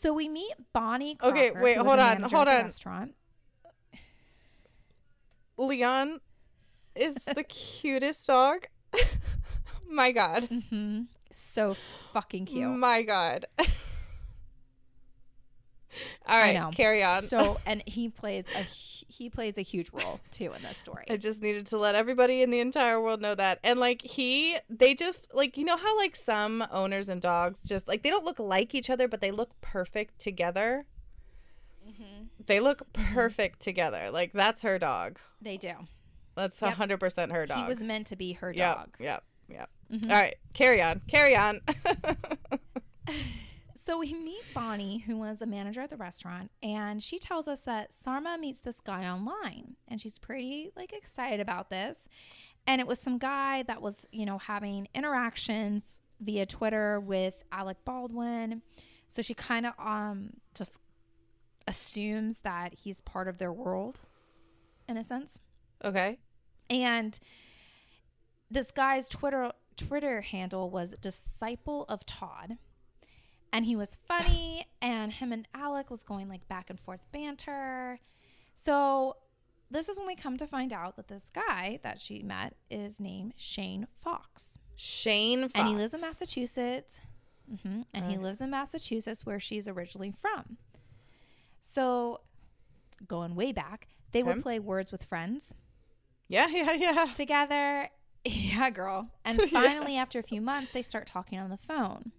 So 0.00 0.12
we 0.12 0.28
meet 0.28 0.54
Bonnie. 0.72 1.16
Crocker, 1.16 1.36
Okay, 1.36 1.50
wait, 1.60 1.76
hold 1.76 1.98
on, 1.98 2.22
hold 2.22 2.46
on. 2.46 2.66
Restaurant. 2.66 3.14
Leon 5.56 6.20
is 6.94 7.16
the 7.16 7.42
cutest 7.48 8.28
dog. 8.28 8.68
My 9.90 10.12
God. 10.12 10.48
hmm 10.70 11.00
So 11.32 11.74
fucking 12.12 12.46
cute. 12.46 12.70
My 12.78 13.02
God. 13.02 13.46
All 16.26 16.38
right, 16.38 16.74
carry 16.74 17.02
on. 17.02 17.22
So 17.22 17.58
and 17.66 17.82
he 17.86 18.08
plays 18.08 18.44
a 18.54 18.62
he 18.62 19.30
plays 19.30 19.56
a 19.58 19.62
huge 19.62 19.90
role 19.92 20.20
too 20.30 20.52
in 20.52 20.62
this 20.62 20.76
story. 20.78 21.06
I 21.08 21.16
just 21.16 21.40
needed 21.42 21.66
to 21.68 21.78
let 21.78 21.94
everybody 21.94 22.42
in 22.42 22.50
the 22.50 22.60
entire 22.60 23.00
world 23.00 23.22
know 23.22 23.34
that. 23.34 23.58
And 23.64 23.80
like 23.80 24.02
he, 24.02 24.56
they 24.68 24.94
just 24.94 25.34
like 25.34 25.56
you 25.56 25.64
know 25.64 25.76
how 25.76 25.96
like 25.98 26.16
some 26.16 26.66
owners 26.70 27.08
and 27.08 27.20
dogs 27.20 27.60
just 27.64 27.88
like 27.88 28.02
they 28.02 28.10
don't 28.10 28.24
look 28.24 28.38
like 28.38 28.74
each 28.74 28.90
other, 28.90 29.08
but 29.08 29.20
they 29.20 29.30
look 29.30 29.58
perfect 29.60 30.18
together. 30.18 30.86
They 32.46 32.60
look 32.60 32.90
perfect 32.92 33.60
together. 33.60 34.10
Like 34.10 34.32
that's 34.32 34.62
her 34.62 34.78
dog. 34.78 35.18
They 35.40 35.56
do. 35.56 35.72
That's 36.34 36.62
a 36.62 36.66
Yep. 36.66 36.74
hundred 36.74 37.00
percent 37.00 37.32
her 37.32 37.46
dog. 37.46 37.58
He 37.58 37.68
was 37.68 37.82
meant 37.82 38.06
to 38.08 38.16
be 38.16 38.32
her 38.34 38.52
yep, 38.52 38.76
dog. 38.76 38.88
Yep. 38.98 39.24
Yep. 39.50 39.70
Mhm. 39.92 40.04
All 40.04 40.20
right, 40.20 40.36
carry 40.54 40.80
on. 40.80 41.02
Carry 41.08 41.36
on. 41.36 41.60
So 43.88 44.00
we 44.00 44.12
meet 44.12 44.42
Bonnie, 44.52 44.98
who 44.98 45.16
was 45.16 45.40
a 45.40 45.46
manager 45.46 45.80
at 45.80 45.88
the 45.88 45.96
restaurant, 45.96 46.50
and 46.62 47.02
she 47.02 47.18
tells 47.18 47.48
us 47.48 47.62
that 47.62 47.90
Sarma 47.90 48.36
meets 48.38 48.60
this 48.60 48.82
guy 48.82 49.08
online, 49.08 49.76
and 49.88 49.98
she's 49.98 50.18
pretty 50.18 50.70
like 50.76 50.92
excited 50.92 51.40
about 51.40 51.70
this. 51.70 52.06
And 52.66 52.82
it 52.82 52.86
was 52.86 53.00
some 53.00 53.16
guy 53.16 53.62
that 53.62 53.80
was, 53.80 54.06
you 54.12 54.26
know, 54.26 54.36
having 54.36 54.88
interactions 54.94 56.02
via 56.20 56.44
Twitter 56.44 57.00
with 57.00 57.42
Alec 57.50 57.78
Baldwin. 57.86 58.60
So 59.08 59.22
she 59.22 59.32
kind 59.32 59.64
of 59.64 59.72
um 59.78 60.34
just 60.54 60.80
assumes 61.66 62.40
that 62.40 62.74
he's 62.74 63.00
part 63.00 63.26
of 63.26 63.38
their 63.38 63.54
world 63.54 64.00
in 64.86 64.98
a 64.98 65.02
sense. 65.02 65.40
okay. 65.82 66.18
And 66.68 67.18
this 68.50 68.70
guy's 68.70 69.08
Twitter 69.08 69.52
Twitter 69.78 70.20
handle 70.20 70.68
was 70.68 70.94
disciple 71.00 71.86
of 71.88 72.04
Todd. 72.04 72.58
And 73.52 73.64
he 73.64 73.76
was 73.76 73.96
funny 74.06 74.66
and 74.82 75.12
him 75.12 75.32
and 75.32 75.48
Alec 75.54 75.90
was 75.90 76.02
going 76.02 76.28
like 76.28 76.46
back 76.48 76.68
and 76.70 76.78
forth 76.78 77.00
banter. 77.12 77.98
So 78.54 79.16
this 79.70 79.88
is 79.88 79.98
when 79.98 80.06
we 80.06 80.14
come 80.16 80.36
to 80.36 80.46
find 80.46 80.72
out 80.72 80.96
that 80.96 81.08
this 81.08 81.30
guy 81.30 81.78
that 81.82 81.98
she 82.00 82.22
met 82.22 82.54
is 82.70 83.00
named 83.00 83.34
Shane 83.36 83.86
Fox. 84.02 84.58
Shane 84.76 85.42
Fox. 85.42 85.52
And 85.54 85.68
he 85.68 85.76
lives 85.76 85.94
in 85.94 86.00
Massachusetts. 86.00 87.00
hmm 87.62 87.82
And 87.94 88.10
he 88.10 88.18
lives 88.18 88.40
in 88.40 88.50
Massachusetts 88.50 89.24
where 89.24 89.40
she's 89.40 89.66
originally 89.66 90.12
from. 90.12 90.58
So 91.60 92.20
going 93.06 93.34
way 93.34 93.52
back, 93.52 93.88
they 94.12 94.20
Okay. 94.20 94.28
would 94.28 94.42
play 94.42 94.58
Words 94.58 94.92
with 94.92 95.04
Friends 95.04 95.54
Yeah, 96.28 96.48
yeah, 96.48 96.72
yeah. 96.72 97.12
together. 97.14 97.88
Yeah, 98.24 98.68
girl. 98.70 99.08
And 99.24 99.38
Yeah. 99.50 99.60
finally, 99.62 99.96
after 99.96 100.18
a 100.18 100.22
few 100.22 100.40
months, 100.42 100.70
they 100.72 100.82
start 100.82 101.06
talking 101.06 101.38
on 101.38 101.48
the 101.50 101.56
phone. 101.56 102.12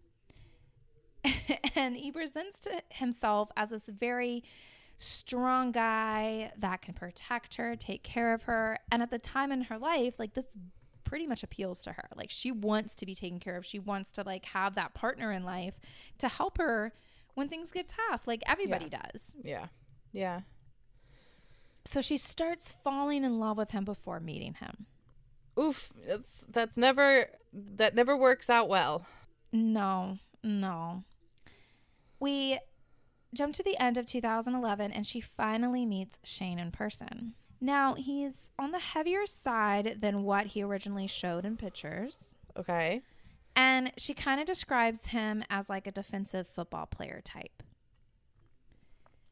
and 1.75 1.95
he 1.95 2.11
presents 2.11 2.59
to 2.59 2.81
himself 2.89 3.51
as 3.57 3.71
this 3.71 3.89
very 3.89 4.43
strong 4.97 5.71
guy 5.71 6.51
that 6.57 6.81
can 6.81 6.93
protect 6.93 7.55
her, 7.55 7.75
take 7.75 8.03
care 8.03 8.33
of 8.33 8.43
her. 8.43 8.77
And 8.91 9.01
at 9.01 9.11
the 9.11 9.19
time 9.19 9.51
in 9.51 9.63
her 9.63 9.77
life, 9.77 10.19
like 10.19 10.33
this 10.33 10.47
pretty 11.03 11.25
much 11.25 11.41
appeals 11.41 11.81
to 11.81 11.91
her. 11.91 12.07
Like 12.15 12.29
she 12.29 12.51
wants 12.51 12.93
to 12.95 13.05
be 13.05 13.15
taken 13.15 13.39
care 13.39 13.55
of. 13.55 13.65
She 13.65 13.79
wants 13.79 14.11
to 14.11 14.23
like 14.23 14.45
have 14.45 14.75
that 14.75 14.93
partner 14.93 15.31
in 15.31 15.43
life 15.43 15.79
to 16.19 16.27
help 16.27 16.57
her 16.57 16.93
when 17.33 17.47
things 17.47 17.71
get 17.71 17.87
tough, 17.87 18.27
like 18.27 18.43
everybody 18.45 18.89
does. 18.89 19.35
Yeah. 19.41 19.67
Yeah. 20.11 20.41
So 21.85 22.01
she 22.01 22.17
starts 22.17 22.71
falling 22.71 23.23
in 23.23 23.39
love 23.39 23.57
with 23.57 23.71
him 23.71 23.85
before 23.85 24.19
meeting 24.19 24.55
him. 24.55 24.85
Oof. 25.59 25.89
That's 26.05 26.45
that's 26.49 26.77
never 26.77 27.25
that 27.53 27.95
never 27.95 28.15
works 28.15 28.49
out 28.49 28.69
well. 28.69 29.05
No, 29.51 30.19
no. 30.43 31.03
We 32.19 32.59
jump 33.33 33.53
to 33.55 33.63
the 33.63 33.77
end 33.77 33.97
of 33.97 34.05
2011 34.05 34.91
and 34.91 35.05
she 35.05 35.21
finally 35.21 35.85
meets 35.85 36.19
Shane 36.23 36.59
in 36.59 36.71
person. 36.71 37.33
Now, 37.61 37.93
he's 37.95 38.49
on 38.57 38.71
the 38.71 38.79
heavier 38.79 39.25
side 39.25 39.97
than 39.99 40.23
what 40.23 40.47
he 40.47 40.63
originally 40.63 41.07
showed 41.07 41.45
in 41.45 41.57
pictures. 41.57 42.35
Okay. 42.57 43.01
And 43.55 43.91
she 43.97 44.13
kind 44.13 44.39
of 44.39 44.47
describes 44.47 45.07
him 45.07 45.43
as 45.49 45.69
like 45.69 45.85
a 45.85 45.91
defensive 45.91 46.47
football 46.47 46.85
player 46.85 47.21
type. 47.23 47.61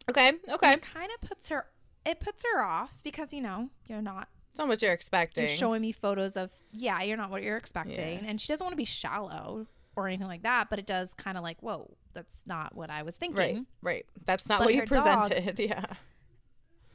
Okay. 0.10 0.34
Okay. 0.50 0.74
It 0.74 0.82
kind 0.82 1.10
of 1.14 1.28
puts 1.28 1.50
her 1.50 1.68
it 2.06 2.20
puts 2.22 2.44
her 2.54 2.62
off 2.62 3.02
because 3.04 3.34
you 3.34 3.42
know, 3.42 3.70
you're 3.86 4.02
not 4.02 4.30
It's 4.52 4.60
not 4.60 4.68
what 4.68 4.82
you're 4.82 4.94
expecting. 4.94 5.46
you're 5.46 5.54
showing 5.56 5.82
me 5.82 5.92
photos 5.92 6.38
of 6.38 6.52
yeah, 6.72 7.02
you're 7.02 7.18
not 7.18 7.30
what 7.30 7.44
you're 7.44 7.58
expecting. 7.58 8.20
Yeah. 8.24 8.30
And 8.30 8.40
she 8.40 8.48
doesn't 8.48 8.64
want 8.64 8.74
to 8.74 8.78
be 8.78 8.86
shallow 8.86 9.68
or 9.96 10.08
anything 10.08 10.28
like 10.28 10.44
that, 10.44 10.70
but 10.70 10.80
it 10.80 10.86
does 10.86 11.14
kind 11.14 11.38
of 11.38 11.44
like, 11.44 11.62
whoa, 11.62 11.90
that's 12.18 12.42
not 12.46 12.76
what 12.76 12.90
I 12.90 13.04
was 13.04 13.16
thinking. 13.16 13.38
right. 13.38 13.66
Right. 13.82 14.06
That's 14.26 14.50
not 14.50 14.58
But 14.60 14.66
what 14.66 14.74
you 14.74 14.82
her 14.82 14.86
dog- 14.88 15.30
presented. 15.32 15.60
Yeah. 15.64 15.86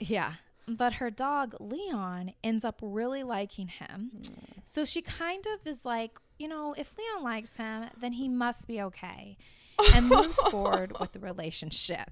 Yeah. 0.01 0.33
But 0.69 0.95
her 0.95 1.11
dog, 1.11 1.55
Leon, 1.61 2.33
ends 2.45 2.65
up 2.65 2.79
really 2.83 3.23
liking 3.23 3.69
him. 3.69 4.11
Mm. 4.17 4.29
So 4.65 4.85
she 4.85 5.01
kind 5.03 5.45
of 5.55 5.67
is 5.67 5.85
like, 5.85 6.19
you 6.39 6.49
know, 6.49 6.75
if 6.77 6.93
Leon 6.99 7.23
likes 7.25 7.57
him, 7.57 7.85
then 8.01 8.13
he 8.13 8.29
must 8.29 8.67
be 8.67 8.81
okay. 8.83 9.37
And 9.95 10.09
moves 10.09 10.37
forward 10.51 10.99
with 11.01 11.13
the 11.13 11.19
relationship. 11.19 12.11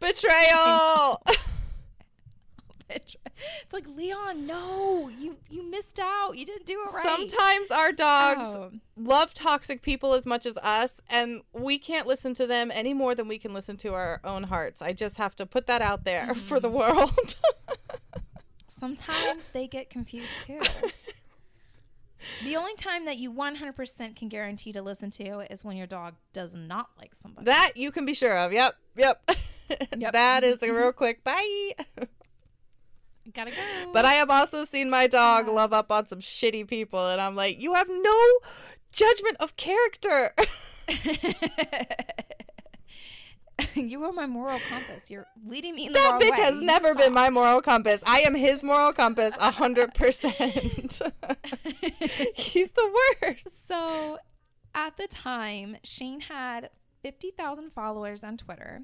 Betrayal. 0.00 1.22
It's 3.62 3.72
like, 3.72 3.86
Leon, 3.88 4.46
no, 4.46 5.08
you, 5.08 5.36
you 5.48 5.62
missed 5.62 5.98
out. 5.98 6.36
You 6.36 6.44
didn't 6.44 6.66
do 6.66 6.82
it 6.86 6.92
right. 6.92 7.06
Sometimes 7.06 7.70
our 7.70 7.90
dogs 7.90 8.48
Oh. 8.48 8.70
love 8.96 9.32
toxic 9.32 9.80
people 9.80 10.12
as 10.12 10.26
much 10.26 10.44
as 10.44 10.58
us, 10.58 11.00
and 11.08 11.42
we 11.52 11.78
can't 11.78 12.06
listen 12.06 12.34
to 12.34 12.46
them 12.46 12.70
any 12.74 12.92
more 12.92 13.14
than 13.14 13.28
we 13.28 13.38
can 13.38 13.54
listen 13.54 13.76
to 13.78 13.94
our 13.94 14.20
own 14.24 14.42
hearts. 14.44 14.82
I 14.82 14.92
just 14.92 15.16
have 15.16 15.34
to 15.36 15.46
put 15.46 15.66
that 15.68 15.80
out 15.80 16.04
there 16.04 16.34
for 16.34 16.60
the 16.60 16.68
mm-hmm. 16.68 16.98
world. 16.98 17.36
Sometimes 18.68 19.48
they 19.52 19.66
get 19.66 19.88
confused 19.88 20.28
too. 20.46 20.60
the 22.44 22.56
only 22.56 22.74
time 22.74 23.04
that 23.06 23.18
you 23.18 23.32
100% 23.32 24.16
can 24.16 24.28
guarantee 24.28 24.72
to 24.72 24.82
listen 24.82 25.10
to 25.12 25.40
is 25.50 25.64
when 25.64 25.76
your 25.76 25.86
dog 25.86 26.14
does 26.32 26.54
not 26.54 26.90
like 26.98 27.14
somebody. 27.14 27.46
that 27.46 27.72
you 27.76 27.90
can 27.90 28.04
be 28.04 28.14
sure 28.14 28.36
of. 28.36 28.52
Yep. 28.52 28.74
Yep. 28.96 29.30
Yep. 29.96 30.12
that 30.12 30.44
is 30.44 30.62
a 30.62 30.72
real 30.72 30.92
quick 30.92 31.22
bye. 31.24 31.72
Gotta 33.34 33.50
go. 33.50 33.56
But 33.92 34.04
I 34.04 34.14
have 34.14 34.30
also 34.30 34.64
seen 34.64 34.90
my 34.90 35.06
dog 35.06 35.46
Yeah. 35.46 35.52
love 35.52 35.72
up 35.72 35.92
on 35.92 36.06
some 36.06 36.20
shitty 36.20 36.66
people, 36.66 37.08
and 37.08 37.20
I'm 37.20 37.36
like, 37.36 37.60
you 37.60 37.74
have 37.74 37.88
no 37.88 38.18
judgment 38.92 39.36
of 39.40 39.56
character. 39.56 40.34
you 43.74 44.02
are 44.04 44.12
my 44.12 44.26
moral 44.26 44.58
compass. 44.68 45.10
You're 45.10 45.26
leading 45.46 45.74
me 45.74 45.86
in 45.86 45.92
the 45.92 45.98
that 45.98 46.10
wrong 46.12 46.20
bitch 46.22 46.38
way. 46.38 46.44
has 46.44 46.54
You 46.56 46.62
never 46.62 46.92
stop. 46.92 47.04
been 47.04 47.12
my 47.12 47.30
moral 47.30 47.60
compass. 47.60 48.02
I 48.06 48.20
am 48.20 48.34
his 48.34 48.62
moral 48.62 48.92
compass 48.92 49.34
a 49.38 49.50
hundred 49.50 49.94
percent. 49.94 50.34
He's 52.34 52.70
the 52.72 53.02
worst. 53.22 53.48
So, 53.68 54.18
at 54.74 54.96
the 54.96 55.06
time, 55.08 55.76
Shane 55.84 56.20
had 56.20 56.70
50,000 57.02 57.70
followers 57.72 58.24
on 58.24 58.36
Twitter. 58.38 58.82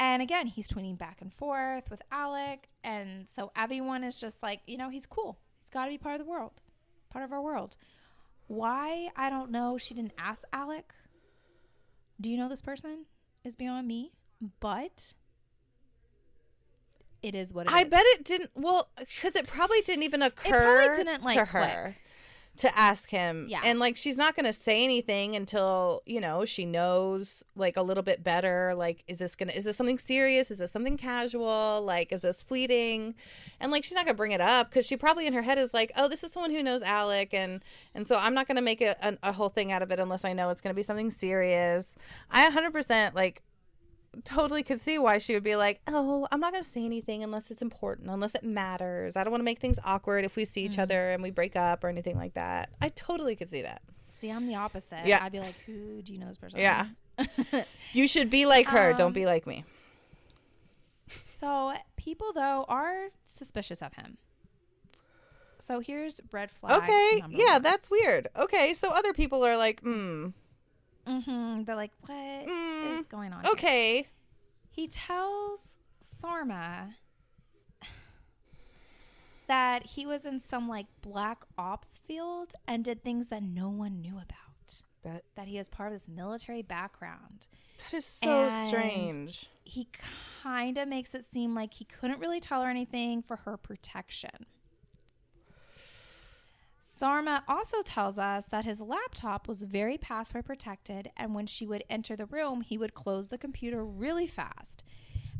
And 0.00 0.22
again, 0.22 0.46
he's 0.46 0.66
tweeting 0.66 0.96
back 0.96 1.18
and 1.20 1.32
forth 1.32 1.90
with 1.90 2.00
Alec. 2.10 2.70
And 2.82 3.28
so 3.28 3.52
everyone 3.54 4.02
is 4.02 4.18
just 4.18 4.42
like, 4.42 4.62
you 4.66 4.78
know, 4.78 4.88
he's 4.88 5.04
cool. 5.04 5.38
He's 5.60 5.68
got 5.68 5.84
to 5.84 5.90
be 5.90 5.98
part 5.98 6.18
of 6.18 6.26
the 6.26 6.30
world, 6.30 6.62
part 7.10 7.22
of 7.22 7.32
our 7.32 7.42
world. 7.42 7.76
Why? 8.46 9.10
I 9.14 9.28
don't 9.28 9.50
know. 9.50 9.76
She 9.76 9.92
didn't 9.92 10.14
ask 10.18 10.42
Alec. 10.54 10.94
Do 12.18 12.30
you 12.30 12.38
know 12.38 12.48
this 12.48 12.62
person? 12.62 13.04
Is 13.44 13.56
beyond 13.56 13.86
me. 13.86 14.12
But 14.58 15.12
it 17.22 17.34
is 17.34 17.52
what 17.52 17.66
it 17.66 17.72
I 17.72 17.82
is. 17.82 17.88
bet 17.88 18.02
it 18.06 18.24
didn't. 18.24 18.50
Well, 18.54 18.88
because 18.98 19.36
it 19.36 19.46
probably 19.46 19.82
didn't 19.82 20.04
even 20.04 20.22
occur 20.22 20.48
it 20.48 20.52
probably 20.52 21.04
didn't, 21.04 21.22
like, 21.22 21.38
to 21.38 21.46
click. 21.46 21.96
To 22.58 22.78
ask 22.78 23.08
him. 23.08 23.46
Yeah. 23.48 23.60
and 23.64 23.78
like 23.78 23.96
she's 23.96 24.16
not 24.16 24.36
gonna 24.36 24.52
say 24.52 24.84
anything 24.84 25.34
until 25.34 26.02
you 26.04 26.20
know 26.20 26.44
she 26.44 26.64
knows 26.64 27.42
like 27.56 27.76
a 27.76 27.82
little 27.82 28.02
bit 28.02 28.22
better. 28.22 28.74
Like, 28.74 29.02
is 29.08 29.18
this 29.18 29.34
gonna? 29.34 29.52
Is 29.52 29.64
this 29.64 29.76
something 29.76 29.98
serious? 29.98 30.50
Is 30.50 30.58
this 30.58 30.70
something 30.70 30.96
casual? 30.96 31.82
Like, 31.84 32.12
is 32.12 32.20
this 32.20 32.42
fleeting? 32.42 33.14
And 33.60 33.72
like, 33.72 33.84
she's 33.84 33.94
not 33.94 34.04
gonna 34.04 34.16
bring 34.16 34.32
it 34.32 34.40
up 34.40 34.70
because 34.70 34.86
she 34.86 34.96
probably 34.96 35.26
in 35.26 35.32
her 35.32 35.42
head 35.42 35.58
is 35.58 35.72
like, 35.72 35.92
oh, 35.96 36.08
this 36.08 36.22
is 36.22 36.32
someone 36.32 36.50
who 36.50 36.62
knows 36.62 36.82
Alec, 36.82 37.32
and 37.32 37.64
and 37.94 38.06
so 38.06 38.16
I'm 38.16 38.34
not 38.34 38.46
gonna 38.46 38.62
make 38.62 38.80
a, 38.80 38.96
a, 39.02 39.30
a 39.30 39.32
whole 39.32 39.48
thing 39.48 39.72
out 39.72 39.82
of 39.82 39.90
it 39.90 39.98
unless 39.98 40.24
I 40.24 40.32
know 40.32 40.50
it's 40.50 40.60
gonna 40.60 40.74
be 40.74 40.82
something 40.82 41.10
serious. 41.10 41.96
I 42.30 42.48
100% 42.50 43.14
like 43.14 43.42
totally 44.24 44.62
could 44.62 44.80
see 44.80 44.98
why 44.98 45.18
she 45.18 45.34
would 45.34 45.42
be 45.44 45.56
like, 45.56 45.80
"Oh, 45.86 46.26
I'm 46.32 46.40
not 46.40 46.52
going 46.52 46.64
to 46.64 46.68
say 46.68 46.84
anything 46.84 47.22
unless 47.24 47.50
it's 47.50 47.62
important, 47.62 48.10
unless 48.10 48.34
it 48.34 48.42
matters. 48.44 49.16
I 49.16 49.24
don't 49.24 49.30
want 49.30 49.40
to 49.40 49.44
make 49.44 49.58
things 49.60 49.78
awkward 49.84 50.24
if 50.24 50.36
we 50.36 50.44
see 50.44 50.62
each 50.64 50.78
other 50.78 51.10
and 51.12 51.22
we 51.22 51.30
break 51.30 51.56
up 51.56 51.84
or 51.84 51.88
anything 51.88 52.16
like 52.16 52.34
that." 52.34 52.70
I 52.80 52.88
totally 52.90 53.36
could 53.36 53.50
see 53.50 53.62
that. 53.62 53.82
See, 54.08 54.30
I'm 54.30 54.46
the 54.46 54.56
opposite. 54.56 55.06
Yeah. 55.06 55.18
I'd 55.22 55.32
be 55.32 55.40
like, 55.40 55.58
who 55.64 56.02
do 56.02 56.12
you 56.12 56.18
know 56.18 56.28
this 56.28 56.36
person? 56.38 56.58
Yeah. 56.60 56.86
You 57.92 58.06
should 58.06 58.28
be 58.30 58.44
like 58.46 58.66
her, 58.66 58.92
don't 58.92 59.08
Um, 59.08 59.12
be 59.12 59.26
like 59.26 59.46
me. 59.46 59.64
so 61.38 61.72
people 61.96 62.32
though 62.34 62.64
are 62.68 63.08
suspicious 63.24 63.82
of 63.82 63.94
him. 63.94 64.18
So 65.58 65.80
here's 65.80 66.20
red 66.32 66.50
flag. 66.50 66.82
Okay, 66.82 67.22
yeah, 67.30 67.54
one. 67.54 67.62
that's 67.62 67.90
weird. 67.90 68.28
Okay, 68.36 68.74
so 68.74 68.90
other 68.90 69.12
people 69.12 69.44
are 69.44 69.56
like, 69.56 69.80
"Hmm, 69.80 70.28
Mm-hmm. 71.10 71.64
They're 71.64 71.76
like, 71.76 71.92
what 72.00 72.14
is 72.14 72.48
Mm, 72.50 73.08
going 73.08 73.32
on? 73.32 73.42
here?" 73.44 73.52
okay." 73.52 74.06
He 74.70 74.86
tells 74.88 75.78
Sarma 76.00 76.94
that 79.46 79.84
he 79.84 80.06
was 80.06 80.24
in 80.24 80.40
some 80.40 80.68
like 80.68 80.86
black 81.02 81.44
ops 81.58 81.98
field 82.06 82.52
and 82.68 82.84
did 82.84 83.02
things 83.02 83.28
that 83.28 83.42
no 83.42 83.68
one 83.68 84.00
knew 84.00 84.14
about. 84.14 84.82
That 85.02 85.24
That 85.34 85.48
he 85.48 85.58
is 85.58 85.68
part 85.68 85.92
of 85.92 85.94
this 85.98 86.08
military 86.08 86.62
background. 86.62 87.46
that 87.78 87.94
is 87.96 88.04
so 88.04 88.46
And- 88.48 88.68
strange. 88.68 89.46
He 89.64 89.88
kind 90.42 90.78
of 90.78 90.88
makes 90.88 91.14
it 91.14 91.24
seem 91.24 91.54
like 91.54 91.74
he 91.74 91.84
couldn't 91.84 92.18
really 92.20 92.40
tell 92.40 92.62
her 92.62 92.68
anything 92.70 93.22
for 93.22 93.36
her 93.36 93.56
protection. 93.56 94.46
Sarma 97.00 97.42
also 97.48 97.80
tells 97.80 98.18
us 98.18 98.44
that 98.48 98.66
his 98.66 98.78
laptop 98.78 99.48
was 99.48 99.62
very 99.62 99.96
password 99.96 100.44
protected, 100.44 101.10
and 101.16 101.34
when 101.34 101.46
she 101.46 101.64
would 101.64 101.82
enter 101.88 102.14
the 102.14 102.26
room, 102.26 102.60
he 102.60 102.76
would 102.76 102.92
close 102.92 103.28
the 103.28 103.38
computer 103.38 103.82
really 103.82 104.26
fast. 104.26 104.84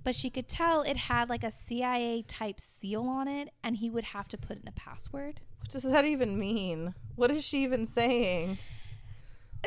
But 0.03 0.15
she 0.15 0.31
could 0.31 0.49
tell 0.49 0.81
it 0.81 0.97
had 0.97 1.29
like 1.29 1.45
a 1.45 1.51
CIA 1.51 2.23
type 2.23 2.59
seal 2.61 3.03
on 3.03 3.29
it, 3.29 3.51
and 3.63 3.77
he 3.77 3.91
would 3.91 4.05
have 4.05 4.27
to 4.29 4.39
put 4.39 4.63
in 4.63 4.69
a 4.69 4.73
password. 4.73 5.41
What 5.59 5.69
does 5.69 5.83
that 5.83 6.07
even 6.07 6.39
mean? 6.39 6.95
What 7.17 7.31
is 7.31 7.45
she 7.45 7.63
even 7.63 7.87
saying? 7.87 8.57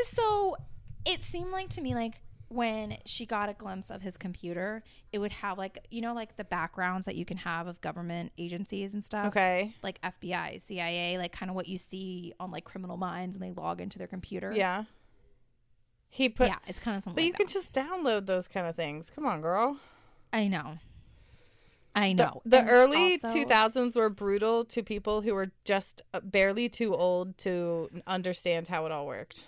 So 0.03 0.57
it 1.05 1.21
seemed 1.21 1.51
like 1.51 1.69
to 1.69 1.81
me 1.81 1.93
like 1.93 2.15
when 2.53 2.97
she 3.05 3.25
got 3.25 3.49
a 3.49 3.53
glimpse 3.53 3.89
of 3.89 4.01
his 4.01 4.17
computer, 4.17 4.83
it 5.11 5.19
would 5.19 5.31
have 5.31 5.57
like 5.57 5.85
you 5.91 6.01
know 6.01 6.13
like 6.13 6.37
the 6.37 6.43
backgrounds 6.43 7.05
that 7.05 7.15
you 7.15 7.25
can 7.25 7.37
have 7.37 7.67
of 7.67 7.81
government 7.81 8.31
agencies 8.37 8.93
and 8.93 9.03
stuff. 9.03 9.27
Okay. 9.27 9.75
Like 9.83 9.99
FBI, 10.01 10.61
CIA, 10.61 11.17
like 11.17 11.31
kind 11.31 11.49
of 11.49 11.55
what 11.55 11.67
you 11.67 11.77
see 11.77 12.33
on 12.39 12.51
like 12.51 12.63
Criminal 12.65 12.97
Minds 12.97 13.37
when 13.37 13.49
they 13.49 13.61
log 13.61 13.81
into 13.81 13.97
their 13.97 14.07
computer. 14.07 14.51
Yeah. 14.55 14.83
He 16.09 16.29
put 16.29 16.47
yeah, 16.47 16.57
it's 16.67 16.79
kind 16.79 16.95
of 16.95 17.03
something. 17.03 17.15
But 17.15 17.23
you 17.23 17.31
like 17.31 17.37
can 17.37 17.47
that. 17.47 17.53
just 17.53 17.73
download 17.73 18.27
those 18.27 18.47
kind 18.47 18.67
of 18.67 18.75
things. 18.75 19.09
Come 19.09 19.25
on, 19.25 19.41
girl. 19.41 19.77
I 20.31 20.47
know. 20.47 20.77
I 21.95 22.13
know. 22.13 22.41
The, 22.45 22.59
And 22.59 22.69
early 22.69 23.19
also- 23.23 23.27
2000s 23.37 23.95
were 23.95 24.09
brutal 24.09 24.63
to 24.65 24.81
people 24.83 25.21
who 25.21 25.33
were 25.35 25.51
just 25.63 26.01
uh, 26.13 26.19
barely 26.21 26.67
too 26.69 26.95
old 26.95 27.37
to 27.39 27.89
understand 28.07 28.67
how 28.67 28.85
it 28.87 28.91
all 28.91 29.05
worked. 29.05 29.47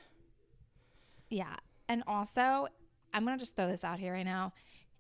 Yeah. 1.29 1.55
And 1.87 2.03
also, 2.07 2.67
I'm 3.15 3.25
going 3.25 3.37
to 3.37 3.41
just 3.43 3.55
throw 3.55 3.67
this 3.67 3.83
out 3.83 3.97
here 3.99 4.13
right 4.13 4.25
now. 4.25 4.53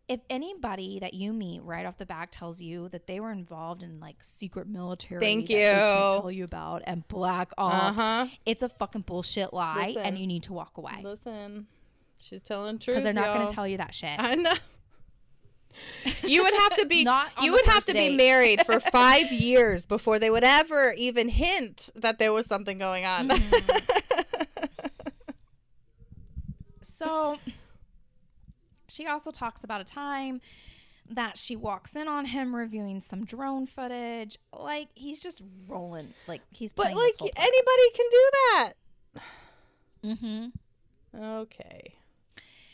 If 0.07 0.19
anybody 0.29 0.99
that 0.99 1.13
you 1.15 1.33
meet 1.33 1.63
right 1.63 1.85
off 1.85 1.97
the 1.97 2.05
back 2.05 2.29
tells 2.31 2.61
you 2.61 2.89
that 2.89 3.07
they 3.07 3.19
were 3.19 3.31
involved 3.31 3.81
in 3.83 3.99
like 3.99 4.17
secret 4.21 4.67
military, 4.67 5.19
Thank 5.19 5.49
you. 5.49 5.57
tell 5.63 6.29
you 6.31 6.43
about 6.43 6.83
and 6.85 7.07
black 7.07 7.51
ops, 7.57 7.99
Uh-huh. 7.99 8.27
it's 8.45 8.61
a 8.61 8.69
fucking 8.69 9.01
bullshit 9.01 9.51
lie, 9.51 9.87
Listen. 9.87 10.03
and 10.03 10.19
you 10.19 10.27
need 10.27 10.43
to 10.43 10.53
walk 10.53 10.77
away 10.77 11.01
Listen, 11.03 11.65
she's 12.21 12.43
telling 12.43 12.77
truth. 12.77 12.97
because 12.97 13.03
they're 13.03 13.13
not 13.13 13.33
going 13.35 13.47
to 13.47 13.53
tell 13.53 13.67
you 13.67 13.77
that 13.77 13.95
shit. 13.95 14.17
I 14.19 14.35
know. 14.35 14.53
You 16.23 16.43
would 16.43 16.53
have 16.53 16.75
to 16.77 16.85
be 16.85 17.03
Not 17.03 17.31
you 17.41 17.51
would 17.53 17.65
have 17.65 17.83
to 17.85 17.93
be 17.93 18.15
married 18.15 18.63
for 18.63 18.79
5 18.91 19.31
years 19.33 19.87
before 19.87 20.19
they 20.19 20.29
would 20.29 20.43
ever 20.43 20.93
even 20.97 21.29
hint 21.29 21.89
that 21.95 22.19
there 22.19 22.31
was 22.31 22.45
something 22.45 22.77
going 22.77 23.05
on. 23.05 23.31
So 26.81 27.37
she 28.95 29.07
also 29.07 29.31
talks 29.31 29.63
about 29.63 29.81
a 29.81 29.83
time 29.83 30.41
that 31.09 31.37
she 31.37 31.55
walks 31.55 31.95
in 31.95 32.07
on 32.07 32.25
him 32.25 32.55
reviewing 32.55 33.01
some 33.01 33.25
drone 33.25 33.67
footage. 33.67 34.37
Like 34.57 34.87
he's 34.95 35.21
just 35.21 35.41
rolling, 35.67 36.13
like 36.27 36.41
he's 36.51 36.73
but 36.73 36.93
like 36.93 37.15
anybody 37.21 37.89
can 37.93 38.05
do 38.11 38.29
that. 38.31 38.73
mm-hmm. 40.03 41.23
Okay. 41.23 41.95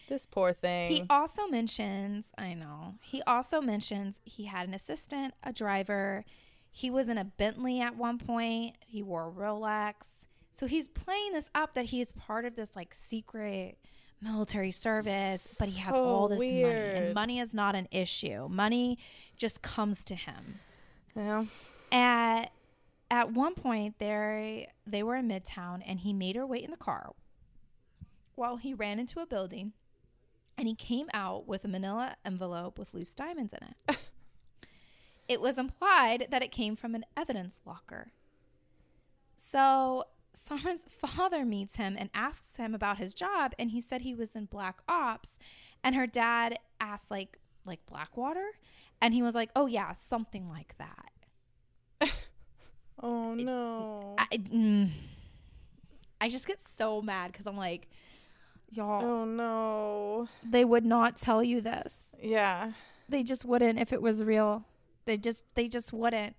This 0.08 0.26
poor 0.26 0.52
thing. 0.54 0.92
He 0.92 1.04
also 1.10 1.48
mentions, 1.48 2.32
I 2.38 2.54
know, 2.54 2.96
he 3.02 3.22
also 3.24 3.62
mentions 3.62 4.20
he 4.26 4.46
had 4.46 4.68
an 4.68 4.74
assistant, 4.74 5.34
a 5.44 5.54
driver. 5.54 6.26
He 6.70 6.90
was 6.90 7.10
in 7.10 7.18
a 7.18 7.24
Bentley 7.24 7.82
at 7.82 7.96
one 7.96 8.18
point. 8.18 8.76
He 8.86 9.02
wore 9.04 9.28
a 9.28 9.32
Rolex. 9.32 10.26
So 10.52 10.68
he's 10.68 10.88
playing 10.88 11.34
this 11.34 11.50
up 11.56 11.76
that 11.76 11.86
he's 11.86 12.12
part 12.12 12.46
of 12.46 12.56
this 12.56 12.76
like 12.76 12.94
secret 12.94 13.78
military 14.22 14.72
service, 14.72 15.56
but 15.60 15.68
he 15.70 15.80
has 15.80 15.96
So 15.96 16.04
all 16.04 16.28
this 16.28 16.40
money. 16.40 16.64
And 16.64 17.14
money 17.14 17.40
is 17.40 17.54
not 17.54 17.76
an 17.76 17.88
issue. 17.92 18.48
Money 18.50 18.98
just 19.38 19.62
comes 19.62 20.04
to 20.06 20.16
him. 20.16 20.60
yeah. 21.16 21.46
At 21.92 22.52
at 23.10 23.34
one 23.34 23.56
point 23.56 23.96
they 24.00 24.70
they 24.88 25.04
were 25.04 25.16
in 25.16 25.28
Midtown 25.28 25.82
and 25.86 26.00
he 26.00 26.14
made 26.14 26.36
her 26.36 26.46
wait 26.46 26.64
in 26.64 26.72
the 26.72 26.78
car 26.78 27.12
while 28.36 28.56
he 28.58 28.74
ran 28.74 29.00
into 29.00 29.20
a 29.20 29.26
building 29.26 29.74
and 30.58 30.68
he 30.68 30.76
came 30.76 31.10
out 31.14 31.48
with 31.48 31.66
a 31.66 31.68
manila 31.68 32.16
envelope 32.24 32.80
with 32.80 32.94
loose 32.94 33.14
diamonds 33.14 33.54
in 33.54 33.68
it. 33.68 33.98
it 35.28 35.42
was 35.42 35.58
implied 35.58 36.28
that 36.32 36.42
it 36.42 36.52
came 36.52 36.76
from 36.76 36.96
an 36.96 37.04
evidence 37.18 37.60
locker. 37.66 38.12
So 39.36 40.06
Sarma's 40.34 40.86
father 40.98 41.44
meets 41.46 41.76
him 41.76 41.96
and 42.00 42.10
asks 42.14 42.56
him 42.56 42.74
about 42.74 42.98
his 42.98 43.14
job 43.14 43.54
and 43.60 43.72
he 43.72 43.82
said 43.82 44.02
he 44.02 44.14
was 44.14 44.36
in 44.36 44.46
black 44.46 44.82
ops 44.88 45.38
and 45.84 45.94
her 45.96 46.08
dad 46.08 46.58
asked 46.80 47.12
like 47.12 47.38
like 47.66 47.86
Blackwater 47.86 48.52
and 49.02 49.14
he 49.14 49.22
was 49.22 49.36
like, 49.36 49.50
"Oh 49.56 49.66
yeah, 49.68 49.94
something 49.94 50.48
like 50.50 50.76
that." 50.78 51.12
Oh 53.04 53.34
no. 53.34 54.16
I, 54.20 54.38
mm, 54.38 54.90
I 56.20 56.30
just 56.30 56.46
get 56.46 56.62
so 56.62 57.02
mad 57.02 57.32
because 57.32 57.48
I'm 57.48 57.58
like, 57.58 57.88
y'all, 58.70 59.04
Oh 59.04 59.26
no. 59.26 60.28
they 60.48 60.64
would 60.64 60.86
not 60.86 61.16
tell 61.18 61.44
you 61.44 61.62
this. 61.62 62.12
Yeah. 62.22 62.74
They 63.10 63.24
just 63.24 63.44
wouldn't 63.44 63.80
if 63.80 63.92
it 63.92 64.04
was 64.04 64.24
real. 64.24 64.66
They 65.06 65.18
just, 65.18 65.46
they 65.56 65.68
just 65.68 65.92
wouldn't. 65.92 66.36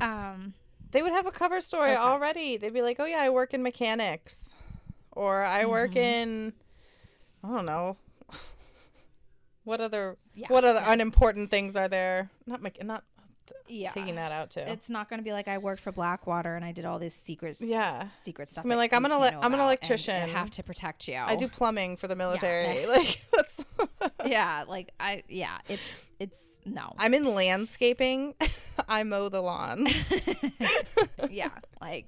Um, 0.00 0.54
They 0.94 1.02
would 1.02 1.10
have 1.12 1.26
a 1.26 1.32
cover 1.32 1.60
story 1.60 1.90
Okay. 1.90 1.96
already. 2.00 2.56
They'd 2.56 2.72
be 2.72 2.80
like, 2.80 3.00
"Oh 3.00 3.04
yeah, 3.04 3.18
I 3.20 3.28
work 3.28 3.52
in 3.52 3.64
mechanics," 3.64 4.54
or 5.10 5.42
"I 5.42 5.66
work 5.66 5.90
Mhm. 5.90 5.96
in," 5.96 6.52
I 7.42 7.48
don't 7.48 7.66
know. 7.66 7.96
What 9.64 9.80
other 9.80 10.16
Yeah, 10.34 10.46
what 10.50 10.64
other 10.64 10.82
unimportant 10.86 11.50
things 11.50 11.74
are 11.74 11.88
there? 11.88 12.30
Not 12.46 12.62
mech- 12.62 12.84
not 12.84 13.02
yeah, 13.68 13.90
taking 13.90 14.14
that 14.16 14.32
out 14.32 14.50
too. 14.50 14.60
It's 14.60 14.88
not 14.90 15.08
going 15.08 15.18
to 15.20 15.24
be 15.24 15.32
like 15.32 15.48
I 15.48 15.58
worked 15.58 15.80
for 15.80 15.92
Blackwater 15.92 16.56
and 16.56 16.64
I 16.64 16.72
did 16.72 16.84
all 16.84 16.98
this 16.98 17.14
secrets. 17.14 17.60
Yeah. 17.60 18.08
secret 18.12 18.48
stuff. 18.48 18.64
gonna 18.64 18.74
be 18.74 18.76
that 18.76 18.78
like, 18.78 18.92
I'm 18.94 19.02
you 19.02 19.06
an 19.06 19.10
can't 19.12 19.32
ele- 19.34 19.40
know 19.40 19.46
I'm 19.46 19.54
an 19.54 19.60
electrician. 19.60 20.14
I 20.22 20.26
have 20.26 20.50
to 20.50 20.62
protect 20.62 21.08
you. 21.08 21.16
I 21.16 21.36
do 21.36 21.48
plumbing 21.48 21.96
for 21.96 22.08
the 22.08 22.16
military. 22.16 22.84
that- 22.86 22.88
like 22.96 23.24
that's 23.34 23.64
yeah, 24.26 24.64
like 24.68 24.92
I, 25.00 25.22
yeah, 25.28 25.58
it's, 25.68 25.88
it's 26.18 26.58
no. 26.64 26.92
I'm 26.98 27.14
in 27.14 27.24
landscaping. 27.34 28.34
I 28.88 29.02
mow 29.04 29.28
the 29.28 29.40
lawn. 29.40 29.86
yeah, 31.30 31.50
like. 31.80 32.06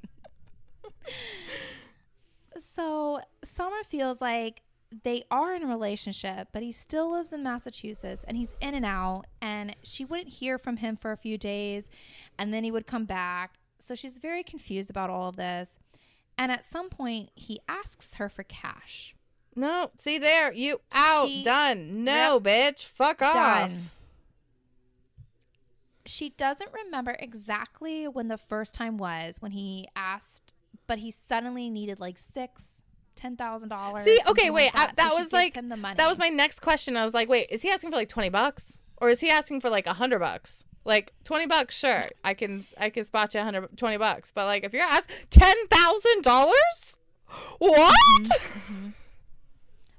So 2.75 3.21
Sarma 3.45 3.83
feels 3.89 4.21
like 4.21 4.63
they 5.03 5.25
are 5.31 5.55
in 5.55 5.63
a 5.63 5.67
relationship, 5.67 6.49
but 6.53 6.63
he 6.63 6.73
still 6.73 7.11
lives 7.13 7.33
in 7.33 7.43
Massachusetts 7.43 8.25
and 8.27 8.37
he's 8.37 8.55
in 8.61 8.75
and 8.75 8.87
out. 8.87 9.25
And 9.43 9.75
she 9.83 10.05
wouldn't 10.05 10.29
hear 10.29 10.59
from 10.59 10.79
him 10.79 10.97
for 10.97 11.13
a 11.13 11.17
few 11.17 11.37
days 11.39 11.89
and 12.39 12.53
then 12.55 12.65
he 12.65 12.71
would 12.71 12.87
come 12.87 13.05
back. 13.05 13.55
So 13.79 13.95
she's 13.95 14.19
very 14.19 14.43
confused 14.43 14.89
about 14.91 15.11
all 15.11 15.29
of 15.29 15.37
this. 15.37 15.79
And 16.39 16.53
at 16.53 16.65
some 16.65 16.89
point, 16.89 17.31
he 17.35 17.61
asks 17.69 18.17
her 18.17 18.29
for 18.29 18.43
cash. 18.43 19.15
No, 19.55 19.91
see 19.99 20.19
there, 20.19 20.53
you 20.53 20.81
out, 20.93 21.29
She- 21.29 21.43
done. 21.43 22.05
No, 22.05 22.39
bitch, 22.43 22.85
fuck 22.85 23.23
off. 23.23 23.35
Done. 23.35 23.91
she 26.05 26.29
doesn't 26.31 26.71
remember 26.73 27.17
exactly 27.19 28.07
when 28.07 28.29
the 28.29 28.37
first 28.39 28.75
time 28.75 28.97
was 28.97 29.41
when 29.41 29.53
he 29.53 29.89
asked, 29.97 30.53
but 30.87 30.99
he 30.99 31.11
suddenly 31.11 31.69
needed 31.69 31.99
like 31.99 32.17
six, 32.19 32.76
ten 33.17 33.37
thousand 33.37 33.71
dollars. 33.71 34.05
See, 34.05 34.19
okay, 34.29 34.51
wait. 34.51 34.71
I, 34.75 34.87
that, 34.87 34.97
that 34.97 35.15
was 35.15 35.33
like 35.33 35.55
him 35.55 35.69
the 35.69 35.77
money. 35.77 35.97
that 35.97 36.09
was 36.09 36.19
my 36.19 36.29
next 36.29 36.61
question. 36.61 36.97
I 36.97 37.05
was 37.05 37.15
like, 37.15 37.29
wait, 37.29 37.49
is 37.51 37.63
he 37.63 37.71
asking 37.71 37.91
for 37.91 37.97
like 37.97 38.09
twenty 38.09 38.29
bucks, 38.29 38.79
or 38.99 39.09
is 39.09 39.21
he 39.21 39.31
asking 39.31 39.61
for 39.61 39.71
like 39.71 39.87
a 39.87 39.95
hundred 39.95 40.21
bucks? 40.21 40.65
Like 40.85 41.13
twenty 41.25 41.47
bucks, 41.47 41.75
sure, 41.75 42.05
I 42.23 42.35
can 42.35 42.63
I 42.79 42.91
can 42.91 43.05
spot 43.05 43.35
you 43.35 43.39
100, 43.39 43.77
20 43.77 43.97
bucks. 43.97 44.31
But 44.33 44.47
like 44.47 44.65
if 44.65 44.73
you're 44.73 44.83
asking 44.83 45.17
ten 45.31 45.57
thousand 45.69 46.23
dollars, 46.23 46.99
what? 47.59 47.97
Mm-hmm. 48.25 48.89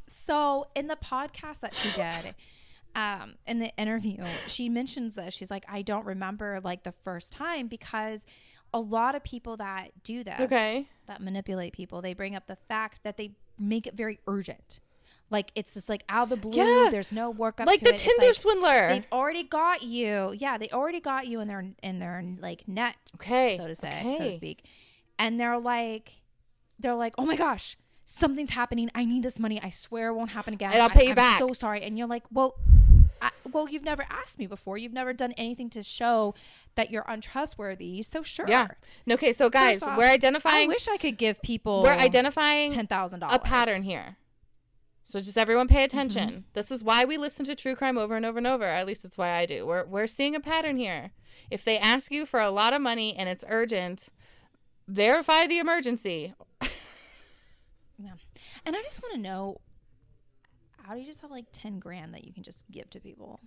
So 0.07 0.67
in 0.75 0.87
the 0.87 0.95
podcast 0.95 1.61
that 1.61 1.73
she 1.75 1.91
did, 1.91 2.35
um, 2.95 3.35
in 3.45 3.59
the 3.59 3.73
interview, 3.77 4.23
she 4.47 4.69
mentions 4.69 5.15
this. 5.15 5.33
She's 5.33 5.51
like, 5.51 5.65
I 5.69 5.83
don't 5.83 6.05
remember 6.05 6.59
like 6.63 6.83
the 6.83 6.93
first 7.03 7.31
time 7.31 7.67
because 7.67 8.25
a 8.77 8.79
lot 8.79 9.15
of 9.15 9.23
people 9.23 9.57
that 9.57 9.91
do 10.03 10.23
this, 10.23 10.39
Okay. 10.39 10.87
that 11.07 11.19
manipulate 11.21 11.73
people, 11.73 12.01
they 12.01 12.13
bring 12.13 12.35
up 12.35 12.45
the 12.47 12.55
fact 12.55 13.01
that 13.03 13.17
they 13.17 13.31
make 13.57 13.87
it 13.87 13.95
very 13.95 14.19
urgent. 14.27 14.79
Like 15.29 15.51
it's 15.55 15.73
just 15.73 15.89
like 15.89 16.03
out 16.07 16.23
of 16.23 16.29
the 16.29 16.37
blue. 16.37 16.55
Yeah. 16.55 16.89
There's 16.89 17.11
no 17.11 17.33
workup. 17.33 17.65
Like 17.65 17.79
to 17.79 17.85
the 17.85 17.93
it. 17.95 17.97
Tinder 17.97 18.27
like, 18.27 18.35
swindler. 18.35 18.87
They've 18.89 19.07
already 19.11 19.43
got 19.43 19.83
you. 19.83 20.33
Yeah, 20.37 20.57
they 20.57 20.69
already 20.69 21.01
got 21.01 21.27
you 21.27 21.41
in 21.41 21.47
their 21.49 21.65
in 21.83 21.99
their 21.99 22.23
like 22.39 22.65
net 22.67 22.95
Okay. 23.15 23.57
so 23.57 23.67
to 23.67 23.75
say, 23.75 24.15
so 24.17 24.23
to 24.23 24.35
speak. 24.35 24.63
And 25.19 25.37
they're 25.39 25.57
like, 25.59 26.21
they're 26.79 26.95
like, 26.95 27.13
oh 27.17 27.25
my 27.25 27.35
gosh, 27.35 27.75
something's 28.05 28.51
happening. 28.51 28.89
I 28.95 29.03
need 29.03 29.23
this 29.23 29.37
money. 29.39 29.59
I 29.61 29.69
swear 29.69 30.09
it 30.09 30.13
won't 30.13 30.29
happen 30.29 30.53
again. 30.53 30.71
And 30.71 30.81
I'll 30.81 30.89
I- 30.91 30.93
pay 30.93 31.03
you 31.05 31.09
I'm 31.09 31.15
back." 31.15 31.39
So 31.39 31.51
sorry. 31.53 31.81
And 31.83 31.97
you're 31.97 32.07
like, 32.07 32.23
well, 32.31 32.55
I, 32.67 32.86
well, 33.51 33.69
you've 33.69 33.83
never 33.83 34.05
asked 34.09 34.39
me 34.39 34.47
before. 34.47 34.77
You've 34.77 34.93
never 34.93 35.13
done 35.13 35.33
anything 35.37 35.69
to 35.71 35.83
show 35.83 36.35
that 36.75 36.91
you're 36.91 37.05
untrustworthy. 37.07 38.01
So 38.03 38.23
sure. 38.23 38.45
Yeah. 38.47 38.67
Okay. 39.09 39.33
So 39.33 39.49
guys, 39.49 39.81
off, 39.81 39.97
we're 39.97 40.09
identifying. 40.09 40.65
I 40.65 40.67
wish 40.67 40.87
I 40.87 40.97
could 40.97 41.17
give 41.17 41.41
people 41.41 41.83
We're 41.83 41.91
identifying 41.91 42.71
ten 42.71 42.87
thousand 42.87 43.21
dollars. 43.21 43.35
a 43.35 43.39
pattern 43.39 43.83
here. 43.83 44.17
So 45.03 45.19
just 45.19 45.37
everyone 45.37 45.67
pay 45.69 45.83
attention. 45.85 46.29
Mm-hmm. 46.29 46.39
This 46.53 46.69
is 46.69 46.83
why 46.83 47.05
we 47.05 47.17
listen 47.17 47.45
to 47.45 47.55
true 47.55 47.75
crime 47.75 47.97
over 47.97 48.15
and 48.17 48.25
over 48.25 48.37
and 48.39 48.47
over. 48.47 48.65
At 48.65 48.85
least 48.85 49.05
it's 49.05 49.17
why 49.17 49.29
I 49.31 49.45
do. 49.45 49.65
We're 49.65 49.85
we're 49.85 50.07
seeing 50.07 50.35
a 50.35 50.39
pattern 50.39 50.77
here. 50.77 51.11
If 51.49 51.63
they 51.63 51.77
ask 51.77 52.11
you 52.11 52.25
for 52.25 52.41
a 52.41 52.49
lot 52.49 52.73
of 52.73 52.81
money 52.81 53.15
and 53.15 53.29
it's 53.29 53.45
urgent, 53.47 54.09
verify 54.87 55.47
the 55.47 55.59
emergency. 55.59 56.33
Yeah. 57.97 58.13
And 58.65 58.75
I 58.75 58.81
just 58.81 59.01
want 59.01 59.15
to 59.15 59.19
know, 59.21 59.61
how 60.87 60.93
do 60.93 61.01
you 61.01 61.05
just 61.05 61.21
have 61.21 61.31
like 61.31 61.45
ten 61.51 61.79
grand 61.79 62.13
that 62.13 62.23
you 62.23 62.33
can 62.33 62.43
just 62.43 62.63
give 62.71 62.89
to 62.91 62.99
people? 62.99 63.41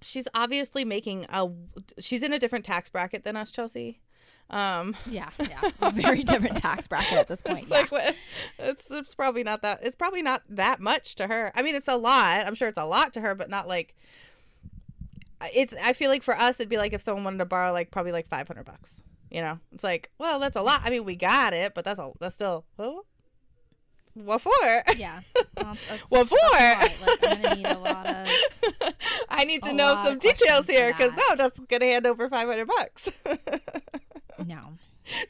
She's 0.00 0.28
obviously 0.34 0.84
making 0.84 1.26
a 1.28 1.50
she's 1.98 2.22
in 2.22 2.32
a 2.32 2.38
different 2.38 2.64
tax 2.64 2.88
bracket 2.88 3.24
than 3.24 3.36
us, 3.36 3.50
Chelsea. 3.50 4.00
Um 4.48 4.96
Yeah, 5.08 5.30
yeah, 5.38 5.60
a 5.82 5.90
very 5.90 6.22
different 6.22 6.56
tax 6.56 6.86
bracket 6.86 7.18
at 7.18 7.28
this 7.28 7.42
point. 7.46 7.58
it's 7.58 7.70
yeah. 7.70 7.76
like 7.78 7.92
what 7.92 8.16
it's 8.58 8.90
it's 8.90 9.14
probably 9.14 9.42
not 9.42 9.62
that 9.62 9.80
it's 9.82 9.96
probably 9.96 10.22
not 10.22 10.42
that 10.48 10.80
much 10.80 11.14
to 11.16 11.26
her. 11.26 11.52
I 11.54 11.62
mean, 11.62 11.74
it's 11.74 11.88
a 11.88 11.96
lot. 11.96 12.46
I'm 12.46 12.54
sure 12.54 12.68
it's 12.68 12.78
a 12.78 12.86
lot 12.86 13.12
to 13.14 13.20
her, 13.20 13.34
but 13.34 13.50
not 13.50 13.68
like 13.68 13.94
it's 15.54 15.74
I 15.82 15.92
feel 15.92 16.10
like 16.10 16.22
for 16.22 16.34
us 16.34 16.58
it'd 16.58 16.70
be 16.70 16.78
like 16.78 16.92
if 16.92 17.02
someone 17.02 17.24
wanted 17.24 17.38
to 17.38 17.44
borrow 17.44 17.72
like 17.72 17.90
probably 17.90 18.12
like 18.12 18.28
500 18.28 18.64
bucks. 18.64 19.02
You 19.30 19.40
know? 19.40 19.58
It's 19.72 19.84
like, 19.84 20.10
well, 20.18 20.38
that's 20.38 20.56
a 20.56 20.62
lot. 20.62 20.82
I 20.84 20.90
mean, 20.90 21.04
we 21.04 21.16
got 21.16 21.52
it, 21.52 21.74
but 21.74 21.84
that's 21.84 21.98
a 21.98 22.12
that's 22.20 22.34
still 22.34 22.64
oh, 22.78 23.04
what 24.24 24.40
for? 24.40 24.50
Yeah. 24.96 25.20
Well, 25.56 25.76
that's- 25.88 26.10
What 26.10 26.28
for? 26.28 26.36
that's. 26.52 27.00
Like, 27.00 27.18
I'm 27.32 27.42
gonna 27.42 27.54
need 27.56 27.66
a 27.66 27.78
lot 27.78 28.06
of. 28.06 28.28
I 29.30 29.44
need 29.44 29.62
to 29.64 29.72
know 29.72 29.94
some 30.04 30.18
details 30.18 30.66
here 30.68 30.92
because 30.92 31.12
now 31.12 31.22
I'm 31.30 31.38
just 31.38 31.66
gonna 31.68 31.86
hand 31.86 32.06
over 32.06 32.28
500 32.28 32.66
bucks. 32.66 33.10
No. 34.46 34.74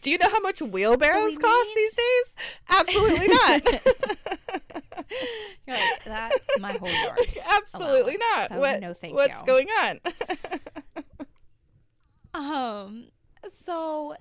Do 0.02 0.10
you 0.10 0.18
know 0.18 0.28
how 0.28 0.40
much 0.40 0.60
wheelbarrows 0.60 1.30
we 1.30 1.36
cost 1.36 1.68
need- 1.70 1.76
these 1.76 1.94
days? 1.94 2.36
Absolutely 2.68 3.28
not. 3.28 3.64
You're 5.66 5.76
like, 5.76 6.04
that's 6.04 6.38
my 6.58 6.72
whole 6.72 6.88
yard. 6.90 7.18
Absolutely 7.56 8.16
allowance, 8.16 8.20
not. 8.20 8.48
so 8.50 8.58
what, 8.58 8.80
no 8.80 8.94
thank 8.94 9.14
what's 9.14 9.40
you. 9.42 9.46
going 9.46 9.68
on? 9.82 10.00
Um. 12.34 13.08
So 13.64 14.16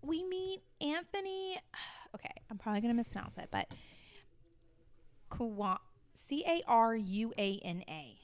we 0.00 0.24
meet 0.24 0.60
Anthony. 0.80 1.58
Okay, 2.14 2.32
I'm 2.50 2.58
probably 2.58 2.80
gonna 2.80 2.94
mispronounce 2.94 3.38
it, 3.38 3.48
but 3.50 3.68
C 6.14 6.44
A 6.46 6.62
R 6.66 6.94
U 6.94 7.32
A 7.38 7.58
N 7.64 7.84
A. 7.88 8.18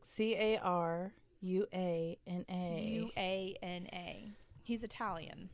C 0.00 0.34
A 0.36 0.58
R 0.58 1.12
U 1.40 1.66
A 1.74 2.18
N 2.26 2.44
U 2.48 3.10
A. 3.16 3.20
A 3.20 3.56
N 3.62 3.86
A. 3.92 4.32
He's 4.62 4.82
Italian. 4.82 5.50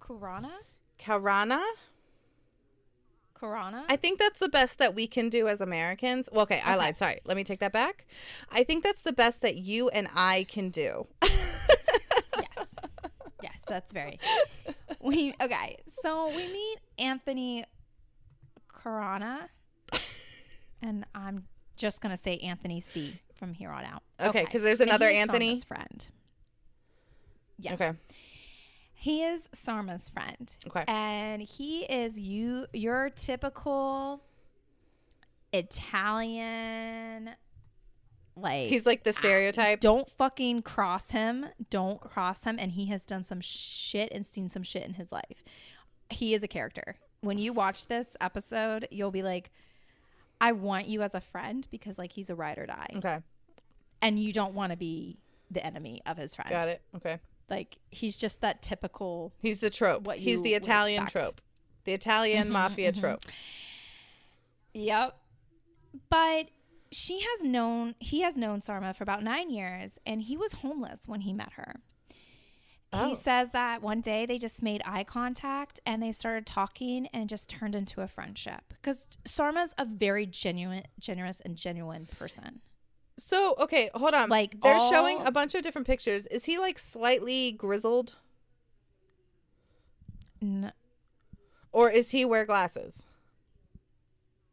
Kurana? 0.00 0.52
Carana? 0.98 1.62
Kurana? 3.34 3.84
I 3.88 3.96
think 3.96 4.20
that's 4.20 4.38
the 4.38 4.48
best 4.48 4.78
that 4.78 4.94
we 4.94 5.06
can 5.08 5.28
do 5.28 5.48
as 5.48 5.60
Americans. 5.60 6.28
Well, 6.30 6.42
okay, 6.42 6.60
I 6.64 6.72
Okay. 6.74 6.76
lied. 6.76 6.96
Sorry. 6.98 7.20
Let 7.24 7.36
me 7.36 7.42
take 7.42 7.60
that 7.60 7.72
back. 7.72 8.06
I 8.52 8.62
think 8.64 8.84
that's 8.84 9.02
the 9.02 9.12
best 9.12 9.40
that 9.42 9.56
you 9.56 9.88
and 9.88 10.08
I 10.14 10.46
can 10.48 10.70
do. 10.70 11.06
yes. 11.22 12.74
Yes, 13.42 13.62
that's 13.66 13.92
very. 13.92 14.20
We 15.04 15.34
okay. 15.40 15.76
So 16.02 16.28
we 16.28 16.50
meet 16.50 16.78
Anthony 16.98 17.64
Karana, 18.72 19.48
and 20.80 21.04
I'm 21.14 21.46
just 21.76 22.00
gonna 22.00 22.16
say 22.16 22.38
Anthony 22.38 22.80
C 22.80 23.20
from 23.34 23.52
here 23.52 23.70
on 23.70 23.84
out. 23.84 24.02
Okay, 24.18 24.44
'cause 24.46 24.62
there's 24.62 24.80
another 24.80 25.08
he 25.10 25.16
is 25.16 25.20
Anthony? 25.28 25.50
Sarma's 25.52 25.64
friend. 25.64 26.08
Yes. 27.58 27.74
Okay. 27.74 27.92
He 28.94 29.22
is 29.22 29.48
Sarma's 29.54 30.08
friend. 30.08 30.56
Okay. 30.66 30.84
And 30.88 31.42
he 31.42 31.84
is 31.84 32.18
you 32.18 32.66
your 32.72 33.10
typical 33.10 34.22
Italian 35.52 37.30
like 38.36 38.68
He's 38.68 38.86
like 38.86 39.04
the 39.04 39.12
stereotype. 39.12 39.80
don't 39.80 40.10
fucking 40.10 40.62
cross 40.62 41.10
him. 41.10 41.46
Don't 41.70 42.00
cross 42.00 42.44
him. 42.44 42.56
And 42.58 42.72
he 42.72 42.86
has 42.86 43.06
done 43.06 43.22
some 43.22 43.40
shit 43.40 44.10
and 44.12 44.24
seen 44.26 44.48
some 44.48 44.62
shit 44.62 44.84
in 44.84 44.94
his 44.94 45.12
life. 45.12 45.44
He 46.10 46.34
is 46.34 46.42
a 46.42 46.48
character. 46.48 46.96
When 47.20 47.38
you 47.38 47.52
watch 47.52 47.86
this 47.86 48.16
episode, 48.20 48.88
you'll 48.90 49.10
be 49.10 49.22
like, 49.22 49.50
I 50.40 50.52
want 50.52 50.88
you 50.88 51.02
as 51.02 51.14
a 51.14 51.20
friend 51.20 51.66
because 51.70 51.96
like 51.98 52.12
he's 52.12 52.30
a 52.30 52.34
ride 52.34 52.58
or 52.58 52.66
die. 52.66 52.90
Okay. 52.96 53.18
And 54.02 54.18
you 54.18 54.32
don't 54.32 54.54
want 54.54 54.72
to 54.72 54.76
be 54.76 55.18
the 55.50 55.64
enemy 55.64 56.02
of 56.06 56.16
his 56.16 56.34
friend. 56.34 56.50
Got 56.50 56.68
it. 56.68 56.82
Okay. 56.96 57.18
Like 57.48 57.76
he's 57.90 58.16
just 58.16 58.40
that 58.40 58.62
typical 58.62 59.32
He's 59.40 59.58
the 59.58 59.70
trope. 59.70 60.06
What 60.06 60.18
He's 60.18 60.42
the 60.42 60.54
Italian 60.54 61.06
trope. 61.06 61.40
The 61.84 61.92
Italian 61.92 62.50
mafia 62.50 62.92
mhm. 62.92 63.00
trope. 63.00 63.24
Yep. 64.74 65.16
But 66.10 66.48
she 66.94 67.20
has 67.20 67.42
known 67.42 67.94
he 67.98 68.20
has 68.22 68.36
known 68.36 68.62
Sarma 68.62 68.94
for 68.94 69.02
about 69.02 69.22
nine 69.22 69.50
years 69.50 69.98
and 70.06 70.22
he 70.22 70.36
was 70.36 70.52
homeless 70.54 71.00
when 71.06 71.22
he 71.22 71.32
met 71.32 71.54
her. 71.54 71.80
Oh. 72.92 73.08
He 73.08 73.14
says 73.16 73.50
that 73.50 73.82
one 73.82 74.00
day 74.00 74.24
they 74.24 74.38
just 74.38 74.62
made 74.62 74.80
eye 74.84 75.02
contact 75.02 75.80
and 75.84 76.00
they 76.00 76.12
started 76.12 76.46
talking 76.46 77.08
and 77.12 77.24
it 77.24 77.26
just 77.26 77.48
turned 77.48 77.74
into 77.74 78.02
a 78.02 78.06
friendship. 78.06 78.62
Because 78.68 79.06
Sarma's 79.26 79.74
a 79.76 79.84
very 79.84 80.26
genuine 80.26 80.84
generous 81.00 81.40
and 81.40 81.56
genuine 81.56 82.06
person. 82.06 82.60
So, 83.18 83.54
okay, 83.60 83.90
hold 83.94 84.14
on. 84.14 84.28
Like, 84.28 84.60
they're 84.60 84.80
showing 84.90 85.20
a 85.24 85.30
bunch 85.30 85.54
of 85.54 85.62
different 85.62 85.86
pictures. 85.86 86.26
Is 86.28 86.44
he 86.44 86.58
like 86.58 86.78
slightly 86.78 87.52
grizzled 87.52 88.14
N- 90.42 90.72
or 91.72 91.90
is 91.90 92.10
he 92.10 92.24
wear 92.24 92.44
glasses? 92.44 93.04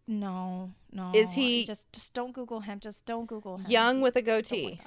no, 0.07 0.71
no. 0.91 1.11
Is 1.15 1.33
he- 1.33 1.65
just 1.65 1.91
just 1.91 2.13
don't 2.13 2.33
Google 2.33 2.59
him. 2.61 2.79
Just 2.79 3.05
don't 3.05 3.25
Google 3.25 3.57
him. 3.57 3.69
Young 3.69 4.01
with 4.01 4.15
a 4.15 4.21
goatee. 4.21 4.79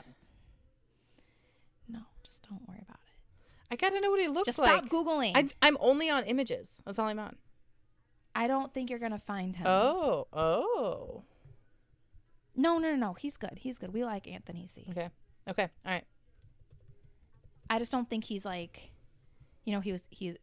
No, 1.88 2.00
just 2.22 2.46
don't 2.48 2.66
worry 2.68 2.80
about 2.82 2.98
it. 2.98 3.72
I 3.72 3.76
got 3.76 3.90
to 3.90 4.00
know 4.00 4.10
what 4.10 4.20
he 4.20 4.28
looks 4.28 4.46
Just 4.46 4.58
like. 4.58 4.68
stop 4.68 4.88
Googling. 4.88 5.32
I, 5.34 5.48
I'm 5.62 5.76
only 5.80 6.08
on 6.10 6.24
images. 6.24 6.82
That's 6.86 6.98
all 6.98 7.06
I'm 7.08 7.18
on. 7.18 7.36
I 8.34 8.46
don't 8.46 8.72
think 8.74 8.90
you're 8.90 8.98
gonna 8.98 9.18
find 9.18 9.54
him. 9.56 9.66
Oh, 9.66 10.26
oh. 10.32 11.22
No, 12.56 12.78
no, 12.78 12.90
no, 12.90 12.96
no. 12.96 13.12
He's 13.14 13.36
good. 13.36 13.58
He's 13.58 13.78
good. 13.78 13.92
We 13.92 14.04
like 14.04 14.28
Anthony 14.28 14.66
C. 14.66 14.86
Okay. 14.90 15.08
Okay. 15.48 15.68
All 15.84 15.92
right. 15.92 16.04
I 17.70 17.78
just 17.78 17.90
don't 17.92 18.08
think 18.08 18.24
he's 18.24 18.44
like, 18.44 18.90
you 19.64 19.72
know, 19.72 19.80
he 19.80 19.92
was 19.92 20.04
he 20.10 20.36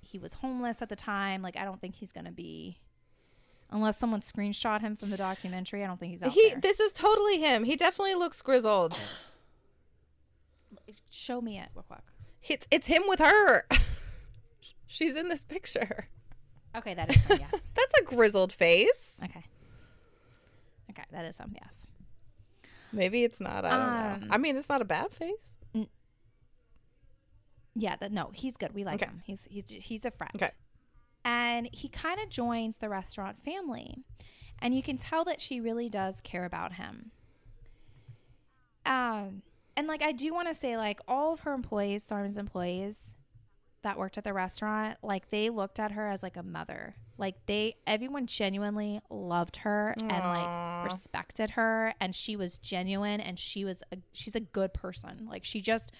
he 0.00 0.18
was 0.18 0.34
homeless 0.34 0.80
at 0.82 0.88
the 0.88 0.96
time. 0.96 1.42
Like, 1.42 1.56
I 1.56 1.64
don't 1.64 1.80
think 1.80 1.96
he's 1.96 2.12
gonna 2.12 2.30
be, 2.32 2.78
unless 3.70 3.98
someone 3.98 4.20
screenshot 4.20 4.80
him 4.80 4.96
from 4.96 5.10
the 5.10 5.16
documentary. 5.16 5.82
I 5.84 5.86
don't 5.86 5.98
think 6.00 6.12
he's 6.12 6.22
out 6.22 6.32
He 6.32 6.50
there. 6.50 6.60
this 6.60 6.80
is 6.80 6.92
totally 6.92 7.38
him. 7.38 7.64
He 7.64 7.76
definitely 7.76 8.14
looks 8.14 8.40
grizzled. 8.42 8.98
Show 11.10 11.40
me 11.40 11.58
it 11.58 11.68
real 11.74 11.84
quick. 11.86 12.00
It's 12.48 12.66
it's 12.70 12.86
him 12.86 13.02
with 13.08 13.18
her. 13.20 13.64
She's 14.86 15.16
in 15.16 15.28
this 15.28 15.42
picture. 15.44 16.08
Okay, 16.76 16.94
that 16.94 17.10
is 17.10 17.22
him. 17.22 17.38
Yes. 17.40 17.60
That's 17.74 17.98
a 18.00 18.04
grizzled 18.04 18.52
face. 18.52 19.20
Okay. 19.24 19.44
Okay, 20.90 21.02
that 21.10 21.24
is 21.24 21.38
him. 21.38 21.54
Yes. 21.54 21.82
Maybe 22.92 23.24
it's 23.24 23.40
not. 23.40 23.64
I 23.64 23.70
don't 23.70 24.20
know. 24.20 24.26
Um, 24.26 24.28
I 24.30 24.38
mean, 24.38 24.56
it's 24.56 24.68
not 24.68 24.80
a 24.80 24.84
bad 24.84 25.10
face. 25.12 25.56
Yeah, 27.78 27.96
that 27.96 28.10
no, 28.10 28.30
he's 28.32 28.56
good. 28.56 28.72
We 28.74 28.84
like 28.84 29.02
Okay. 29.02 29.10
him. 29.10 29.22
He's 29.26 29.46
he's 29.50 29.68
he's 29.68 30.04
a 30.06 30.10
friend. 30.10 30.30
Okay. 30.36 30.50
And 31.26 31.68
he 31.72 31.88
kind 31.88 32.20
of 32.20 32.28
joins 32.28 32.76
the 32.76 32.88
restaurant 32.88 33.44
family. 33.44 34.04
And 34.60 34.74
you 34.74 34.82
can 34.82 34.96
tell 34.96 35.24
that 35.24 35.40
she 35.40 35.60
really 35.60 35.88
does 35.88 36.20
care 36.20 36.44
about 36.44 36.74
him. 36.74 37.10
Um 38.86 39.42
and 39.76 39.88
like 39.88 40.02
I 40.02 40.12
do 40.12 40.32
want 40.32 40.46
to 40.48 40.54
say 40.54 40.76
like 40.76 41.00
all 41.08 41.32
of 41.32 41.40
her 41.40 41.52
employees, 41.52 42.08
Sarman's 42.08 42.38
employees 42.38 43.14
that 43.82 43.98
worked 43.98 44.16
at 44.16 44.24
the 44.24 44.32
restaurant, 44.32 44.98
like 45.02 45.28
they 45.28 45.50
looked 45.50 45.80
at 45.80 45.92
her 45.92 46.08
as 46.08 46.22
like 46.22 46.36
a 46.36 46.42
mother. 46.44 46.94
Like 47.18 47.34
they 47.46 47.74
everyone 47.88 48.26
genuinely 48.26 49.00
loved 49.10 49.56
her 49.56 49.94
and 50.00 50.10
like 50.12 50.84
respected 50.84 51.50
her 51.50 51.92
and 52.00 52.14
she 52.14 52.36
was 52.36 52.58
genuine 52.58 53.20
and 53.20 53.36
she 53.36 53.64
was 53.64 53.82
a, 53.92 53.96
she's 54.12 54.36
a 54.36 54.40
good 54.40 54.72
person. 54.72 55.26
Like 55.28 55.44
she 55.44 55.60
just 55.60 55.90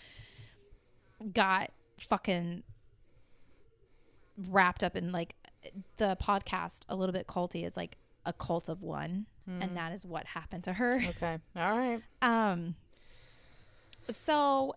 got 1.32 1.72
fucking 1.98 2.62
wrapped 4.48 4.82
up 4.84 4.96
in 4.96 5.12
like 5.12 5.34
the 5.96 6.16
podcast 6.22 6.80
a 6.88 6.94
little 6.96 7.12
bit 7.12 7.26
culty 7.26 7.66
is 7.66 7.76
like 7.76 7.96
a 8.24 8.32
cult 8.32 8.68
of 8.68 8.82
one 8.82 9.26
and 9.48 9.76
that 9.76 9.92
is 9.92 10.04
what 10.04 10.26
happened 10.26 10.64
to 10.64 10.72
her 10.72 11.00
Okay. 11.10 11.38
All 11.56 11.78
right. 11.78 12.02
um 12.20 12.74
so 14.10 14.74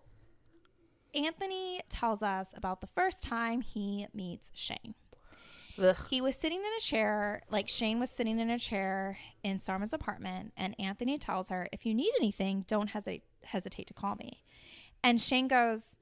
anthony 1.15 1.81
tells 1.89 2.21
us 2.21 2.53
about 2.55 2.81
the 2.81 2.87
first 2.95 3.23
time 3.23 3.61
he 3.61 4.05
meets 4.13 4.51
shane 4.53 4.93
Ugh. 5.81 5.95
he 6.09 6.21
was 6.21 6.35
sitting 6.35 6.59
in 6.59 6.65
a 6.77 6.81
chair 6.81 7.41
like 7.49 7.67
shane 7.67 7.99
was 7.99 8.11
sitting 8.11 8.39
in 8.39 8.49
a 8.49 8.59
chair 8.59 9.17
in 9.43 9.57
sarma's 9.57 9.93
apartment 9.93 10.53
and 10.55 10.75
anthony 10.79 11.17
tells 11.17 11.49
her 11.49 11.67
if 11.73 11.85
you 11.85 11.93
need 11.95 12.11
anything 12.19 12.63
don't 12.67 12.89
hesitate 12.89 13.23
hesitate 13.43 13.87
to 13.87 13.93
call 13.93 14.15
me 14.15 14.43
and 15.03 15.19
shane 15.19 15.47
goes 15.47 15.95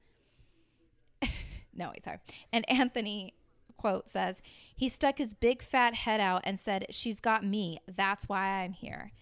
no 1.74 1.88
wait 1.90 2.04
sorry 2.04 2.18
and 2.52 2.68
anthony 2.70 3.32
quote 3.78 4.10
says 4.10 4.42
he 4.76 4.88
stuck 4.88 5.18
his 5.18 5.32
big 5.32 5.62
fat 5.62 5.94
head 5.94 6.20
out 6.20 6.42
and 6.44 6.60
said 6.60 6.84
she's 6.90 7.20
got 7.20 7.44
me 7.44 7.78
that's 7.96 8.28
why 8.28 8.62
i'm 8.62 8.72
here 8.72 9.12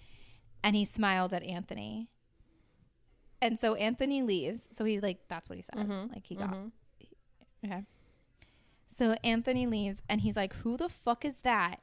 and 0.65 0.75
he 0.75 0.85
smiled 0.85 1.33
at 1.33 1.43
anthony 1.45 2.09
and 3.41 3.61
so 3.61 3.75
anthony 3.75 4.23
leaves 4.23 4.67
so 4.73 4.85
he 4.85 4.99
like 4.99 5.21
that's 5.29 5.49
what 5.49 5.57
he 5.57 5.63
said 5.63 5.89
like 6.13 6.27
he 6.27 6.35
got 6.35 6.57
okay 7.65 7.85
so 8.97 9.15
Anthony 9.23 9.67
leaves 9.67 10.01
and 10.09 10.23
he's 10.23 10.37
like, 10.37 10.55
Who 10.57 10.79
the 10.79 10.89
fuck 10.89 11.25
is 11.27 11.41
that? 11.41 11.81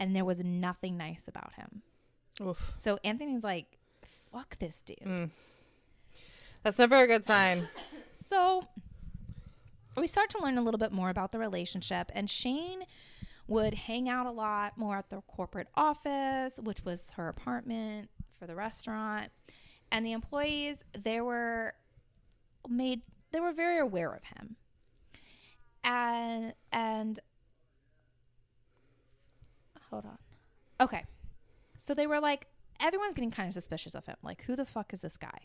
And 0.00 0.16
there 0.16 0.24
was 0.24 0.40
nothing 0.40 0.96
nice 0.96 1.28
about 1.28 1.52
him. 1.54 1.82
Oof. 2.42 2.72
So 2.76 2.98
Anthony's 3.04 3.44
like, 3.44 3.78
Fuck 4.32 4.58
this 4.58 4.82
dude. 4.82 4.98
Mm. 4.98 5.30
That's 6.64 6.78
never 6.78 6.96
a 6.96 7.06
good 7.06 7.24
sign. 7.24 7.68
So 8.28 8.66
we 9.96 10.06
start 10.06 10.30
to 10.30 10.42
learn 10.42 10.58
a 10.58 10.62
little 10.62 10.78
bit 10.78 10.92
more 10.92 11.10
about 11.10 11.32
the 11.32 11.38
relationship, 11.38 12.10
and 12.14 12.28
Shane 12.28 12.84
would 13.48 13.74
hang 13.74 14.08
out 14.08 14.26
a 14.26 14.30
lot 14.30 14.76
more 14.76 14.96
at 14.96 15.10
the 15.10 15.20
corporate 15.22 15.68
office, 15.74 16.58
which 16.62 16.84
was 16.84 17.10
her 17.12 17.28
apartment 17.28 18.10
for 18.38 18.46
the 18.46 18.54
restaurant. 18.54 19.30
And 19.92 20.04
the 20.04 20.12
employees, 20.12 20.82
they 20.98 21.20
were 21.20 21.74
made 22.68 23.02
they 23.32 23.40
were 23.40 23.52
very 23.52 23.78
aware 23.78 24.12
of 24.12 24.24
him. 24.24 24.56
And 25.84 26.54
and 26.72 27.20
hold 29.90 30.04
on. 30.06 30.18
Okay. 30.80 31.04
So 31.78 31.94
they 31.94 32.06
were 32.06 32.20
like, 32.20 32.46
everyone's 32.80 33.14
getting 33.14 33.30
kind 33.30 33.46
of 33.46 33.54
suspicious 33.54 33.94
of 33.94 34.06
him. 34.06 34.16
Like, 34.22 34.42
who 34.42 34.56
the 34.56 34.64
fuck 34.64 34.92
is 34.92 35.02
this 35.02 35.16
guy? 35.16 35.38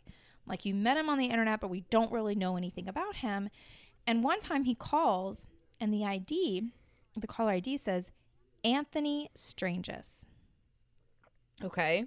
Like, 0.47 0.65
you 0.65 0.73
met 0.73 0.97
him 0.97 1.09
on 1.09 1.19
the 1.19 1.27
internet, 1.27 1.61
but 1.61 1.69
we 1.69 1.81
don't 1.89 2.11
really 2.11 2.35
know 2.35 2.57
anything 2.57 2.87
about 2.87 3.17
him. 3.17 3.49
And 4.07 4.23
one 4.23 4.39
time 4.39 4.63
he 4.63 4.75
calls, 4.75 5.47
and 5.79 5.93
the 5.93 6.05
ID, 6.05 6.63
the 7.15 7.27
caller 7.27 7.51
ID 7.51 7.77
says, 7.77 8.11
Anthony 8.63 9.29
Strangis. 9.35 10.23
Okay. 11.63 12.05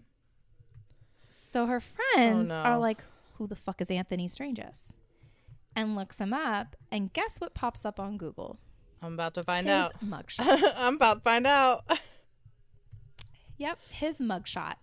So 1.28 1.66
her 1.66 1.80
friends 1.80 2.50
Oh, 2.50 2.54
no. 2.54 2.60
are 2.62 2.78
like, 2.78 3.02
who 3.34 3.46
the 3.46 3.56
fuck 3.56 3.80
is 3.80 3.90
Anthony 3.90 4.28
Strangis? 4.28 4.90
And 5.76 5.96
looks 5.96 6.18
him 6.20 6.32
up, 6.32 6.76
and 6.92 7.12
guess 7.12 7.40
what 7.40 7.54
pops 7.54 7.84
up 7.84 7.98
on 7.98 8.16
Google? 8.16 8.58
I'm 9.02 9.14
about 9.14 9.34
to 9.34 9.42
find 9.42 9.66
His 9.66 9.74
out. 9.74 9.92
mugshot. 10.04 10.62
I'm 10.78 10.94
about 10.96 11.14
to 11.14 11.20
find 11.20 11.46
out. 11.46 11.84
Yep, 13.56 13.78
his 13.88 14.18
mugshot. 14.18 14.74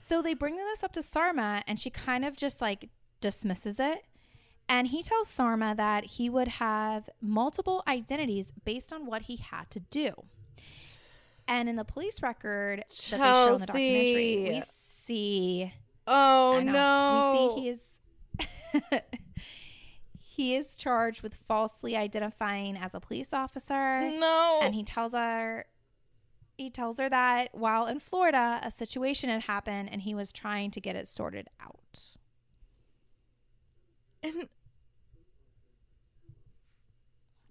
So 0.00 0.20
they 0.20 0.34
bring 0.34 0.56
this 0.56 0.82
up 0.82 0.92
to 0.94 1.02
Sarma, 1.02 1.62
and 1.68 1.78
she 1.78 1.90
kind 1.90 2.24
of 2.24 2.36
just 2.36 2.60
like 2.60 2.88
dismisses 3.20 3.78
it. 3.78 4.04
And 4.68 4.88
he 4.88 5.02
tells 5.02 5.28
Sarma 5.28 5.74
that 5.76 6.04
he 6.04 6.30
would 6.30 6.48
have 6.48 7.08
multiple 7.20 7.82
identities 7.86 8.52
based 8.64 8.92
on 8.92 9.06
what 9.06 9.22
he 9.22 9.36
had 9.36 9.70
to 9.70 9.80
do. 9.80 10.12
And 11.46 11.68
in 11.68 11.76
the 11.76 11.84
police 11.84 12.22
record 12.22 12.80
that 12.88 12.88
they 13.10 13.16
show 13.18 13.54
in 13.54 13.60
the 13.60 13.66
documentary, 13.66 14.44
we 14.48 14.62
see 14.66 15.72
Oh 16.06 16.60
know. 16.64 16.72
no. 16.72 17.54
We 17.54 17.60
see 17.60 17.60
he 17.62 17.68
is 17.68 17.98
he 20.18 20.54
is 20.56 20.76
charged 20.76 21.22
with 21.22 21.34
falsely 21.34 21.96
identifying 21.96 22.76
as 22.76 22.94
a 22.94 23.00
police 23.00 23.32
officer. 23.32 24.00
no. 24.18 24.60
And 24.62 24.74
he 24.74 24.82
tells 24.82 25.12
her 25.12 25.66
he 26.56 26.70
tells 26.70 26.98
her 26.98 27.08
that 27.08 27.48
while 27.52 27.86
in 27.86 27.98
Florida, 27.98 28.60
a 28.62 28.70
situation 28.70 29.28
had 29.28 29.42
happened 29.42 29.88
and 29.92 30.02
he 30.02 30.14
was 30.14 30.32
trying 30.32 30.70
to 30.70 30.80
get 30.80 30.94
it 30.96 31.08
sorted 31.08 31.48
out. 31.60 32.00
And 34.24 34.48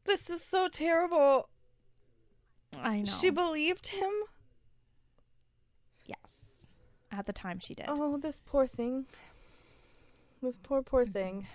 this 0.06 0.28
is 0.30 0.44
so 0.44 0.68
terrible. 0.68 1.50
I 2.82 3.02
know. 3.02 3.12
She 3.12 3.30
believed 3.30 3.88
him. 3.88 4.12
yes. 6.06 6.66
At 7.12 7.28
the 7.28 7.34
time 7.34 7.60
she 7.60 7.76
did. 7.76 7.86
Oh, 7.88 8.18
this 8.18 8.42
poor 8.44 8.66
thing. 8.66 9.06
This 10.42 10.58
poor, 10.58 10.82
poor 10.82 11.06
thing. 11.06 11.48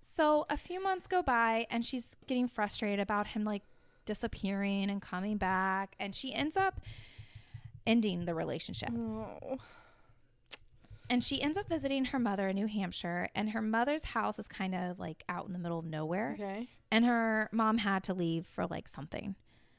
So 0.00 0.44
a 0.50 0.58
few 0.58 0.82
months 0.82 1.06
go 1.06 1.22
by 1.22 1.66
and 1.70 1.82
she's 1.84 2.16
getting 2.26 2.48
frustrated 2.48 3.00
about 3.00 3.28
him 3.28 3.44
like 3.44 3.62
disappearing 4.04 4.90
and 4.90 5.00
coming 5.00 5.38
back 5.38 5.96
and 5.98 6.14
she 6.14 6.34
ends 6.34 6.56
up 6.56 6.82
ending 7.86 8.26
the 8.26 8.34
relationship. 8.34 8.90
Oh. 8.94 9.56
And 11.10 11.22
she 11.24 11.42
ends 11.42 11.58
up 11.58 11.68
visiting 11.68 12.06
her 12.06 12.18
mother 12.20 12.48
in 12.48 12.54
New 12.54 12.68
Hampshire 12.68 13.28
and 13.34 13.50
her 13.50 13.60
mother's 13.60 14.04
house 14.04 14.38
is 14.38 14.46
kind 14.46 14.74
of 14.76 14.98
like 15.00 15.24
out 15.28 15.44
in 15.46 15.52
the 15.52 15.58
middle 15.58 15.78
of 15.80 15.84
nowhere 15.84 16.36
Okay. 16.40 16.68
and 16.92 17.04
her 17.04 17.48
mom 17.50 17.78
had 17.78 18.04
to 18.04 18.14
leave 18.14 18.46
for 18.46 18.66
like 18.68 18.86
something. 18.86 19.34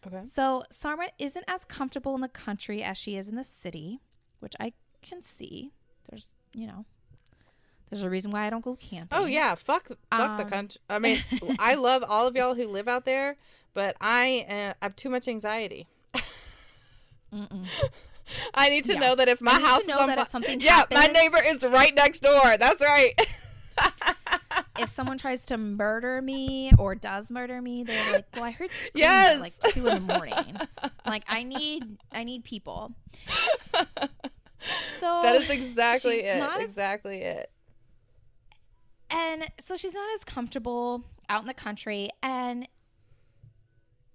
Okay. 0.06 0.24
So 0.28 0.64
Sarma 0.72 1.08
isn't 1.18 1.46
as 1.48 1.64
comfortable 1.64 2.14
in 2.16 2.22
the 2.22 2.28
country 2.28 2.84
as 2.84 2.98
she 2.98 3.16
is 3.16 3.30
in 3.30 3.36
the 3.36 3.44
city, 3.46 4.02
which 4.40 4.56
I 4.60 4.74
can 5.02 5.22
see. 5.24 5.72
There's, 6.10 6.32
you 6.54 6.68
know, 6.68 6.84
there's 7.90 8.04
a 8.04 8.10
reason 8.10 8.30
why 8.32 8.46
I 8.46 8.50
don't 8.50 8.64
go 8.64 8.76
camping. 8.76 9.18
Oh 9.18 9.26
yeah, 9.26 9.56
fuck, 9.56 9.88
fuck 9.88 10.38
the 10.38 10.44
Um, 10.44 10.50
country. 10.50 10.82
I 10.90 11.00
mean, 11.00 11.24
I 11.60 11.76
love 11.76 12.04
all 12.10 12.28
of 12.28 12.36
y'all 12.36 12.56
who 12.56 12.68
live 12.68 12.90
out 12.90 13.06
there, 13.06 13.38
but 13.74 13.96
I, 14.02 14.46
uh, 14.50 14.74
I 14.82 14.86
have 14.86 14.96
too 14.98 15.10
much 15.10 15.28
anxiety. 15.30 15.88
I 18.54 18.70
need 18.70 18.86
to 18.86 18.94
Yeah. 18.94 19.00
know 19.00 19.16
that 19.16 19.28
if 19.30 19.42
my 19.42 19.52
I 19.52 19.58
need 19.58 19.64
to 19.64 19.70
house 19.70 19.88
know 19.88 19.96
is 19.96 20.02
on 20.02 20.08
that 20.08 20.18
if 20.20 20.24
fi- 20.26 20.30
something 20.30 20.62
yeah, 20.62 20.84
my 20.92 21.08
neighbor 21.08 21.38
is 21.46 21.64
right 21.64 21.94
next 21.94 22.20
door. 22.22 22.58
That's 22.58 22.82
right. 22.82 23.14
If 24.80 24.90
someone 24.90 25.18
tries 25.18 25.46
to 25.48 25.58
murder 25.58 26.22
me 26.22 26.72
or 26.78 26.94
does 26.96 27.32
murder 27.32 27.62
me, 27.62 27.84
they're 27.84 28.14
like, 28.14 28.26
"Well, 28.34 28.44
I 28.44 28.52
heard 28.52 28.72
screams 28.72 28.92
Yes. 28.96 29.36
at 29.36 29.42
like 29.42 29.60
two 29.60 29.88
in 29.88 30.08
the 30.08 30.14
morning. 30.14 30.58
like, 31.06 31.24
I 31.28 31.44
need, 31.44 31.98
I 32.12 32.24
need 32.24 32.44
people." 32.44 32.94
So 35.00 35.22
that 35.24 35.36
is 35.36 35.50
exactly 35.50 36.20
it. 36.22 36.42
as- 36.44 36.64
Exactly 36.64 37.22
it. 37.22 37.52
and 39.10 39.50
so 39.60 39.76
she's 39.76 39.94
not 39.94 40.08
as 40.14 40.24
comfortable 40.24 41.04
out 41.30 41.42
in 41.42 41.48
the 41.48 41.54
country 41.54 42.10
and 42.22 42.68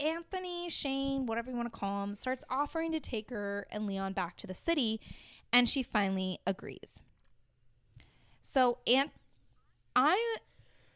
anthony 0.01 0.69
shane 0.69 1.27
whatever 1.27 1.51
you 1.51 1.57
want 1.57 1.73
to 1.73 1.79
call 1.79 2.05
him 2.05 2.15
starts 2.15 2.45
offering 2.51 2.93
to 2.93 3.01
take 3.01 3.31
her 3.31 3.67
and 3.71 3.87
leon 3.87 4.13
back 4.13 4.37
to 4.37 4.47
the 4.47 4.55
city 4.55 5.01
and 5.53 5.69
she 5.69 5.83
finally 5.83 6.39
agrees 6.47 7.01
so 8.43 8.79
Ant- 8.87 9.11
i 9.95 10.37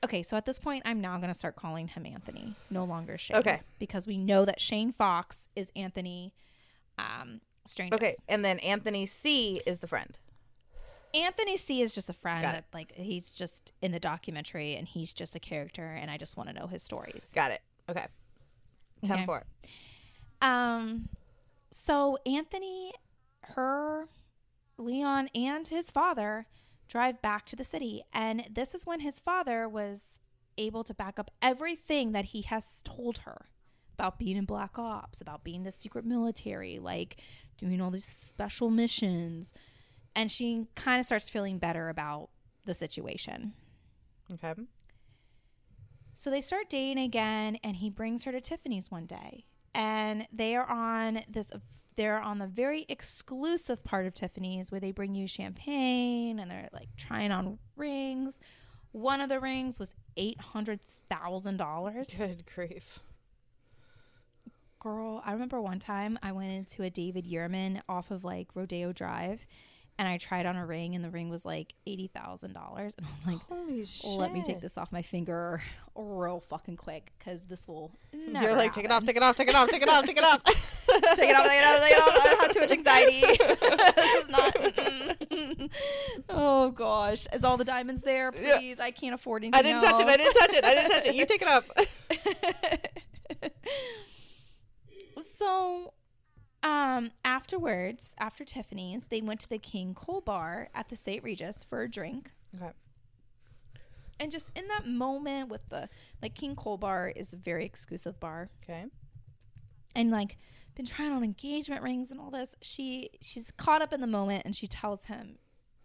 okay 0.04 0.22
so 0.22 0.36
at 0.36 0.44
this 0.46 0.58
point 0.58 0.82
i'm 0.86 1.00
now 1.00 1.16
going 1.18 1.32
to 1.32 1.38
start 1.38 1.56
calling 1.56 1.88
him 1.88 2.04
anthony 2.06 2.54
no 2.70 2.84
longer 2.84 3.16
shane 3.18 3.36
Okay. 3.36 3.60
because 3.78 4.06
we 4.06 4.16
know 4.16 4.44
that 4.44 4.60
shane 4.60 4.92
fox 4.92 5.48
is 5.56 5.72
anthony 5.74 6.32
um 6.98 7.40
Strangis. 7.68 7.92
Okay, 7.92 8.14
and 8.26 8.42
then 8.42 8.58
Anthony 8.60 9.04
C 9.04 9.60
is 9.66 9.78
the 9.78 9.86
friend. 9.86 10.18
Anthony 11.14 11.56
C 11.58 11.82
is 11.82 11.94
just 11.94 12.08
a 12.08 12.12
friend 12.14 12.42
that 12.42 12.64
like 12.72 12.92
he's 12.92 13.30
just 13.30 13.72
in 13.82 13.92
the 13.92 14.00
documentary 14.00 14.76
and 14.76 14.88
he's 14.88 15.12
just 15.12 15.36
a 15.36 15.38
character 15.38 15.84
and 15.84 16.10
I 16.10 16.16
just 16.16 16.36
want 16.38 16.48
to 16.48 16.54
know 16.54 16.66
his 16.68 16.82
stories. 16.82 17.30
Got 17.34 17.50
it. 17.50 17.60
Okay. 17.88 18.06
Ten 19.04 19.18
Okay. 19.18 19.26
four. 19.26 19.44
Um 20.42 21.08
so 21.70 22.18
Anthony 22.26 22.92
her 23.42 24.06
Leon 24.78 25.28
and 25.34 25.66
his 25.68 25.90
father 25.90 26.46
drive 26.88 27.20
back 27.22 27.46
to 27.46 27.56
the 27.56 27.64
city. 27.64 28.02
And 28.12 28.44
this 28.50 28.74
is 28.74 28.86
when 28.86 29.00
his 29.00 29.20
father 29.20 29.68
was 29.68 30.18
able 30.58 30.84
to 30.84 30.94
back 30.94 31.18
up 31.18 31.30
everything 31.40 32.12
that 32.12 32.26
he 32.26 32.42
has 32.42 32.80
told 32.84 33.18
her 33.18 33.46
about 33.94 34.18
being 34.18 34.36
in 34.36 34.44
Black 34.46 34.78
Ops, 34.78 35.20
about 35.20 35.44
being 35.44 35.62
the 35.62 35.70
secret 35.70 36.04
military, 36.04 36.78
like 36.78 37.20
doing 37.58 37.80
all 37.80 37.90
these 37.90 38.04
special 38.04 38.70
missions. 38.70 39.52
And 40.16 40.30
she 40.30 40.66
kind 40.74 40.98
of 40.98 41.06
starts 41.06 41.28
feeling 41.28 41.58
better 41.58 41.88
about 41.88 42.30
the 42.64 42.74
situation. 42.74 43.52
Okay. 44.32 44.54
So 46.20 46.30
they 46.30 46.42
start 46.42 46.68
dating 46.68 46.98
again, 46.98 47.56
and 47.64 47.76
he 47.76 47.88
brings 47.88 48.24
her 48.24 48.32
to 48.32 48.42
Tiffany's 48.42 48.90
one 48.90 49.06
day, 49.06 49.46
and 49.74 50.26
they 50.30 50.54
are 50.54 50.68
on 50.68 51.22
this. 51.30 51.50
They're 51.96 52.20
on 52.20 52.38
the 52.38 52.46
very 52.46 52.84
exclusive 52.90 53.82
part 53.84 54.04
of 54.04 54.12
Tiffany's 54.12 54.70
where 54.70 54.82
they 54.82 54.92
bring 54.92 55.14
you 55.14 55.26
champagne 55.26 56.38
and 56.38 56.50
they're 56.50 56.68
like 56.74 56.90
trying 56.98 57.32
on 57.32 57.58
rings. 57.74 58.38
One 58.92 59.22
of 59.22 59.30
the 59.30 59.40
rings 59.40 59.78
was 59.78 59.94
eight 60.18 60.38
hundred 60.38 60.80
thousand 61.08 61.56
dollars. 61.56 62.10
Good 62.14 62.44
grief. 62.54 62.98
Girl, 64.78 65.22
I 65.24 65.32
remember 65.32 65.62
one 65.62 65.78
time 65.78 66.18
I 66.22 66.32
went 66.32 66.50
into 66.50 66.82
a 66.82 66.90
David 66.90 67.24
Yurman 67.24 67.80
off 67.88 68.10
of 68.10 68.24
like 68.24 68.48
Rodeo 68.54 68.92
Drive, 68.92 69.46
and 70.00 70.08
I 70.08 70.16
tried 70.16 70.46
on 70.46 70.56
a 70.56 70.64
ring, 70.64 70.94
and 70.94 71.04
the 71.04 71.10
ring 71.10 71.28
was 71.28 71.44
like 71.44 71.74
eighty 71.86 72.06
thousand 72.06 72.54
dollars, 72.54 72.94
and 72.96 73.06
I 73.06 73.10
was 73.10 73.26
like, 73.26 73.46
Holy 73.50 73.84
shit. 73.84 74.10
let 74.18 74.32
me 74.32 74.42
take 74.42 74.62
this 74.62 74.78
off 74.78 74.90
my 74.90 75.02
finger 75.02 75.62
real 75.94 76.40
fucking 76.40 76.78
quick 76.78 77.12
because 77.18 77.44
this 77.44 77.68
will 77.68 77.92
never 78.14 78.46
You're 78.46 78.56
like, 78.56 78.72
take 78.72 78.86
it 78.86 78.90
off, 78.90 79.04
take 79.04 79.18
it 79.18 79.22
off, 79.22 79.36
take 79.36 79.48
it 79.48 79.54
off, 79.54 79.68
take 79.68 79.82
it 79.82 79.90
off, 79.90 80.06
take 80.06 80.16
it 80.16 80.24
off. 80.24 80.42
take 80.42 80.54
it 80.56 81.36
off, 81.36 81.46
take 81.46 81.58
it 81.58 81.66
off, 81.66 81.82
take 81.82 81.92
it 81.92 81.98
off. 81.98 82.16
I 82.16 82.36
have 82.40 82.52
too 82.54 82.60
much 82.60 82.70
anxiety. 82.70 83.20
this 83.94 84.22
is 84.22 84.28
not. 84.30 84.54
mm-mm. 84.54 85.70
oh 86.30 86.70
gosh, 86.70 87.26
is 87.34 87.44
all 87.44 87.58
the 87.58 87.64
diamonds 87.64 88.00
there? 88.00 88.32
Yeah. 88.40 88.56
Please, 88.56 88.80
I 88.80 88.92
can't 88.92 89.14
afford 89.14 89.44
anything. 89.44 89.58
I 89.58 89.62
didn't 89.62 89.82
touch 89.82 90.00
it. 90.00 90.06
I 90.06 90.16
didn't 90.16 90.32
touch 90.32 90.54
it. 90.54 90.64
I 90.64 90.74
didn't 90.76 90.90
touch 90.90 91.04
it. 91.04 91.14
You 91.14 91.26
take 91.26 91.42
it 91.42 91.48
off. 91.48 91.64
so, 95.36 95.92
um, 96.62 97.10
afterwards, 97.24 98.14
after 98.18 98.44
Tiffany's, 98.44 99.06
they 99.06 99.20
went 99.20 99.40
to 99.40 99.48
the 99.48 99.58
King 99.58 99.94
Cole 99.94 100.20
Bar 100.20 100.68
at 100.74 100.88
the 100.88 100.96
St. 100.96 101.22
Regis 101.24 101.64
for 101.68 101.82
a 101.82 101.90
drink. 101.90 102.32
Okay. 102.54 102.70
And 104.18 104.30
just 104.30 104.50
in 104.54 104.68
that 104.68 104.86
moment 104.86 105.48
with 105.48 105.66
the 105.70 105.88
like 106.20 106.34
King 106.34 106.54
Cole 106.54 106.76
Bar 106.76 107.12
is 107.16 107.32
a 107.32 107.36
very 107.36 107.64
exclusive 107.64 108.20
bar. 108.20 108.50
Okay. 108.62 108.84
and 109.94 110.10
like 110.10 110.36
been 110.76 110.86
trying 110.86 111.12
on 111.12 111.24
engagement 111.24 111.82
rings 111.82 112.10
and 112.10 112.20
all 112.20 112.30
this 112.30 112.54
she 112.62 113.10
she's 113.20 113.50
caught 113.50 113.82
up 113.82 113.92
in 113.92 114.00
the 114.00 114.06
moment 114.06 114.42
and 114.44 114.54
she 114.54 114.66
tells 114.66 115.06
him 115.06 115.36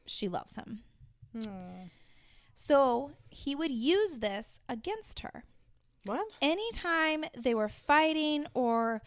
she 0.05 0.28
loves 0.28 0.55
him 0.55 0.82
Hmm. 1.34 1.88
so 2.53 3.11
he 3.30 3.55
would 3.55 3.71
use 3.71 4.19
this 4.19 4.59
against 4.69 5.19
her 5.21 5.43
What? 6.05 6.26
anytime 6.41 7.26
they 7.38 7.53
were 7.55 7.67
fighting 7.67 8.45
or 8.53 9.01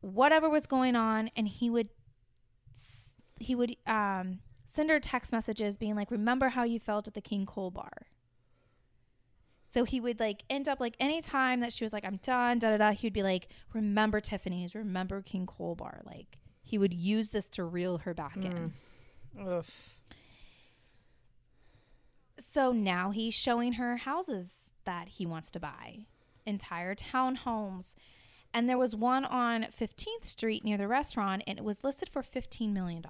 whatever 0.00 0.48
was 0.48 0.66
going 0.66 0.96
on 0.96 1.30
and 1.36 1.48
he 1.48 1.68
would 1.70 1.88
he 3.40 3.54
would 3.54 3.74
um 3.86 4.40
send 4.64 4.90
her 4.90 5.00
text 5.00 5.32
messages 5.32 5.76
being 5.76 5.94
like 5.94 6.10
remember 6.10 6.50
how 6.50 6.62
you 6.62 6.78
felt 6.78 7.08
at 7.08 7.14
the 7.14 7.20
king 7.20 7.46
cole 7.46 7.70
bar 7.70 8.06
so 9.72 9.84
he 9.84 10.00
would 10.00 10.18
like 10.20 10.44
end 10.48 10.68
up 10.68 10.80
like 10.80 10.94
anytime 11.00 11.60
that 11.60 11.72
she 11.72 11.84
was 11.84 11.92
like 11.92 12.04
i'm 12.04 12.16
done 12.22 12.58
da 12.58 12.70
da 12.70 12.76
da 12.76 12.90
he 12.92 13.06
would 13.06 13.12
be 13.12 13.22
like 13.22 13.48
remember 13.72 14.20
tiffany's 14.20 14.74
remember 14.74 15.20
king 15.22 15.46
cole 15.46 15.74
bar 15.74 16.00
like 16.04 16.38
he 16.62 16.78
would 16.78 16.92
use 16.94 17.30
this 17.30 17.46
to 17.46 17.64
reel 17.64 17.98
her 17.98 18.14
back 18.14 18.36
in 18.36 18.72
Oof. 19.46 19.96
So 22.38 22.72
now 22.72 23.10
he's 23.10 23.34
showing 23.34 23.74
her 23.74 23.96
houses 23.98 24.70
that 24.84 25.08
he 25.08 25.26
wants 25.26 25.50
to 25.52 25.60
buy, 25.60 26.06
entire 26.46 26.94
townhomes. 26.94 27.94
And 28.52 28.68
there 28.68 28.78
was 28.78 28.96
one 28.96 29.24
on 29.24 29.66
15th 29.78 30.24
Street 30.24 30.64
near 30.64 30.78
the 30.78 30.88
restaurant, 30.88 31.42
and 31.46 31.58
it 31.58 31.64
was 31.64 31.84
listed 31.84 32.08
for 32.08 32.22
$15 32.22 32.72
million. 32.72 33.04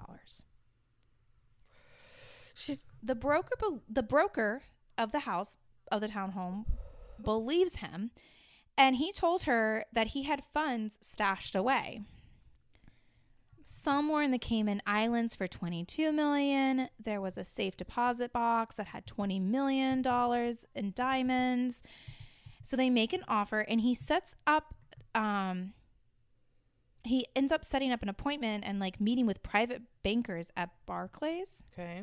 She's 2.55 2.85
The 3.03 3.15
broker, 3.15 3.55
the 3.89 4.03
broker 4.03 4.63
of 4.97 5.13
the 5.13 5.21
house 5.21 5.57
of 5.93 6.01
the 6.01 6.09
townhome, 6.09 6.65
believes 7.23 7.77
him, 7.77 8.11
and 8.77 8.97
he 8.97 9.13
told 9.13 9.45
her 9.45 9.85
that 9.93 10.09
he 10.09 10.25
had 10.25 10.43
funds 10.45 10.99
stashed 11.01 11.55
away. 11.55 12.03
Some 13.65 14.09
were 14.09 14.23
in 14.23 14.31
the 14.31 14.39
Cayman 14.39 14.81
Islands 14.87 15.35
for 15.35 15.47
22 15.47 16.11
million. 16.11 16.89
There 16.99 17.21
was 17.21 17.37
a 17.37 17.45
safe 17.45 17.77
deposit 17.77 18.33
box 18.33 18.77
that 18.77 18.89
had 18.89 19.07
20 19.07 19.39
million 19.41 20.01
dollars 20.01 20.65
in 20.75 20.93
diamonds. 20.93 21.83
So 22.63 22.77
they 22.77 22.91
make 22.91 23.13
an 23.13 23.25
offer, 23.29 23.61
and 23.61 23.81
he 23.81 23.95
sets 23.95 24.35
up. 24.47 24.75
Um, 25.15 25.73
he 27.05 27.27
ends 27.35 27.51
up 27.53 27.65
setting 27.65 27.91
up 27.91 28.03
an 28.03 28.09
appointment 28.09 28.65
and 28.67 28.79
like 28.79 29.01
meeting 29.01 29.27
with 29.27 29.43
private 29.43 29.83
bankers 30.03 30.51
at 30.57 30.71
Barclays 30.87 31.63
okay. 31.73 32.03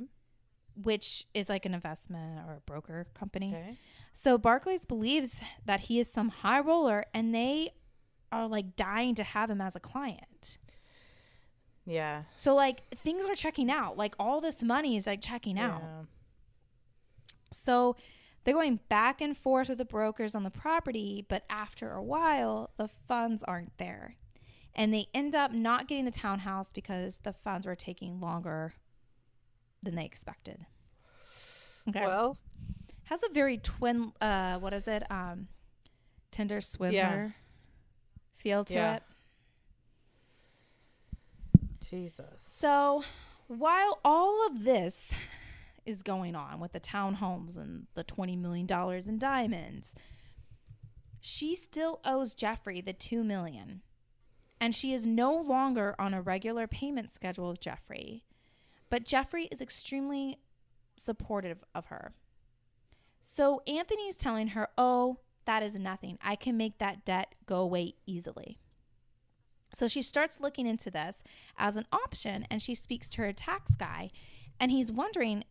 which 0.83 1.27
is 1.33 1.47
like 1.47 1.65
an 1.65 1.73
investment 1.73 2.39
or 2.47 2.55
a 2.55 2.59
broker 2.61 3.05
company. 3.13 3.53
Okay. 3.53 3.77
So 4.13 4.37
Barclays 4.37 4.85
believes 4.85 5.35
that 5.65 5.81
he 5.81 5.99
is 5.99 6.11
some 6.11 6.29
high 6.29 6.59
roller 6.59 7.05
and 7.13 7.33
they 7.35 7.71
are 8.31 8.47
like 8.47 8.75
dying 8.75 9.15
to 9.15 9.23
have 9.23 9.49
him 9.49 9.61
as 9.61 9.75
a 9.75 9.79
client. 9.79 10.57
Yeah. 11.85 12.23
So 12.35 12.55
like 12.55 12.89
things 12.89 13.25
are 13.25 13.35
checking 13.35 13.69
out. 13.69 13.97
Like 13.97 14.15
all 14.19 14.41
this 14.41 14.63
money 14.63 14.97
is 14.97 15.05
like 15.05 15.21
checking 15.21 15.59
out. 15.59 15.83
So 17.53 17.95
they're 18.45 18.53
going 18.53 18.79
back 18.87 19.19
and 19.19 19.35
forth 19.35 19.67
with 19.67 19.79
the 19.79 19.85
brokers 19.85 20.33
on 20.35 20.43
the 20.43 20.49
property, 20.51 21.25
but 21.27 21.43
after 21.49 21.91
a 21.91 22.01
while, 22.01 22.69
the 22.77 22.87
funds 22.87 23.43
aren't 23.43 23.77
there. 23.77 24.15
And 24.73 24.93
they 24.93 25.07
end 25.13 25.35
up 25.35 25.51
not 25.51 25.87
getting 25.87 26.05
the 26.05 26.11
townhouse 26.11 26.69
because 26.71 27.19
the 27.23 27.33
funds 27.33 27.65
were 27.65 27.75
taking 27.75 28.19
longer 28.21 28.73
than 29.81 29.95
they 29.95 30.05
expected. 30.05 30.65
Okay. 31.89 32.01
Well, 32.01 32.37
has 33.05 33.21
a 33.23 33.29
very 33.33 33.57
twin 33.57 34.11
uh 34.21 34.57
what 34.59 34.73
is 34.73 34.87
it? 34.87 35.03
Um 35.11 35.47
Tinder 36.31 36.59
swindler 36.59 37.35
feel 38.37 38.65
to 38.65 38.73
Yeah. 38.73 38.95
it. 38.95 39.03
Jesus. 41.87 42.41
So, 42.41 43.03
while 43.47 43.99
all 44.03 44.45
of 44.47 44.63
this 44.63 45.13
is 45.85 46.01
going 46.03 46.35
on 46.35 46.59
with 46.59 46.73
the 46.73 46.79
townhomes 46.79 47.57
and 47.57 47.87
the 47.93 48.03
$20 48.03 48.37
million 48.37 48.67
in 49.07 49.17
diamonds, 49.17 49.93
she 51.19 51.55
still 51.55 51.99
owes 52.05 52.35
Jeffrey 52.35 52.81
the 52.81 52.93
2 52.93 53.23
million. 53.23 53.81
And 54.59 54.73
she 54.73 54.93
is 54.93 55.05
no 55.05 55.35
longer 55.35 55.95
on 55.99 56.13
a 56.13 56.21
regular 56.21 56.67
payment 56.67 57.09
schedule 57.09 57.49
with 57.49 57.59
Jeffrey. 57.59 58.23
But 58.89 59.05
Jeffrey 59.05 59.45
is 59.51 59.61
extremely 59.61 60.39
supportive 60.95 61.63
of 61.73 61.87
her. 61.87 62.13
So 63.21 63.61
Anthony 63.67 64.07
is 64.07 64.15
telling 64.15 64.49
her, 64.49 64.69
Oh, 64.77 65.19
that 65.45 65.63
is 65.63 65.75
nothing. 65.75 66.17
I 66.21 66.35
can 66.35 66.57
make 66.57 66.77
that 66.79 67.05
debt 67.05 67.35
go 67.45 67.57
away 67.57 67.95
easily. 68.05 68.59
So 69.73 69.87
she 69.87 70.01
starts 70.01 70.39
looking 70.39 70.67
into 70.67 70.89
this 70.89 71.21
as 71.57 71.75
an 71.75 71.85
option 71.91 72.47
and 72.49 72.61
she 72.61 72.75
speaks 72.75 73.09
to 73.09 73.21
her 73.23 73.33
tax 73.33 73.75
guy 73.75 74.09
and 74.59 74.71
he's 74.71 74.91
wondering 74.91 75.43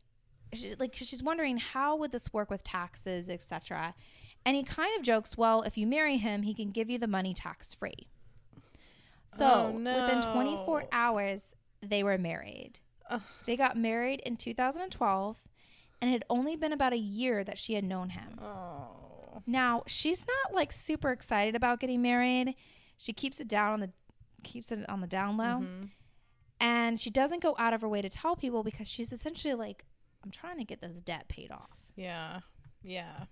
she, 0.54 0.74
like 0.76 0.94
she's 0.94 1.22
wondering 1.22 1.58
how 1.58 1.96
would 1.96 2.12
this 2.12 2.32
work 2.32 2.50
with 2.50 2.62
taxes, 2.64 3.28
etc. 3.28 3.94
And 4.46 4.56
he 4.56 4.62
kind 4.62 4.96
of 4.98 5.02
jokes, 5.04 5.36
"Well, 5.36 5.62
if 5.62 5.76
you 5.78 5.86
marry 5.86 6.16
him, 6.18 6.42
he 6.42 6.54
can 6.54 6.70
give 6.70 6.88
you 6.90 6.98
the 6.98 7.06
money 7.06 7.34
tax 7.34 7.74
free." 7.74 8.08
So, 9.26 9.46
Oh, 9.46 9.70
within 9.72 10.22
24 10.32 10.84
hours, 10.92 11.54
they 11.82 12.02
were 12.02 12.18
married. 12.18 12.78
Ugh. 13.10 13.22
They 13.46 13.56
got 13.56 13.76
married 13.76 14.20
in 14.20 14.36
2012 14.36 15.42
and 16.00 16.10
it 16.10 16.12
had 16.12 16.24
only 16.30 16.56
been 16.56 16.72
about 16.72 16.92
a 16.92 16.98
year 16.98 17.44
that 17.44 17.58
she 17.58 17.74
had 17.74 17.84
known 17.84 18.10
him. 18.10 18.38
Oh. 18.40 19.42
Now, 19.46 19.82
she's 19.86 20.24
not 20.26 20.54
like 20.54 20.72
super 20.72 21.10
excited 21.10 21.56
about 21.56 21.80
getting 21.80 22.00
married. 22.00 22.54
She 22.96 23.12
keeps 23.12 23.40
it 23.40 23.48
down 23.48 23.72
on 23.72 23.80
the 23.80 23.90
keeps 24.42 24.70
it 24.70 24.88
on 24.88 25.00
the 25.00 25.06
down 25.06 25.36
low. 25.36 25.60
Mhm. 25.62 25.90
And 26.60 27.00
she 27.00 27.10
doesn't 27.10 27.42
go 27.42 27.54
out 27.58 27.72
of 27.74 27.80
her 27.80 27.88
way 27.88 28.02
to 28.02 28.08
tell 28.08 28.36
people 28.36 28.62
because 28.62 28.86
she's 28.86 29.12
essentially 29.12 29.54
like 29.54 29.84
I'm 30.24 30.30
trying 30.30 30.58
to 30.58 30.64
get 30.64 30.80
this 30.80 30.94
debt 30.94 31.28
paid 31.28 31.50
off. 31.52 31.68
Yeah. 31.96 32.40
Yeah. 32.82 33.24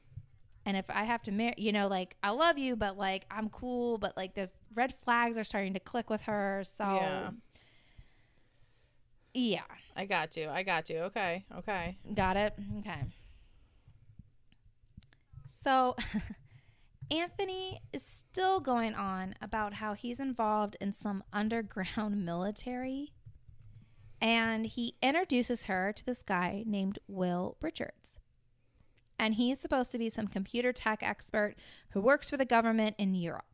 And 0.65 0.77
if 0.77 0.85
I 0.91 1.05
have 1.05 1.23
to 1.23 1.33
marry, 1.33 1.55
you 1.57 1.73
know, 1.73 1.89
like 1.89 2.17
I 2.23 2.31
love 2.31 2.59
you, 2.59 2.77
but 2.77 2.97
like 2.97 3.25
I'm 3.31 3.49
cool, 3.49 3.99
but 3.99 4.17
like 4.17 4.35
there's 4.35 4.53
red 4.75 4.95
flags 5.05 5.37
are 5.39 5.45
starting 5.45 5.73
to 5.75 5.81
click 5.81 6.09
with 6.11 6.23
her. 6.23 6.63
So 6.65 6.85
Yeah. 6.85 7.31
yeah. 9.35 9.63
I 9.97 10.05
got 10.07 10.37
you. 10.37 10.49
I 10.49 10.63
got 10.63 10.89
you. 10.91 10.99
Okay. 10.99 11.45
Okay. 11.59 11.97
Got 12.15 12.37
it? 12.37 12.55
Okay. 12.81 13.01
So 15.47 15.97
Anthony 17.11 17.81
is 17.93 18.03
still 18.05 18.61
going 18.61 18.95
on 18.95 19.35
about 19.43 19.75
how 19.75 19.95
he's 19.95 20.21
involved 20.21 20.77
in 20.81 20.93
some 20.93 21.25
underground 21.33 22.25
military 22.25 23.13
And 24.23 24.67
he 24.67 24.95
introduces 25.03 25.65
her 25.65 25.93
to 25.93 26.07
this 26.07 26.23
guy 26.23 26.63
named 26.65 27.01
Will 27.09 27.57
Richards. 27.61 28.21
And 29.19 29.35
he's 29.35 29.59
supposed 29.61 29.91
to 29.93 29.99
be 29.99 30.09
some 30.09 30.29
computer 30.29 30.73
tech 30.73 31.03
expert 31.03 31.57
who 31.91 32.01
works 32.01 32.31
for 32.31 32.37
the 32.37 32.45
government 32.45 32.95
in 32.99 33.15
Europe. 33.15 33.45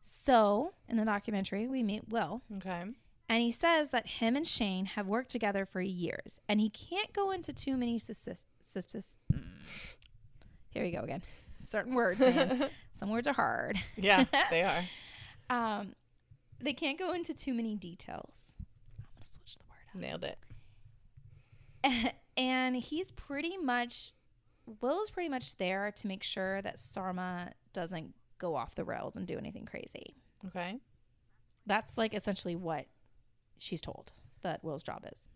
So, 0.00 0.72
in 0.88 0.96
the 0.96 1.04
documentary, 1.04 1.66
we 1.66 1.82
meet 1.82 2.08
Will, 2.08 2.40
Okay. 2.56 2.84
and 3.28 3.42
he 3.42 3.50
says 3.50 3.90
that 3.90 4.06
him 4.06 4.36
and 4.36 4.46
Shane 4.46 4.86
have 4.86 5.06
worked 5.06 5.30
together 5.30 5.66
for 5.66 5.80
years, 5.82 6.40
and 6.48 6.60
he 6.60 6.70
can't 6.70 7.12
go 7.12 7.30
into 7.30 7.52
too 7.52 7.76
many 7.76 7.98
mm. 7.98 9.12
Here 10.70 10.82
we 10.82 10.92
go 10.92 11.00
again. 11.00 11.22
Certain 11.60 11.94
words. 11.94 12.20
Some 12.98 13.10
words 13.10 13.28
are 13.28 13.34
hard. 13.34 13.78
Yeah, 13.96 14.24
they 14.50 14.62
are. 15.50 15.80
Um, 15.80 15.94
they 16.60 16.72
can't 16.72 16.98
go 16.98 17.12
into 17.12 17.34
too 17.34 17.52
many 17.52 17.74
details. 17.74 18.47
I'm 19.94 20.00
gonna 20.00 20.18
switch 20.18 20.22
the 20.22 20.22
word 20.22 20.22
Nailed 20.22 20.24
it. 20.24 22.14
and 22.36 22.76
he's 22.76 23.10
pretty 23.10 23.56
much, 23.56 24.12
Will 24.80 25.02
is 25.02 25.10
pretty 25.10 25.28
much 25.28 25.56
there 25.56 25.92
to 25.92 26.06
make 26.06 26.22
sure 26.22 26.62
that 26.62 26.80
Sarma 26.80 27.52
doesn't 27.72 28.14
go 28.38 28.54
off 28.54 28.74
the 28.74 28.84
rails 28.84 29.16
and 29.16 29.26
do 29.26 29.38
anything 29.38 29.66
crazy. 29.66 30.14
Okay. 30.46 30.78
That's 31.66 31.98
like 31.98 32.14
essentially 32.14 32.56
what 32.56 32.86
she's 33.58 33.80
told 33.80 34.12
that 34.42 34.62
Will's 34.62 34.82
job 34.82 35.04
is. 35.12 35.28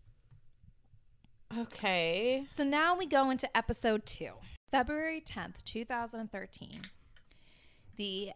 Okay. 1.57 2.45
So 2.51 2.63
now 2.63 2.97
we 2.97 3.05
go 3.05 3.29
into 3.29 3.55
episode 3.55 4.05
two, 4.05 4.31
February 4.71 5.21
10th, 5.21 5.63
2013. 5.65 6.81
The 7.95 8.31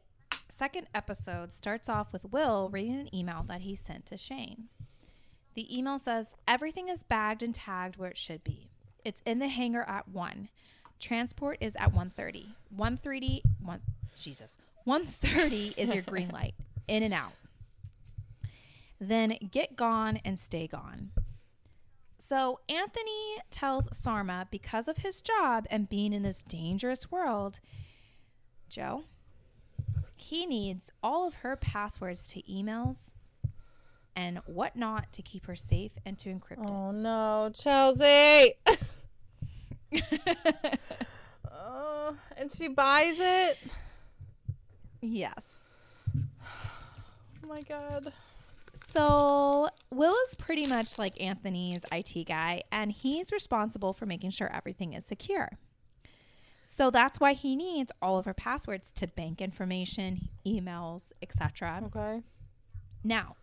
second 0.49 0.87
episode 0.93 1.51
starts 1.51 1.89
off 1.89 2.13
with 2.13 2.25
Will 2.25 2.69
reading 2.69 2.99
an 2.99 3.15
email 3.15 3.43
that 3.47 3.61
he 3.61 3.75
sent 3.75 4.05
to 4.07 4.17
Shane. 4.17 4.69
The 5.57 5.75
email 5.75 5.97
says, 5.97 6.35
Everything 6.47 6.87
is 6.87 7.01
bagged 7.01 7.41
and 7.41 7.53
tagged 7.53 7.97
where 7.97 8.11
it 8.11 8.17
should 8.17 8.43
be. 8.43 8.69
It's 9.03 9.23
in 9.25 9.39
the 9.39 9.47
hangar 9.47 9.81
at 9.81 10.07
1. 10.07 10.49
Transport 10.99 11.57
is 11.59 11.75
at 11.77 11.95
1.30. 11.95 12.49
1.30, 12.77 13.41
1, 13.63 13.81
Jesus. 14.19 14.57
1.30 14.85 15.75
is 15.75 15.95
your 15.95 16.03
green 16.03 16.29
light. 16.29 16.53
In 16.87 17.01
and 17.01 17.13
out. 17.13 17.33
Then 19.01 19.35
get 19.49 19.75
gone 19.75 20.19
and 20.23 20.37
stay 20.37 20.67
gone. 20.67 21.09
So 22.19 22.59
Anthony 22.69 23.37
tells 23.49 23.89
Sarma 23.97 24.47
because 24.51 24.87
of 24.87 24.97
his 24.97 25.23
job 25.23 25.65
and 25.71 25.89
being 25.89 26.13
in 26.13 26.21
this 26.21 26.43
dangerous 26.43 27.11
world, 27.11 27.59
Joe, 28.69 29.05
he 30.15 30.45
needs 30.45 30.91
all 31.01 31.27
of 31.27 31.35
her 31.35 31.55
passwords 31.55 32.27
to 32.27 32.43
emails 32.43 33.11
and 34.17 34.39
whatnot 34.47 35.13
to 35.13 35.21
keep 35.21 35.45
her 35.45 35.55
safe 35.55 35.91
and 36.03 36.17
to 36.17 36.29
encrypt 36.33 36.69
Oh 36.69 36.91
no, 36.91 37.51
Chelsea. 37.53 38.03
it. 38.03 38.79
oh, 41.51 42.09
uh, 42.09 42.13
and 42.35 42.51
she 42.51 42.67
buys 42.67 43.17
it. 43.19 43.57
yes. 45.01 45.57
Oh 47.43 47.47
my 47.47 47.61
god. 47.61 48.11
So 48.91 49.69
Will 49.91 50.15
is 50.25 50.33
pretty 50.35 50.65
much 50.65 50.97
like 50.97 51.21
Anthony's 51.21 51.85
IT 51.91 52.25
guy, 52.27 52.63
and 52.71 52.91
he's 52.91 53.31
responsible 53.31 53.93
for 53.93 54.07
making 54.07 54.31
sure 54.31 54.51
everything 54.51 54.93
is 54.93 55.05
secure. 55.05 55.59
So 56.63 56.89
that's 56.89 57.19
why 57.19 57.33
he 57.33 57.55
needs 57.55 57.91
all 58.01 58.17
of 58.17 58.25
her 58.25 58.33
passwords 58.33 58.91
to 58.95 59.07
bank 59.07 59.41
information, 59.41 60.29
emails, 60.45 61.11
etc. 61.21 61.83
Okay. 61.85 62.21
Now, 63.03 63.35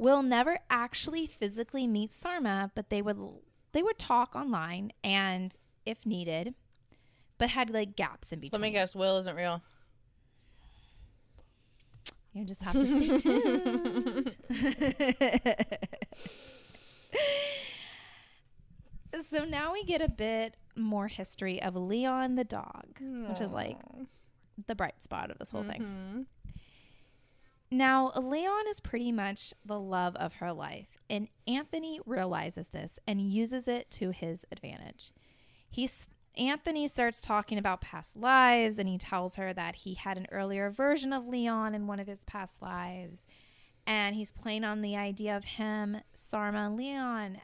Will 0.00 0.22
never 0.22 0.58
actually 0.70 1.26
physically 1.26 1.86
meet 1.86 2.10
Sarma, 2.10 2.70
but 2.74 2.88
they 2.88 3.02
would 3.02 3.18
they 3.72 3.82
would 3.82 3.98
talk 3.98 4.34
online 4.34 4.92
and 5.04 5.54
if 5.84 6.06
needed, 6.06 6.54
but 7.36 7.50
had 7.50 7.68
like 7.68 7.96
gaps 7.96 8.32
in 8.32 8.40
between. 8.40 8.62
Let 8.62 8.66
me 8.66 8.72
guess. 8.72 8.94
Will 8.94 9.18
isn't 9.18 9.36
real. 9.36 9.62
You 12.32 12.46
just 12.46 12.62
have 12.62 12.72
to 12.72 12.86
stay 12.86 13.18
tuned. 13.18 14.36
so 19.28 19.44
now 19.44 19.74
we 19.74 19.84
get 19.84 20.00
a 20.00 20.08
bit 20.08 20.54
more 20.76 21.08
history 21.08 21.60
of 21.60 21.76
Leon 21.76 22.36
the 22.36 22.44
dog, 22.44 22.86
which 23.28 23.42
is 23.42 23.52
like 23.52 23.76
the 24.66 24.74
bright 24.74 25.04
spot 25.04 25.30
of 25.30 25.38
this 25.38 25.50
whole 25.50 25.64
thing. 25.64 25.82
Mm-hmm. 25.82 26.20
Now, 27.72 28.10
Leon 28.16 28.64
is 28.68 28.80
pretty 28.80 29.12
much 29.12 29.54
the 29.64 29.78
love 29.78 30.16
of 30.16 30.34
her 30.34 30.52
life, 30.52 31.00
and 31.08 31.28
Anthony 31.46 32.00
realizes 32.04 32.70
this 32.70 32.98
and 33.06 33.20
uses 33.20 33.68
it 33.68 33.90
to 33.92 34.10
his 34.10 34.44
advantage. 34.50 35.12
He's 35.70 36.08
Anthony 36.36 36.86
starts 36.88 37.20
talking 37.20 37.58
about 37.58 37.80
past 37.80 38.16
lives 38.16 38.78
and 38.78 38.88
he 38.88 38.96
tells 38.98 39.36
her 39.36 39.52
that 39.52 39.74
he 39.74 39.94
had 39.94 40.16
an 40.16 40.28
earlier 40.30 40.70
version 40.70 41.12
of 41.12 41.26
Leon 41.26 41.74
in 41.74 41.86
one 41.86 41.98
of 41.98 42.06
his 42.06 42.24
past 42.24 42.62
lives. 42.62 43.26
And 43.86 44.14
he's 44.14 44.30
playing 44.30 44.62
on 44.62 44.80
the 44.80 44.96
idea 44.96 45.36
of 45.36 45.44
him, 45.44 45.98
Sarma 46.14 46.66
and 46.66 46.76
Leon 46.76 47.40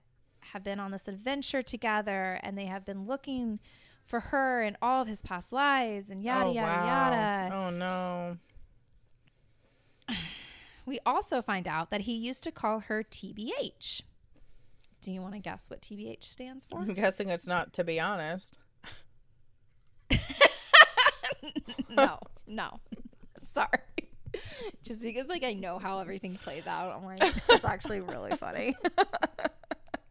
have 0.52 0.62
been 0.62 0.78
on 0.78 0.92
this 0.92 1.08
adventure 1.08 1.62
together 1.62 2.38
and 2.42 2.56
they 2.56 2.66
have 2.66 2.84
been 2.84 3.06
looking 3.06 3.58
for 4.04 4.20
her 4.20 4.62
in 4.62 4.76
all 4.80 5.02
of 5.02 5.08
his 5.08 5.20
past 5.20 5.52
lives 5.52 6.08
and 6.08 6.22
yada 6.22 6.46
oh, 6.46 6.52
yada 6.52 6.66
wow. 6.66 7.10
yada. 7.10 7.54
Oh 7.54 7.70
no. 7.70 8.36
We 10.86 11.00
also 11.04 11.42
find 11.42 11.66
out 11.66 11.90
that 11.90 12.02
he 12.02 12.14
used 12.14 12.44
to 12.44 12.52
call 12.52 12.78
her 12.78 13.02
TBH. 13.02 14.02
Do 15.00 15.10
you 15.10 15.20
want 15.20 15.34
to 15.34 15.40
guess 15.40 15.68
what 15.68 15.82
TBH 15.82 16.22
stands 16.22 16.64
for? 16.64 16.78
I'm 16.78 16.94
guessing 16.94 17.28
it's 17.28 17.46
not 17.46 17.72
to 17.74 17.82
be 17.84 17.98
honest. 17.98 18.58
no, 21.90 22.20
no. 22.46 22.80
Sorry. 23.38 23.68
Just 24.84 25.02
because 25.02 25.28
like 25.28 25.42
I 25.42 25.54
know 25.54 25.78
how 25.78 25.98
everything 25.98 26.36
plays 26.36 26.66
out, 26.66 26.94
I'm 26.96 27.04
like, 27.04 27.20
it's 27.48 27.64
actually 27.64 28.00
really 28.00 28.36
funny. 28.36 28.76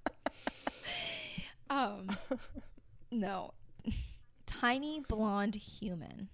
um 1.69 2.17
no. 3.11 3.53
Tiny 4.45 5.01
blonde 5.07 5.55
human. 5.55 6.29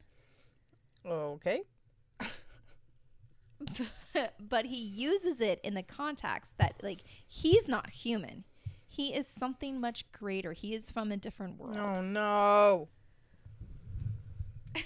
Okay. 1.05 1.61
but 4.49 4.65
he 4.65 4.77
uses 4.77 5.39
it 5.39 5.59
in 5.63 5.73
the 5.73 5.83
context 5.83 6.57
that 6.57 6.75
like 6.81 6.99
he's 7.27 7.67
not 7.67 7.89
human. 7.89 8.43
He 8.87 9.13
is 9.13 9.27
something 9.27 9.79
much 9.79 10.11
greater. 10.11 10.51
He 10.53 10.73
is 10.73 10.91
from 10.91 11.11
a 11.11 11.17
different 11.17 11.57
world. 11.57 11.77
Oh 11.77 12.01
no. 12.01 12.89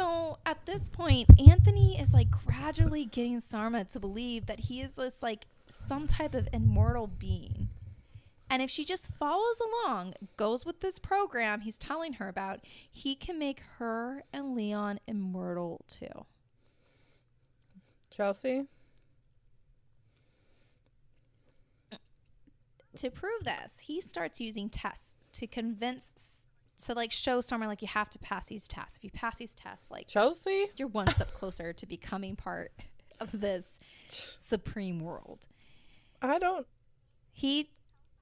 So 0.00 0.38
at 0.46 0.64
this 0.64 0.88
point, 0.88 1.28
Anthony 1.46 2.00
is 2.00 2.14
like 2.14 2.30
gradually 2.30 3.04
getting 3.04 3.38
Sarma 3.38 3.84
to 3.84 4.00
believe 4.00 4.46
that 4.46 4.60
he 4.60 4.80
is 4.80 4.94
this 4.94 5.22
like 5.22 5.46
some 5.68 6.06
type 6.06 6.34
of 6.34 6.48
immortal 6.54 7.06
being. 7.06 7.68
And 8.48 8.62
if 8.62 8.70
she 8.70 8.84
just 8.84 9.08
follows 9.12 9.60
along, 9.60 10.14
goes 10.38 10.64
with 10.64 10.80
this 10.80 10.98
program 10.98 11.60
he's 11.60 11.76
telling 11.76 12.14
her 12.14 12.28
about, 12.28 12.60
he 12.90 13.14
can 13.14 13.38
make 13.38 13.62
her 13.78 14.24
and 14.32 14.56
Leon 14.56 15.00
immortal 15.06 15.84
too. 15.86 16.24
Chelsea. 18.10 18.66
To 22.96 23.10
prove 23.10 23.44
this, 23.44 23.78
he 23.80 24.00
starts 24.00 24.40
using 24.40 24.68
tests 24.68 25.14
to 25.32 25.46
convince 25.46 26.40
to 26.86 26.94
like 26.94 27.12
show 27.12 27.40
Sarma 27.40 27.66
like 27.66 27.82
you 27.82 27.88
have 27.88 28.10
to 28.10 28.18
pass 28.18 28.46
these 28.46 28.66
tests. 28.66 28.96
If 28.96 29.04
you 29.04 29.10
pass 29.10 29.36
these 29.36 29.54
tests, 29.54 29.90
like 29.90 30.06
Chelsea. 30.08 30.70
you're 30.76 30.88
one 30.88 31.08
step 31.08 31.32
closer 31.34 31.72
to 31.72 31.86
becoming 31.86 32.36
part 32.36 32.72
of 33.20 33.40
this 33.40 33.78
supreme 34.08 35.00
world. 35.00 35.46
I 36.22 36.38
don't. 36.38 36.66
He 37.32 37.70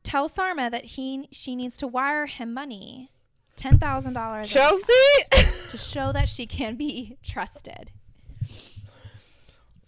tells 0.02 0.32
Sarma 0.32 0.70
that 0.70 0.84
he 0.84 1.28
she 1.30 1.56
needs 1.56 1.76
to 1.78 1.86
wire 1.86 2.26
him 2.26 2.52
money, 2.52 3.10
ten 3.56 3.78
thousand 3.78 4.12
dollars, 4.14 4.50
Chelsea. 4.50 4.92
to 5.70 5.78
show 5.78 6.12
that 6.12 6.28
she 6.28 6.46
can 6.46 6.76
be 6.76 7.16
trusted. 7.22 7.92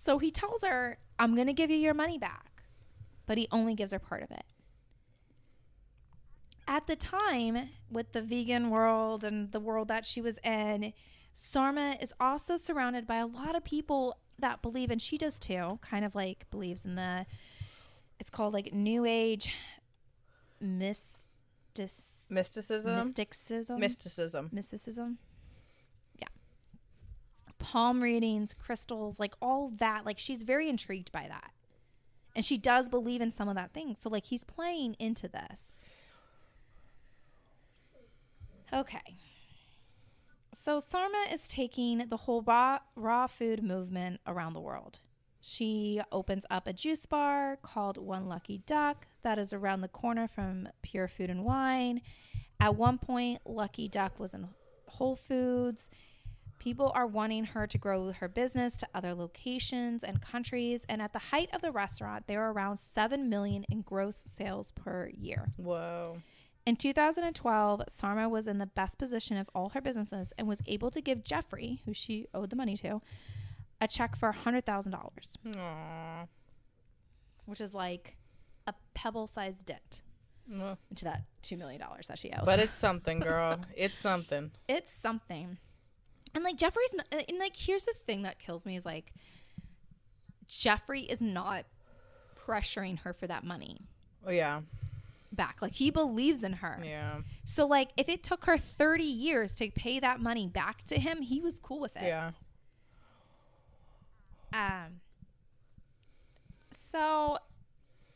So 0.03 0.19
he 0.19 0.31
tells 0.31 0.63
her, 0.65 0.97
"I'm 1.19 1.35
going 1.35 1.47
to 1.47 1.53
give 1.53 1.71
you 1.71 1.77
your 1.77 1.93
money 1.93 2.17
back," 2.17 2.63
but 3.27 3.37
he 3.37 3.47
only 3.53 3.75
gives 3.75 3.93
her 3.93 3.99
part 3.99 4.23
of 4.23 4.31
it. 4.31 4.45
At 6.67 6.87
the 6.87 6.97
time, 6.97 7.69
with 7.91 8.13
the 8.13 8.23
vegan 8.23 8.71
world 8.71 9.25
and 9.25 9.53
the 9.53 9.61
world 9.61 9.89
that 9.89 10.07
she 10.07 10.23
was 10.23 10.39
in, 10.39 10.95
Sarma 11.35 11.97
is 12.01 12.15
also 12.19 12.57
surrounded 12.57 13.07
by 13.07 13.17
a 13.17 13.27
lot 13.27 13.55
of 13.55 13.63
people 13.63 14.17
that 14.39 14.63
believe, 14.63 14.91
and 14.91 15.03
she 15.03 15.19
does 15.19 15.39
too, 15.39 15.79
kind 15.83 16.05
of 16.07 16.15
like 16.15 16.49
believes 16.51 16.87
in 16.87 16.95
the, 16.95 17.27
it's 18.19 18.31
called 18.31 18.55
like 18.55 18.73
New 18.73 19.05
Age 19.05 19.53
mystic, 20.61 21.29
Mysticism. 22.31 22.97
mysticism. 22.97 23.81
Mysticism. 23.81 24.49
mysticism. 24.51 25.19
Palm 27.61 28.03
readings, 28.03 28.55
crystals, 28.55 29.21
like 29.21 29.35
all 29.41 29.71
that. 29.77 30.05
Like 30.05 30.19
she's 30.19 30.43
very 30.43 30.69
intrigued 30.69 31.13
by 31.13 31.29
that. 31.29 31.53
And 32.35 32.45
she 32.45 32.59
does 32.59 32.89
believe 32.89 33.21
in 33.21 33.31
some 33.31 33.49
of 33.49 33.55
that 33.55 33.73
thing. 33.73 33.97
So 34.01 34.11
like 34.11 34.27
he's 34.27 34.45
playing 34.45 34.97
into 34.99 35.29
this. 35.29 35.87
Okay. 38.73 39.15
So 40.53 40.81
Sarma 40.81 41.25
is 41.33 41.47
taking 41.49 42.09
the 42.09 42.17
whole 42.17 42.43
raw 42.43 42.81
raw 42.97 43.27
food 43.27 43.63
movement 43.63 44.21
around 44.27 44.53
the 44.53 44.61
world. 44.61 44.99
She 45.41 46.01
opens 46.13 46.45
up 46.51 46.67
a 46.67 46.73
juice 46.73 47.07
bar 47.07 47.57
called 47.63 47.97
One 47.97 48.27
Lucky 48.27 48.59
Duck 48.67 49.07
that 49.23 49.39
is 49.39 49.53
around 49.53 49.81
the 49.81 49.89
corner 49.89 50.29
from 50.29 50.69
Pure 50.83 51.09
Food 51.09 51.31
and 51.31 51.45
Wine. 51.45 52.03
At 52.61 52.77
one 52.77 52.99
point, 52.99 53.41
Lucky 53.47 53.89
Duck 53.89 54.21
was 54.21 54.35
in 54.35 54.49
Whole 54.87 55.17
Foods. 55.17 55.89
People 56.61 56.93
are 56.95 57.07
wanting 57.07 57.45
her 57.47 57.67
to 57.67 57.79
grow 57.79 58.13
her 58.13 58.29
business 58.29 58.77
to 58.77 58.87
other 58.95 59.15
locations 59.15 60.05
and 60.05 60.21
countries. 60.21 60.85
And 60.89 61.01
at 61.03 61.13
the 61.13 61.19
height 61.19 61.49
of 61.55 61.63
the 61.63 61.73
restaurant, 61.73 62.27
there 62.29 62.39
were 62.41 62.53
around 62.53 62.79
7 62.79 63.29
million 63.29 63.65
in 63.71 63.81
gross 63.83 64.23
sales 64.27 64.71
per 64.73 65.09
year. 65.17 65.49
Whoa. 65.57 66.19
In 66.67 66.77
2012, 66.77 67.83
Sarma 67.89 68.29
was 68.29 68.47
in 68.47 68.59
the 68.59 68.67
best 68.67 68.99
position 68.99 69.39
of 69.39 69.49
all 69.55 69.71
her 69.71 69.81
businesses 69.81 70.33
and 70.37 70.47
was 70.47 70.61
able 70.67 70.91
to 70.91 71.01
give 71.01 71.25
Jeffrey, 71.25 71.81
who 71.87 71.95
she 71.95 72.27
owed 72.35 72.51
the 72.51 72.57
money 72.57 72.77
to, 72.77 73.01
a 73.81 73.89
check 73.89 74.15
for 74.15 74.31
$100,000, 74.45 74.63
Aww. 74.93 76.29
which 77.47 77.63
is 77.63 77.73
like 77.75 78.17
a 78.67 78.75
pebble 78.93 79.27
sized 79.27 79.65
dent 79.65 80.03
Well, 80.47 80.79
into 80.91 81.07
that 81.07 81.23
$2 81.43 81.57
million 81.57 81.81
that 82.07 82.19
she 82.19 82.31
owes. 82.33 82.45
But 82.45 82.59
it's 82.59 82.79
something, 82.87 83.21
girl. 83.21 83.61
it's 83.75 83.99
something. 83.99 84.51
it's 84.69 84.93
something. 84.93 85.57
And 86.35 86.45
like 86.45 86.57
Jeffrey's, 86.57 86.95
n- 86.95 87.23
and 87.29 87.39
like 87.39 87.57
here's 87.57 87.85
the 87.85 87.95
thing 88.07 88.23
that 88.23 88.39
kills 88.39 88.65
me 88.65 88.77
is 88.77 88.85
like 88.87 89.13
Jeffrey 90.47 91.03
is 91.03 91.21
not 91.21 91.65
pressuring 92.47 93.01
her 93.01 93.13
for 93.13 93.27
that 93.27 93.45
money 93.45 93.79
Oh 94.27 94.31
yeah. 94.31 94.61
back. 95.33 95.59
Like 95.61 95.73
he 95.75 95.91
believes 95.91 96.43
in 96.45 96.55
her. 96.55 96.81
Yeah. 96.85 97.21
So 97.45 97.67
like 97.67 97.91
if 97.97 98.09
it 98.09 98.23
took 98.23 98.45
her 98.47 98.59
30 98.59 99.03
years 99.05 99.55
to 99.55 99.71
pay 99.71 99.99
that 100.01 100.21
money 100.21 100.47
back 100.47 100.85
to 100.87 100.99
him, 100.99 101.23
he 101.23 101.41
was 101.41 101.59
cool 101.59 101.81
with 101.81 101.97
it. 101.97 102.05
Yeah. 102.05 102.33
Um 104.53 105.01
so 106.73 107.39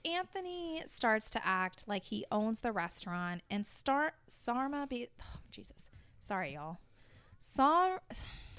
Anthony 0.05 0.83
starts 0.87 1.31
to 1.31 1.47
act 1.47 1.85
like 1.87 2.05
he 2.05 2.25
owns 2.31 2.61
the 2.61 2.73
restaurant 2.73 3.43
and 3.51 3.67
start 3.67 4.15
Sarma 4.29 4.87
be 4.87 5.09
oh, 5.21 5.39
Jesus. 5.51 5.91
Sorry 6.21 6.55
y'all. 6.55 6.79
Sar 7.47 8.01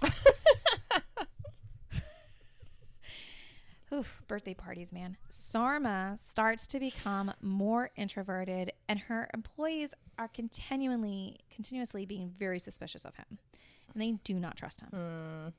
Oof, 3.93 4.21
birthday 4.27 4.53
parties, 4.53 4.91
man. 4.93 5.17
Sarma 5.29 6.17
starts 6.21 6.67
to 6.67 6.79
become 6.79 7.33
more 7.41 7.91
introverted 7.95 8.71
and 8.87 8.99
her 8.99 9.29
employees 9.33 9.93
are 10.17 10.27
continually 10.27 11.39
continuously 11.53 12.05
being 12.05 12.29
very 12.37 12.59
suspicious 12.59 13.05
of 13.05 13.15
him. 13.15 13.39
And 13.93 14.01
they 14.01 14.13
do 14.23 14.39
not 14.39 14.55
trust 14.55 14.81
him. 14.81 14.89
Mm. 14.93 15.53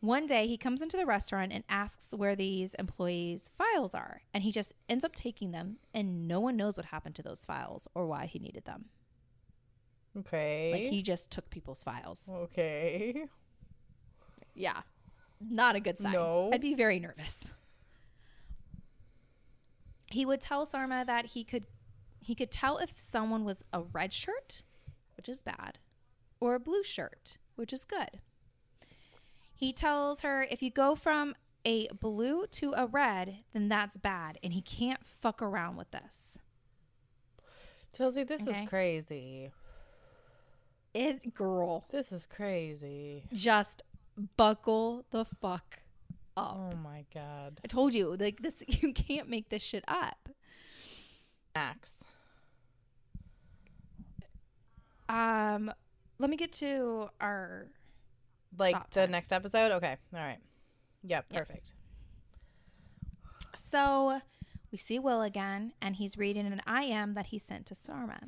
One 0.00 0.26
day 0.26 0.46
he 0.46 0.56
comes 0.56 0.80
into 0.80 0.96
the 0.96 1.04
restaurant 1.06 1.52
and 1.52 1.64
asks 1.68 2.14
where 2.14 2.34
these 2.34 2.72
employees' 2.74 3.50
files 3.58 3.94
are, 3.94 4.22
and 4.32 4.42
he 4.42 4.50
just 4.50 4.72
ends 4.88 5.04
up 5.04 5.14
taking 5.14 5.50
them, 5.50 5.76
and 5.92 6.26
no 6.26 6.40
one 6.40 6.56
knows 6.56 6.78
what 6.78 6.86
happened 6.86 7.16
to 7.16 7.22
those 7.22 7.44
files 7.44 7.86
or 7.94 8.06
why 8.06 8.24
he 8.24 8.38
needed 8.38 8.64
them. 8.64 8.86
Okay. 10.18 10.70
Like 10.72 10.82
he 10.90 11.02
just 11.02 11.30
took 11.30 11.48
people's 11.50 11.82
files. 11.82 12.28
okay. 12.30 13.26
Yeah. 14.54 14.80
Not 15.40 15.76
a 15.76 15.80
good 15.80 15.98
sign. 15.98 16.12
No. 16.12 16.50
I'd 16.52 16.60
be 16.60 16.74
very 16.74 16.98
nervous. 16.98 17.52
He 20.06 20.26
would 20.26 20.40
tell 20.40 20.66
Sarma 20.66 21.04
that 21.06 21.26
he 21.26 21.44
could 21.44 21.66
he 22.22 22.34
could 22.34 22.50
tell 22.50 22.78
if 22.78 22.98
someone 22.98 23.44
was 23.44 23.64
a 23.72 23.80
red 23.82 24.12
shirt, 24.12 24.62
which 25.16 25.28
is 25.28 25.40
bad, 25.40 25.78
or 26.40 26.54
a 26.54 26.60
blue 26.60 26.82
shirt, 26.84 27.38
which 27.56 27.72
is 27.72 27.84
good. 27.84 28.20
He 29.54 29.72
tells 29.72 30.20
her 30.20 30.42
if 30.50 30.62
you 30.62 30.70
go 30.70 30.94
from 30.94 31.34
a 31.64 31.88
blue 32.00 32.46
to 32.52 32.72
a 32.76 32.86
red, 32.86 33.38
then 33.52 33.68
that's 33.68 33.96
bad, 33.96 34.38
and 34.42 34.52
he 34.52 34.60
can't 34.60 35.00
fuck 35.06 35.40
around 35.40 35.76
with 35.76 35.90
this. 35.92 36.38
Chelsea, 37.94 38.24
this 38.24 38.46
Okay. 38.46 38.62
is 38.64 38.68
crazy. 38.68 39.50
It 40.94 41.34
girl, 41.34 41.84
This 41.90 42.10
is 42.12 42.26
crazy. 42.26 43.24
just 43.32 43.82
buckle 44.36 45.04
the 45.10 45.24
fuck 45.24 45.78
up. 46.36 46.56
Oh 46.56 46.76
my 46.76 47.04
god. 47.14 47.60
I 47.64 47.68
told 47.68 47.94
you, 47.94 48.16
like 48.18 48.40
this, 48.42 48.54
you 48.66 48.92
can't 48.92 49.28
make 49.28 49.48
this 49.50 49.62
shit 49.62 49.84
up. 49.86 50.28
Max. 51.54 51.92
Um, 55.08 55.70
let 56.18 56.30
me 56.30 56.36
get 56.36 56.52
to 56.54 57.08
our. 57.20 57.66
Like 58.58 58.90
the 58.90 59.00
time. 59.02 59.10
next 59.12 59.32
episode? 59.32 59.70
Okay. 59.72 59.96
All 60.12 60.20
right. 60.20 60.38
Yep, 61.04 61.26
Yep. 61.30 61.38
perfect. 61.48 61.72
So 63.56 64.20
we 64.72 64.78
see 64.78 64.98
Will 64.98 65.22
again, 65.22 65.72
and 65.80 65.96
he's 65.96 66.16
reading 66.18 66.46
an 66.46 66.60
IM 66.68 67.14
that 67.14 67.26
he 67.26 67.38
sent 67.38 67.66
to 67.66 67.74
Sarma. 67.74 68.18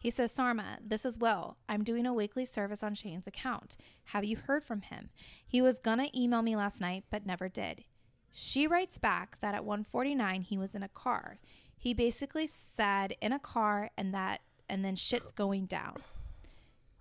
He 0.00 0.10
says, 0.10 0.32
Sarma, 0.32 0.78
this 0.82 1.04
is 1.04 1.18
Will. 1.18 1.58
I'm 1.68 1.84
doing 1.84 2.06
a 2.06 2.14
weekly 2.14 2.46
service 2.46 2.82
on 2.82 2.94
Shane's 2.94 3.26
account. 3.26 3.76
Have 4.04 4.24
you 4.24 4.34
heard 4.34 4.64
from 4.64 4.80
him? 4.80 5.10
He 5.46 5.60
was 5.60 5.78
gonna 5.78 6.08
email 6.16 6.40
me 6.40 6.56
last 6.56 6.80
night, 6.80 7.04
but 7.10 7.26
never 7.26 7.50
did. 7.50 7.84
She 8.32 8.66
writes 8.66 8.96
back 8.96 9.36
that 9.42 9.54
at 9.54 9.64
149 9.64 10.40
he 10.40 10.56
was 10.56 10.74
in 10.74 10.82
a 10.82 10.88
car. 10.88 11.38
He 11.76 11.92
basically 11.92 12.46
said 12.46 13.14
in 13.20 13.34
a 13.34 13.38
car 13.38 13.90
and 13.98 14.14
that 14.14 14.40
and 14.70 14.82
then 14.82 14.96
shit's 14.96 15.32
going 15.32 15.66
down. 15.66 15.96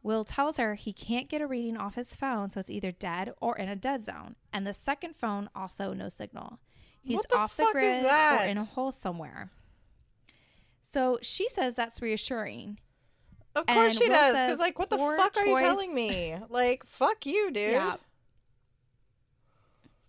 Will 0.03 0.25
tells 0.25 0.57
her 0.57 0.75
he 0.75 0.91
can't 0.91 1.29
get 1.29 1.41
a 1.41 1.47
reading 1.47 1.77
off 1.77 1.95
his 1.95 2.15
phone, 2.15 2.49
so 2.49 2.59
it's 2.59 2.69
either 2.69 2.91
dead 2.91 3.33
or 3.39 3.57
in 3.57 3.69
a 3.69 3.75
dead 3.77 4.03
zone. 4.03 4.35
And 4.51 4.67
the 4.67 4.73
second 4.73 5.15
phone 5.15 5.49
also 5.55 5.93
no 5.93 6.09
signal. 6.09 6.59
He's 7.01 7.21
the 7.29 7.37
off 7.37 7.55
the 7.55 7.67
grid 7.71 8.05
or 8.05 8.43
in 8.43 8.57
a 8.57 8.65
hole 8.65 8.91
somewhere. 8.91 9.51
So 10.81 11.17
she 11.21 11.47
says 11.47 11.75
that's 11.75 12.01
reassuring. 12.01 12.79
Of 13.55 13.65
course 13.65 13.77
And 13.87 13.93
she 13.93 14.07
Will 14.07 14.15
does. 14.15 14.33
Because, 14.35 14.59
like, 14.59 14.77
what 14.79 14.89
the 14.89 14.97
"Poor 14.97 15.17
fuck 15.17 15.35
are 15.37 15.45
you 15.45 15.57
telling 15.57 15.93
me? 15.93 16.37
Like, 16.49 16.85
fuck 16.85 17.25
you, 17.25 17.51
dude. 17.51 17.71
Yeah. 17.71 17.95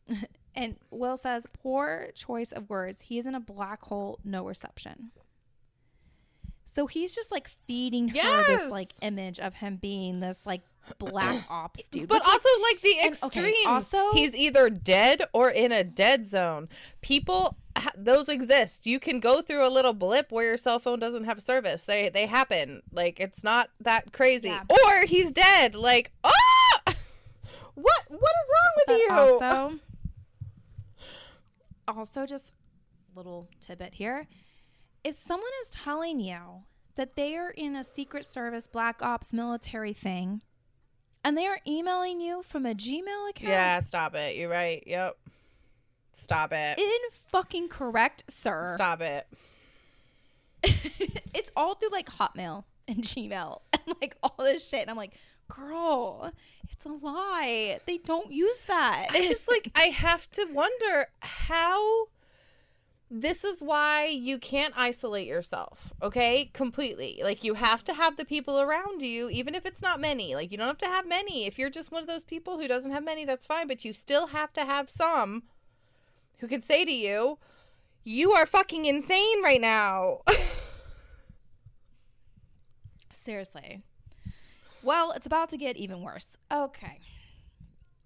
and 0.55 0.76
Will 0.91 1.16
says, 1.16 1.47
poor 1.62 2.09
choice 2.14 2.53
of 2.53 2.68
words. 2.68 3.03
He 3.03 3.18
is 3.18 3.26
in 3.26 3.34
a 3.34 3.41
black 3.41 3.82
hole, 3.82 4.18
no 4.24 4.45
reception. 4.47 5.11
So 6.72 6.86
he's 6.86 7.14
just 7.14 7.32
like 7.32 7.49
feeding 7.66 8.09
her 8.09 8.14
Yes. 8.16 8.47
this 8.47 8.70
like 8.70 8.93
image 9.03 9.41
of 9.41 9.55
him 9.57 9.76
being 9.76 10.20
this 10.20 10.41
like 10.45 10.62
black 10.99 11.45
ops 11.51 11.87
dude. 11.89 12.09
But 12.09 12.22
also, 12.26 12.49
like, 12.62 12.81
the 12.83 12.95
and, 13.03 13.18
okay, 13.24 13.41
extreme. 13.51 13.66
also- 13.66 14.12
he's 14.12 14.35
either 14.35 14.70
dead 14.70 15.22
or 15.33 15.51
in 15.51 15.72
a 15.72 15.85
dead 15.85 16.26
zone. 16.26 16.68
People, 17.01 17.57
those 17.97 18.28
exist. 18.28 18.87
You 18.87 18.99
can 18.99 19.20
go 19.20 19.41
through 19.43 19.66
a 19.66 19.70
little 19.70 19.93
blip 19.95 20.31
where 20.33 20.45
your 20.45 20.57
cell 20.57 20.78
phone 20.78 20.99
doesn't 20.99 21.24
have 21.24 21.41
service. 21.43 21.85
They 21.85 22.09
they 22.09 22.26
happen. 22.26 22.83
Like, 22.93 23.20
it's 23.20 23.45
not 23.45 23.70
that 23.81 24.12
crazy. 24.12 24.49
Yeah. 24.49 24.62
Or 24.68 25.07
he's 25.07 25.31
dead. 25.31 25.74
Like, 25.74 26.12
ah! 26.24 26.33
What? 27.74 28.03
What 28.09 28.18
is 28.18 28.51
wrong 28.51 28.72
with 28.76 28.87
but 28.89 28.99
you? 28.99 29.09
also, 29.11 29.78
also 31.89 32.26
just 32.26 32.53
little 33.14 33.49
tidbit 33.61 33.95
here. 33.95 34.26
If 35.03 35.14
someone 35.14 35.51
is 35.62 35.70
telling 35.70 36.20
you 36.20 36.64
that 36.97 37.16
they 37.16 37.37
are 37.37 37.51
in 37.51 37.74
a 37.76 37.85
secret 37.85 38.26
service 38.26 38.66
black 38.66 39.01
ops 39.03 39.33
military 39.33 39.95
thing 39.95 40.43
and 41.25 41.37
they 41.37 41.47
are 41.47 41.59
emailing 41.66 42.21
you 42.21 42.43
from 42.43 42.66
a 42.66 42.75
Gmail 42.75 43.31
account, 43.31 43.51
yeah, 43.51 43.81
stop 43.81 44.14
it. 44.14 44.37
You're 44.37 44.51
right. 44.51 44.83
Yep. 44.87 45.16
Stop 46.12 46.53
it. 46.53 46.79
in 46.79 46.99
fucking 47.29 47.68
correct, 47.68 48.25
sir. 48.29 48.75
Stop 48.77 49.01
it. 49.01 49.27
it's 51.35 51.51
all 51.57 51.75
through 51.75 51.91
like 51.91 52.09
Hotmail 52.11 52.64
and 52.87 52.99
Gmail 52.99 53.61
and 53.73 53.97
like 54.01 54.16
all 54.23 54.35
this 54.39 54.68
shit. 54.68 54.83
And 54.83 54.91
I'm 54.91 54.97
like, 54.97 55.14
girl, 55.49 56.33
it's 56.71 56.85
a 56.85 56.91
lie. 56.91 57.81
They 57.87 57.99
don't 57.99 58.31
use 58.31 58.61
that. 58.68 59.09
I 59.11 59.27
just 59.27 59.49
like 59.49 59.71
I 59.77 59.85
have 59.85 60.31
to 60.33 60.47
wonder 60.53 61.09
how 61.21 62.09
this 63.11 63.42
is 63.42 63.61
why 63.61 64.04
you 64.06 64.38
can't 64.38 64.72
isolate 64.76 65.26
yourself, 65.26 65.92
okay? 66.00 66.44
Completely. 66.54 67.20
Like 67.24 67.42
you 67.42 67.54
have 67.54 67.82
to 67.84 67.94
have 67.94 68.16
the 68.16 68.24
people 68.24 68.61
around 68.61 69.02
you 69.02 69.28
even 69.28 69.56
if 69.56 69.66
it's 69.66 69.82
not 69.82 70.00
many. 70.00 70.36
Like 70.36 70.52
you 70.52 70.58
don't 70.58 70.68
have 70.68 70.78
to 70.78 70.86
have 70.86 71.08
many. 71.08 71.44
If 71.44 71.58
you're 71.58 71.70
just 71.70 71.90
one 71.90 72.02
of 72.02 72.08
those 72.08 72.22
people 72.22 72.61
who 72.61 72.68
doesn't 72.68 72.92
have 72.92 73.04
many, 73.04 73.24
that's 73.24 73.46
fine, 73.46 73.66
but 73.66 73.84
you 73.84 73.92
still 73.92 74.28
have 74.28 74.52
to 74.52 74.64
have 74.64 74.88
some 74.88 75.42
who 76.38 76.46
can 76.46 76.62
say 76.62 76.84
to 76.84 76.92
you, 76.92 77.38
"You 78.04 78.30
are 78.32 78.46
fucking 78.46 78.86
insane 78.86 79.42
right 79.42 79.61
now." 79.61 80.20
Seriously. 83.11 83.82
Well, 84.82 85.11
it's 85.12 85.26
about 85.26 85.50
to 85.50 85.58
get 85.58 85.76
even 85.76 86.00
worse. 86.00 86.36
Okay. 86.50 87.00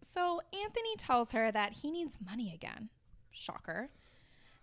So 0.02 0.40
Anthony 0.52 0.96
tells 0.96 1.32
her 1.32 1.52
that 1.52 1.74
he 1.74 1.90
needs 1.90 2.18
money 2.24 2.52
again. 2.54 2.88
Shocker. 3.30 3.90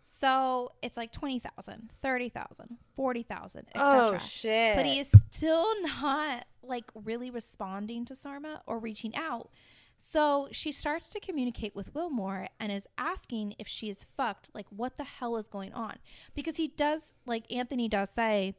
So 0.04 0.72
it's 0.82 0.98
like 0.98 1.12
20,000, 1.12 1.92
30,000, 2.02 2.78
40,000, 2.96 3.60
etc. 3.76 3.82
Oh 3.84 4.18
shit. 4.18 4.76
but 4.76 4.86
he 4.86 5.00
is 5.00 5.12
still 5.32 5.68
not 5.84 6.46
like 6.64 6.86
really 6.94 7.30
responding 7.30 8.06
to 8.06 8.16
Sarma 8.16 8.62
or 8.66 8.80
reaching 8.80 9.16
out. 9.16 9.50
So 9.98 10.48
she 10.52 10.72
starts 10.72 11.10
to 11.12 11.20
communicate 11.20 11.76
with 11.76 11.94
Will 11.94 12.10
more 12.10 12.48
and 12.60 12.72
is 12.72 12.88
asking 12.98 13.54
if 13.60 13.68
she 13.68 13.88
is 13.90 14.04
fucked, 14.04 14.50
like 14.54 14.66
what 14.70 14.98
the 14.98 15.04
hell 15.04 15.38
is 15.38 15.48
going 15.48 15.74
on? 15.74 15.98
Because 16.34 16.58
he 16.58 16.70
does, 16.70 17.14
like 17.28 17.44
Anthony 17.54 17.88
does 17.88 18.10
say, 18.10 18.56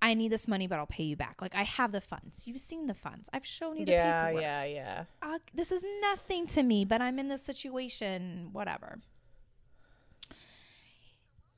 I 0.00 0.14
need 0.14 0.30
this 0.30 0.46
money, 0.46 0.68
but 0.68 0.78
I'll 0.78 0.86
pay 0.86 1.02
you 1.02 1.16
back. 1.16 1.42
Like 1.42 1.56
I 1.56 1.64
have 1.64 1.90
the 1.90 2.00
funds. 2.00 2.42
You've 2.44 2.60
seen 2.60 2.86
the 2.86 2.94
funds. 2.94 3.28
I've 3.32 3.44
shown 3.44 3.76
you 3.76 3.84
the 3.86 3.90
Yeah, 3.92 4.26
paperwork. 4.26 4.42
yeah, 4.42 4.64
yeah. 4.64 5.04
Uh, 5.20 5.38
this 5.52 5.72
is 5.72 5.82
nothing 6.00 6.46
to 6.46 6.62
me, 6.62 6.84
but 6.84 7.02
I'm 7.02 7.18
in 7.18 7.26
this 7.26 7.42
situation, 7.42 8.50
whatever. 8.52 9.00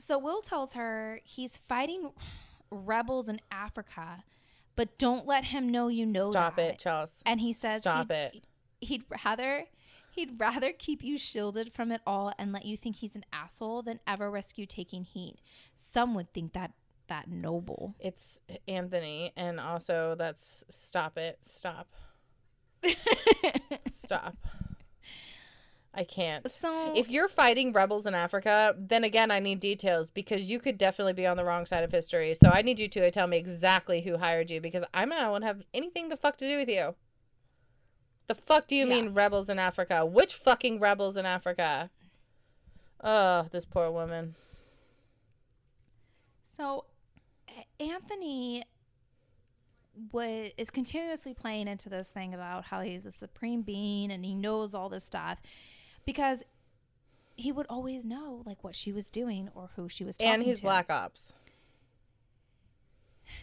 So 0.01 0.19
Will 0.19 0.41
tells 0.41 0.73
her 0.73 1.21
he's 1.25 1.59
fighting 1.69 2.13
rebels 2.71 3.29
in 3.29 3.41
Africa, 3.51 4.25
but 4.77 4.99
don't 4.99 5.27
let 5.27 5.45
him 5.45 5.69
know 5.69 5.89
you 5.89 6.07
know 6.07 6.31
Stop 6.31 6.57
that. 6.57 6.75
it, 6.75 6.79
Charles. 6.79 7.23
And 7.27 7.41
he 7.41 7.53
says 7.53 7.81
Stop 7.83 8.09
he'd, 8.09 8.15
it. 8.17 8.45
He'd 8.81 9.05
rather 9.25 9.67
he'd 10.13 10.41
rather 10.41 10.73
keep 10.73 11.05
you 11.05 11.17
shielded 11.19 11.73
from 11.73 11.93
it 11.93 12.01
all 12.07 12.33
and 12.39 12.53
let 12.53 12.65
you 12.65 12.77
think 12.77 12.97
he's 12.97 13.15
an 13.15 13.25
asshole 13.33 13.83
than 13.83 14.01
ever 14.07 14.31
risk 14.31 14.59
you 14.59 14.67
taking 14.67 15.05
heat. 15.05 15.37
Some 15.77 16.15
would 16.15 16.33
think 16.33 16.53
that 16.55 16.73
that 17.09 17.29
noble. 17.29 17.95
It's 18.01 18.41
Anthony, 18.67 19.33
and 19.37 19.61
also 19.61 20.15
that's 20.17 20.65
stop 20.69 21.19
it. 21.19 21.39
Stop. 21.43 21.89
Stop. 23.91 24.37
I 25.93 26.05
can't. 26.05 26.49
So 26.51 26.93
If 26.95 27.11
you're 27.11 27.29
fighting 27.29 27.73
rebels 27.73 28.07
in 28.07 28.15
Africa, 28.15 28.77
then 28.79 29.03
again, 29.03 29.31
I 29.31 29.41
need 29.41 29.59
details 29.59 30.11
because 30.11 30.49
you 30.49 30.61
could 30.61 30.79
definitely 30.79 31.15
be 31.15 31.27
on 31.27 31.37
the 31.37 31.45
wrong 31.45 31.67
side 31.67 31.83
of 31.83 31.91
history. 31.91 32.35
So 32.41 32.49
I 32.51 32.63
need 32.63 32.79
you 32.79 32.87
to 32.89 33.09
uh, 33.09 33.11
tell 33.11 33.27
me 33.27 33.37
exactly 33.39 34.01
who 34.01 34.17
hired 34.17 34.51
you 34.51 34.61
because 34.61 34.85
I'm 34.95 35.09
not 35.09 35.31
want 35.33 35.43
to 35.43 35.49
have 35.49 35.63
anything 35.75 36.09
the 36.09 36.17
fuck 36.17 36.37
to 36.39 36.47
do 36.47 36.59
with 36.59 36.69
you. 36.69 36.95
The 38.29 38.35
fuck 38.37 38.69
do 38.69 38.77
you 38.77 38.87
Yeah. 38.87 39.01
mean 39.03 39.15
rebels 39.15 39.49
in 39.49 39.59
Africa? 39.59 40.07
Which 40.07 40.35
fucking 40.35 40.79
rebels 40.79 41.17
in 41.17 41.27
Africa? 41.27 41.91
Oh, 43.03 43.49
this 43.51 43.67
poor 43.67 43.91
woman. 43.91 44.37
So 46.57 46.85
Anthony 47.81 48.63
would 50.13 50.53
is 50.57 50.71
continuously 50.71 51.35
playing 51.35 51.69
into 51.69 51.89
this 51.89 52.09
thing 52.09 52.33
about 52.33 52.65
how 52.67 52.81
he's 52.81 53.05
a 53.05 53.13
supreme 53.13 53.63
being 53.63 54.11
and 54.11 54.25
he 54.25 54.35
knows 54.35 54.73
all 54.75 54.89
this 54.89 55.05
stuff 55.05 55.41
because 56.13 56.43
he 57.37 57.53
would 57.53 57.67
always 57.69 58.05
know 58.05 58.43
like 58.45 58.65
what 58.65 58.75
she 58.75 58.91
was 58.91 59.09
doing 59.09 59.49
or 59.55 59.71
who 59.77 59.89
she 59.89 60.03
was 60.03 60.17
talking 60.17 60.35
And 60.35 60.43
he's 60.43 60.59
to. 60.59 60.65
Black 60.65 60.91
Ops. 60.91 61.35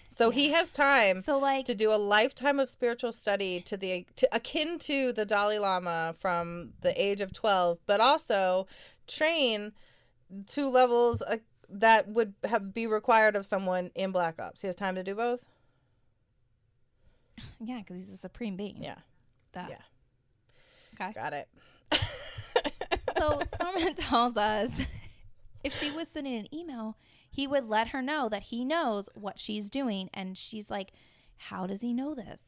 So 0.09 0.31
he 0.31 0.49
has 0.49 0.73
time 0.73 1.21
So 1.21 1.37
like 1.37 1.65
to 1.65 1.75
do 1.75 1.93
a 1.93 1.95
lifetime 1.95 2.59
of 2.59 2.69
spiritual 2.69 3.13
study 3.13 3.61
to 3.61 3.77
the 3.77 4.05
to, 4.17 4.27
akin 4.33 4.79
to 4.79 5.13
the 5.13 5.25
Dalai 5.25 5.59
Lama 5.59 6.13
from 6.19 6.73
the 6.81 6.99
age 7.01 7.21
of 7.21 7.31
12 7.31 7.77
but 7.85 8.01
also 8.01 8.67
train 9.07 9.71
two 10.45 10.67
levels 10.67 11.21
uh, 11.21 11.37
that 11.69 12.09
would 12.09 12.33
have 12.43 12.73
be 12.73 12.85
required 12.85 13.37
of 13.37 13.45
someone 13.45 13.91
in 13.95 14.11
Black 14.11 14.41
Ops. 14.41 14.59
He 14.61 14.67
has 14.67 14.75
time 14.75 14.95
to 14.95 15.03
do 15.03 15.15
both? 15.15 15.45
yeah, 17.63 17.79
because 17.79 17.97
he's 17.97 18.13
a 18.13 18.17
supreme 18.17 18.57
being. 18.57 18.83
Yeah. 18.83 18.95
Duh. 19.53 19.67
Yeah. 19.69 19.77
Okay. 20.99 21.13
Got 21.13 21.33
it. 21.33 21.47
So 23.17 23.39
Sarman 23.59 23.93
tells 23.97 24.37
us 24.37 24.71
if 25.63 25.77
she 25.79 25.91
was 25.91 26.07
sending 26.07 26.35
an 26.35 26.53
email, 26.53 26.97
he 27.29 27.47
would 27.47 27.67
let 27.67 27.89
her 27.89 28.01
know 28.01 28.29
that 28.29 28.43
he 28.43 28.63
knows 28.63 29.09
what 29.13 29.39
she's 29.39 29.69
doing, 29.69 30.09
and 30.13 30.37
she's 30.37 30.69
like, 30.69 30.91
"How 31.37 31.67
does 31.67 31.81
he 31.81 31.93
know 31.93 32.15
this?" 32.15 32.41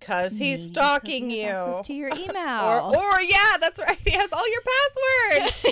Cuz 0.00 0.38
he's 0.38 0.68
stalking 0.68 1.30
he 1.30 1.42
you. 1.42 1.80
to 1.84 1.92
your 1.92 2.10
or 2.12 2.18
email. 2.18 2.94
or 2.96 3.20
yeah, 3.20 3.56
that's 3.60 3.80
right. 3.80 3.98
He 4.04 4.12
has 4.12 4.32
all 4.32 4.48
your 4.50 4.62
passwords. 4.62 5.62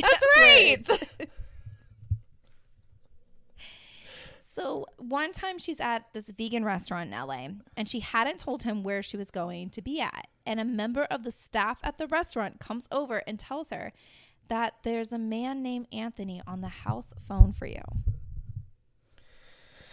That's 0.00 0.24
right. 0.36 1.28
So 4.40 4.86
one 4.98 5.32
time 5.32 5.58
she's 5.58 5.80
at 5.80 6.04
this 6.12 6.30
vegan 6.30 6.64
restaurant 6.64 7.12
in 7.12 7.18
LA 7.18 7.48
and 7.76 7.88
she 7.88 7.98
hadn't 8.00 8.38
told 8.38 8.62
him 8.62 8.84
where 8.84 9.02
she 9.02 9.16
was 9.16 9.32
going 9.32 9.70
to 9.70 9.82
be 9.82 10.00
at. 10.00 10.28
And 10.46 10.60
a 10.60 10.64
member 10.64 11.04
of 11.04 11.24
the 11.24 11.32
staff 11.32 11.78
at 11.82 11.98
the 11.98 12.06
restaurant 12.06 12.60
comes 12.60 12.86
over 12.92 13.22
and 13.26 13.38
tells 13.38 13.70
her 13.70 13.92
that 14.48 14.74
there's 14.82 15.12
a 15.12 15.18
man 15.18 15.62
named 15.62 15.86
Anthony 15.92 16.42
on 16.46 16.60
the 16.60 16.68
house 16.68 17.14
phone 17.26 17.52
for 17.52 17.66
you. 17.66 17.82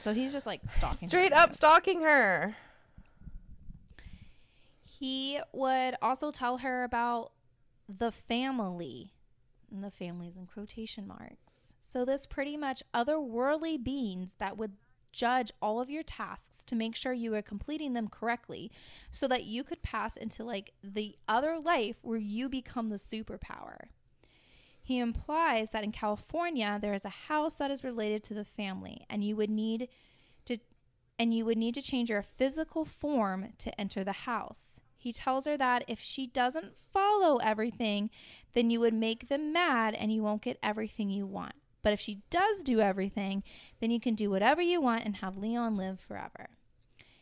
So 0.02 0.14
he's 0.14 0.34
just 0.34 0.46
like 0.46 0.62
stalking 0.70 1.08
her. 1.08 1.10
Straight 1.10 1.34
up 1.34 1.54
stalking 1.54 2.02
her. 2.02 2.56
He 4.84 5.40
would 5.54 5.96
also 6.02 6.32
tell 6.32 6.58
her 6.58 6.84
about 6.84 7.32
the 7.88 8.12
family. 8.12 9.14
And 9.72 9.84
the 9.84 9.92
family's 9.92 10.36
in 10.36 10.48
quotation 10.48 11.08
marks. 11.08 11.74
So 11.88 12.04
this 12.04 12.26
pretty 12.26 12.58
much 12.58 12.84
otherworldly 12.94 13.82
beings 13.84 14.34
that 14.40 14.58
would 14.58 14.74
judge 15.12 15.52
all 15.62 15.80
of 15.80 15.90
your 15.90 16.04
tasks 16.04 16.64
to 16.66 16.76
make 16.76 16.96
sure 16.96 17.14
you 17.14 17.34
are 17.36 17.42
completing 17.42 17.94
them 17.94 18.08
correctly 18.08 18.72
so 19.10 19.28
that 19.28 19.44
you 19.44 19.64
could 19.64 19.82
pass 19.82 20.18
into 20.18 20.44
like 20.44 20.74
the 20.84 21.16
other 21.28 21.60
life 21.60 21.98
where 22.02 22.18
you 22.18 22.50
become 22.50 22.90
the 22.90 22.96
superpower. 22.96 23.86
He 24.84 25.00
implies 25.00 25.72
that 25.72 25.84
in 25.84 25.92
California 25.92 26.78
there 26.82 26.94
is 26.94 27.06
a 27.06 27.10
house 27.10 27.56
that 27.56 27.72
is 27.72 27.84
related 27.84 28.24
to 28.24 28.34
the 28.34 28.46
family 28.46 29.06
and 29.10 29.24
you 29.24 29.36
would 29.36 29.50
need 29.50 29.88
to 30.46 30.58
and 31.20 31.34
you 31.34 31.46
would 31.46 31.58
need 31.58 31.76
to 31.76 31.82
change 31.82 32.10
your 32.10 32.24
physical 32.24 32.84
form 32.84 33.54
to 33.60 33.80
enter 33.80 34.04
the 34.04 34.12
house. 34.12 34.80
He 34.98 35.14
tells 35.14 35.46
her 35.46 35.58
that 35.58 35.84
if 35.88 36.00
she 36.00 36.28
doesn't 36.28 36.74
follow 36.92 37.38
everything, 37.38 38.10
then 38.54 38.70
you 38.70 38.80
would 38.80 38.94
make 38.94 39.30
them 39.30 39.54
mad 39.54 39.94
and 39.94 40.12
you 40.12 40.24
won't 40.24 40.42
get 40.42 40.60
everything 40.62 41.10
you 41.10 41.26
want. 41.26 41.54
But 41.84 41.94
if 41.94 42.00
she 42.00 42.22
does 42.30 42.64
do 42.64 42.80
everything, 42.80 43.44
then 43.80 43.90
you 43.92 44.00
can 44.00 44.14
do 44.16 44.30
whatever 44.30 44.62
you 44.62 44.80
want 44.82 45.06
and 45.06 45.18
have 45.18 45.38
Leon 45.38 45.76
live 45.78 46.00
forever. 46.00 46.50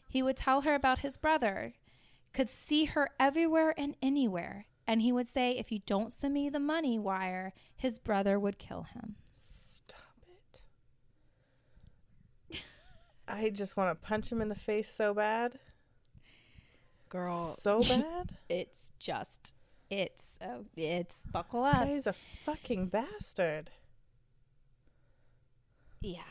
He 0.10 0.22
would 0.24 0.36
tell 0.38 0.62
her 0.62 0.76
about 0.76 1.00
his 1.00 1.18
brother, 1.18 1.74
could 2.34 2.50
see 2.50 2.86
her 2.86 3.10
everywhere 3.20 3.74
and 3.78 3.96
anywhere. 4.02 4.66
And 4.88 5.02
he 5.02 5.12
would 5.12 5.28
say, 5.28 5.52
if 5.52 5.72
you 5.72 5.80
don't 5.86 6.12
send 6.12 6.34
me 6.34 6.50
the 6.50 6.60
money 6.60 6.98
wire, 6.98 7.54
his 7.78 8.00
brother 8.00 8.40
would 8.40 8.58
kill 8.58 8.84
him. 8.94 9.16
Stop 9.32 9.98
it. 12.52 12.62
I 13.28 13.52
just 13.52 13.78
want 13.78 13.92
to 13.92 14.08
punch 14.08 14.32
him 14.32 14.42
in 14.42 14.50
the 14.50 14.56
face 14.56 14.90
so 14.90 15.14
bad. 15.14 15.60
Girl, 17.10 17.46
So 17.48 17.82
bad. 17.88 18.38
it's 18.50 18.92
just, 19.00 19.54
it's, 19.92 20.38
oh, 20.42 20.66
it's 20.76 21.20
buckle 21.32 21.64
this 21.64 21.74
up. 21.74 21.86
guy's 21.88 22.08
a 22.08 22.14
fucking 22.14 22.88
bastard. 22.88 23.70
Yeah. 26.02 26.22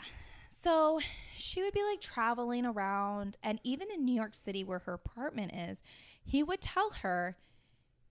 So 0.51 0.99
she 1.37 1.63
would 1.63 1.73
be 1.73 1.83
like 1.85 2.01
traveling 2.01 2.67
around, 2.67 3.37
and 3.43 3.61
even 3.63 3.89
in 3.95 4.05
New 4.05 4.15
York 4.15 4.35
City, 4.35 4.65
where 4.65 4.81
her 4.81 4.93
apartment 4.95 5.53
is, 5.55 5.83
he 6.25 6.43
would 6.43 6.61
tell 6.61 6.91
her, 7.03 7.37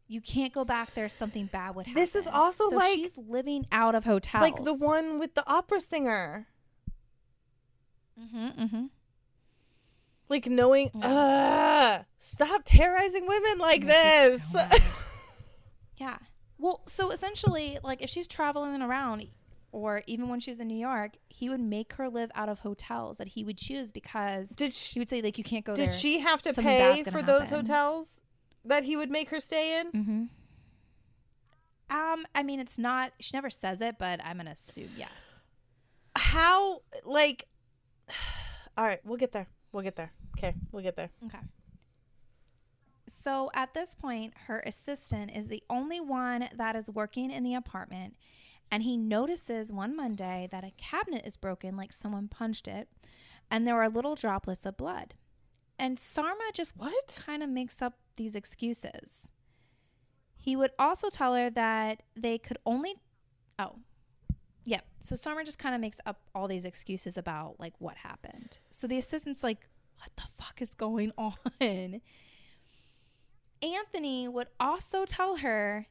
"You 0.08 0.22
can't 0.22 0.54
go 0.54 0.64
back 0.64 0.94
there. 0.96 1.10
Something 1.10 1.48
bad 1.48 1.76
would 1.76 1.88
happen." 1.88 2.02
This 2.02 2.16
is 2.16 2.26
also 2.28 2.70
So 2.70 2.76
like- 2.76 2.96
she's 2.96 3.18
living 3.18 3.66
out 3.72 3.96
of 3.96 4.06
hotels, 4.06 4.42
Like 4.42 4.64
the 4.64 4.74
one 4.74 5.20
with 5.20 5.34
the 5.34 5.46
opera 5.50 5.82
singer. 5.82 6.48
hmm 8.18 8.48
hmm 8.48 8.86
Like 10.30 10.48
knowing, 10.48 10.90
uh, 11.04 12.04
stop 12.18 12.62
terrorizing 12.66 13.28
women 13.28 13.58
like 13.60 13.86
this. 13.86 14.42
Yeah. 15.98 16.20
Well, 16.60 16.82
so 16.88 17.10
essentially, 17.10 17.80
like 17.84 18.04
if 18.04 18.10
she's 18.12 18.28
traveling 18.28 18.80
around, 18.84 19.26
or 19.72 20.02
even 20.08 20.30
when 20.30 20.40
she 20.40 20.52
was 20.52 20.60
in 20.60 20.68
New 20.68 20.78
York, 20.78 21.18
he 21.30 21.50
would 21.50 21.60
make 21.60 21.94
her 21.94 22.10
live 22.10 22.32
out 22.36 22.50
of 22.50 22.60
hotels 22.60 23.18
that 23.18 23.30
he 23.30 23.44
would 23.44 23.58
choose 23.58 23.92
because 23.92 24.50
did 24.50 24.68
he 24.68 24.72
she? 24.74 25.00
would 25.00 25.10
say 25.10 25.22
like 25.22 25.38
you 25.38 25.44
can't 25.44 25.66
go 25.66 25.76
Did 25.76 25.86
there. 25.86 25.92
Did 25.92 26.00
she 26.00 26.20
have 26.20 26.42
to 26.44 26.54
something 26.54 26.64
pay 26.64 27.04
for 27.04 27.22
gonna 27.22 27.26
those 27.26 27.50
hotels 27.50 28.20
that 28.66 28.84
he 28.84 28.96
would 28.96 29.12
make 29.12 29.30
her 29.30 29.40
stay 29.40 29.80
in? 29.80 29.92
Mm-hmm. 29.92 30.24
Um, 31.90 32.26
I 32.36 32.44
mean, 32.44 32.60
it's 32.60 32.78
not. 32.78 33.14
She 33.20 33.36
never 33.36 33.50
says 33.50 33.82
it, 33.82 33.98
but 33.98 34.20
I'm 34.24 34.38
gonna 34.38 34.52
assume 34.52 34.90
yes. 34.98 35.42
How? 36.16 36.82
Like, 37.06 37.48
all 38.78 38.86
right, 38.86 39.00
we'll 39.06 39.18
get 39.18 39.32
there. 39.32 39.48
We'll 39.72 39.84
get 39.84 39.96
there. 39.96 40.12
Okay, 40.38 40.56
we'll 40.72 40.84
get 40.84 40.96
there. 40.96 41.10
Okay. 41.26 41.40
So 43.10 43.50
at 43.54 43.74
this 43.74 43.96
point, 43.96 44.34
her 44.48 44.64
assistant 44.66 45.32
is 45.36 45.48
the 45.48 45.64
only 45.70 46.00
one 46.00 46.50
that 46.56 46.76
is 46.76 46.90
working 46.90 47.32
in 47.32 47.44
the 47.44 47.56
apartment, 47.56 48.16
and 48.72 48.84
he 48.84 48.98
notices 48.98 49.72
one 49.72 49.96
Monday 49.96 50.48
that 50.52 50.64
a 50.64 50.72
cabinet 50.78 51.26
is 51.26 51.38
broken, 51.38 51.76
like 51.78 51.94
someone 51.94 52.28
punched 52.28 52.68
it, 52.68 52.88
and 53.50 53.66
there 53.66 53.82
are 53.82 53.90
little 53.90 54.16
droplets 54.16 54.66
of 54.66 54.78
blood. 54.78 55.14
And 55.80 55.98
Sarma 55.98 56.52
just 56.54 56.76
What? 56.78 57.22
kind 57.26 57.44
of 57.44 57.50
makes 57.50 57.82
up 57.82 57.98
these 58.16 58.36
excuses. 58.36 59.28
He 60.36 60.56
would 60.56 60.72
also 60.80 61.10
tell 61.10 61.36
her 61.36 61.50
that 61.52 62.04
they 62.16 62.38
could 62.38 62.58
only. 62.66 62.96
Oh. 63.60 63.76
Yep. 64.66 64.86
So 65.00 65.16
Sarma 65.16 65.46
just 65.46 65.60
kind 65.60 65.76
of 65.76 65.82
makes 65.82 66.00
up 66.06 66.22
all 66.36 66.48
these 66.48 66.66
excuses 66.66 67.16
about 67.18 67.56
like 67.60 67.74
what 67.80 67.96
happened. 67.98 68.58
So 68.70 68.88
the 68.88 68.98
assistant's 68.98 69.44
like, 69.44 69.68
what 69.98 70.10
the 70.16 70.24
fuck 70.44 70.62
is 70.62 70.74
going 70.74 71.12
on? 71.18 72.02
Anthony 73.62 74.28
would 74.28 74.48
also 74.60 75.06
tell 75.06 75.38
her 75.38 75.88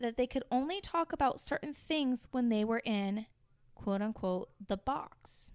that 0.00 0.16
they 0.16 0.26
could 0.26 0.44
only 0.50 0.80
talk 0.80 1.12
about 1.12 1.40
certain 1.40 1.72
things 1.72 2.28
when 2.30 2.48
they 2.48 2.64
were 2.64 2.82
in 2.84 3.26
quote 3.74 4.02
unquote 4.02 4.50
the 4.66 4.76
box. 4.76 5.52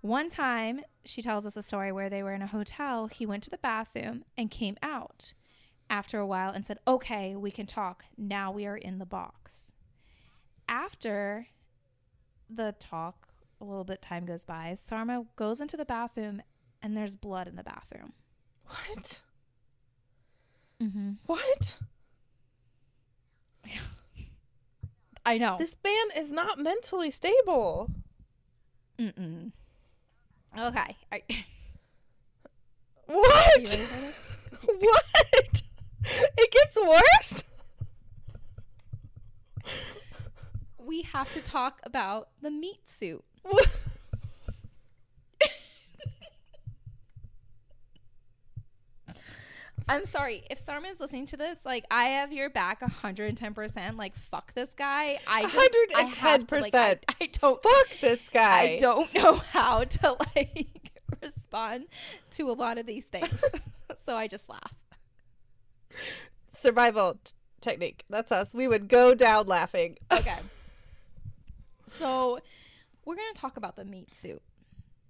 One 0.00 0.28
time, 0.28 0.82
she 1.04 1.22
tells 1.22 1.44
us 1.44 1.56
a 1.56 1.62
story 1.62 1.90
where 1.90 2.08
they 2.08 2.22
were 2.22 2.32
in 2.32 2.42
a 2.42 2.46
hotel. 2.46 3.08
He 3.08 3.26
went 3.26 3.42
to 3.44 3.50
the 3.50 3.58
bathroom 3.58 4.24
and 4.36 4.50
came 4.50 4.76
out 4.80 5.32
after 5.90 6.18
a 6.18 6.26
while 6.26 6.50
and 6.50 6.64
said, 6.64 6.78
Okay, 6.86 7.34
we 7.34 7.50
can 7.50 7.66
talk. 7.66 8.04
Now 8.16 8.52
we 8.52 8.66
are 8.66 8.76
in 8.76 8.98
the 8.98 9.06
box. 9.06 9.72
After 10.68 11.48
the 12.48 12.74
talk, 12.78 13.28
a 13.60 13.64
little 13.64 13.84
bit 13.84 14.00
time 14.00 14.24
goes 14.24 14.44
by, 14.44 14.74
Sarma 14.74 15.24
goes 15.36 15.60
into 15.60 15.76
the 15.76 15.84
bathroom 15.84 16.42
and 16.80 16.96
there's 16.96 17.16
blood 17.16 17.48
in 17.48 17.56
the 17.56 17.64
bathroom. 17.64 18.12
What? 18.66 19.20
Mm-hmm. 20.80 21.12
What? 21.26 21.76
I 25.24 25.38
know. 25.38 25.56
This 25.58 25.76
man 25.84 26.06
is 26.16 26.32
not 26.32 26.58
mentally 26.58 27.10
stable. 27.10 27.90
Mm-mm. 28.98 29.52
Okay. 30.58 30.96
Are, 31.12 31.20
What? 33.06 33.56
are 33.56 33.60
you 33.60 33.66
ready 33.66 33.84
for 33.84 34.00
this? 34.00 34.64
what? 34.80 35.62
It 36.38 36.50
gets 36.50 36.76
worse? 36.76 37.44
We 40.78 41.02
have 41.02 41.32
to 41.34 41.40
talk 41.40 41.80
about 41.84 42.28
the 42.40 42.50
meat 42.50 42.88
suit. 42.88 43.24
I'm 49.88 50.04
sorry 50.04 50.44
if 50.50 50.58
Sarma 50.58 50.88
is 50.88 51.00
listening 51.00 51.26
to 51.26 51.36
this. 51.36 51.64
Like, 51.64 51.84
I 51.90 52.04
have 52.04 52.32
your 52.32 52.50
back 52.50 52.82
110. 52.82 53.54
percent 53.54 53.96
Like, 53.96 54.14
fuck 54.14 54.52
this 54.54 54.70
guy. 54.74 55.18
I 55.26 55.42
just, 55.42 55.56
I 55.96 56.02
have 56.28 56.46
to, 56.48 56.60
like, 56.60 56.74
I, 56.74 56.98
I 57.20 57.26
don't. 57.32 57.62
Fuck 57.62 58.00
this 58.00 58.28
guy. 58.32 58.60
I 58.60 58.76
don't 58.78 59.12
know 59.14 59.34
how 59.34 59.84
to 59.84 60.16
like 60.36 60.92
respond 61.22 61.86
to 62.32 62.50
a 62.50 62.52
lot 62.52 62.78
of 62.78 62.86
these 62.86 63.06
things, 63.06 63.42
so 64.04 64.16
I 64.16 64.26
just 64.26 64.48
laugh. 64.48 64.74
Survival 66.52 67.14
t- 67.24 67.32
technique. 67.60 68.04
That's 68.10 68.30
us. 68.30 68.54
We 68.54 68.68
would 68.68 68.88
go 68.88 69.14
down 69.14 69.46
laughing. 69.46 69.98
Okay. 70.12 70.38
So, 71.86 72.40
we're 73.04 73.16
gonna 73.16 73.32
talk 73.34 73.56
about 73.56 73.76
the 73.76 73.84
meat 73.84 74.14
suit. 74.14 74.42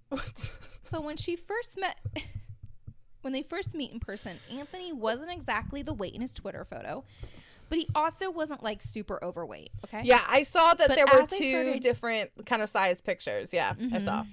What? 0.09 0.53
So 0.83 0.99
when 1.01 1.17
she 1.17 1.35
first 1.35 1.77
met, 1.77 1.97
when 3.21 3.33
they 3.33 3.43
first 3.43 3.73
meet 3.73 3.91
in 3.91 3.99
person, 3.99 4.39
Anthony 4.51 4.91
wasn't 4.93 5.31
exactly 5.31 5.81
the 5.81 5.93
weight 5.93 6.13
in 6.13 6.21
his 6.21 6.33
Twitter 6.33 6.65
photo, 6.65 7.03
but 7.69 7.77
he 7.77 7.87
also 7.93 8.31
wasn't 8.31 8.63
like 8.63 8.81
super 8.81 9.23
overweight. 9.23 9.71
Okay. 9.85 10.01
Yeah, 10.03 10.21
I 10.29 10.43
saw 10.43 10.73
that 10.73 10.87
But 10.87 10.95
there 10.95 11.05
were 11.05 11.25
two 11.25 11.35
started- 11.35 11.81
different 11.81 12.31
kind 12.45 12.61
of 12.61 12.69
size 12.69 13.01
pictures. 13.01 13.53
Yeah, 13.53 13.73
I 13.77 13.81
mm-hmm. 13.81 13.97
saw. 13.99 14.23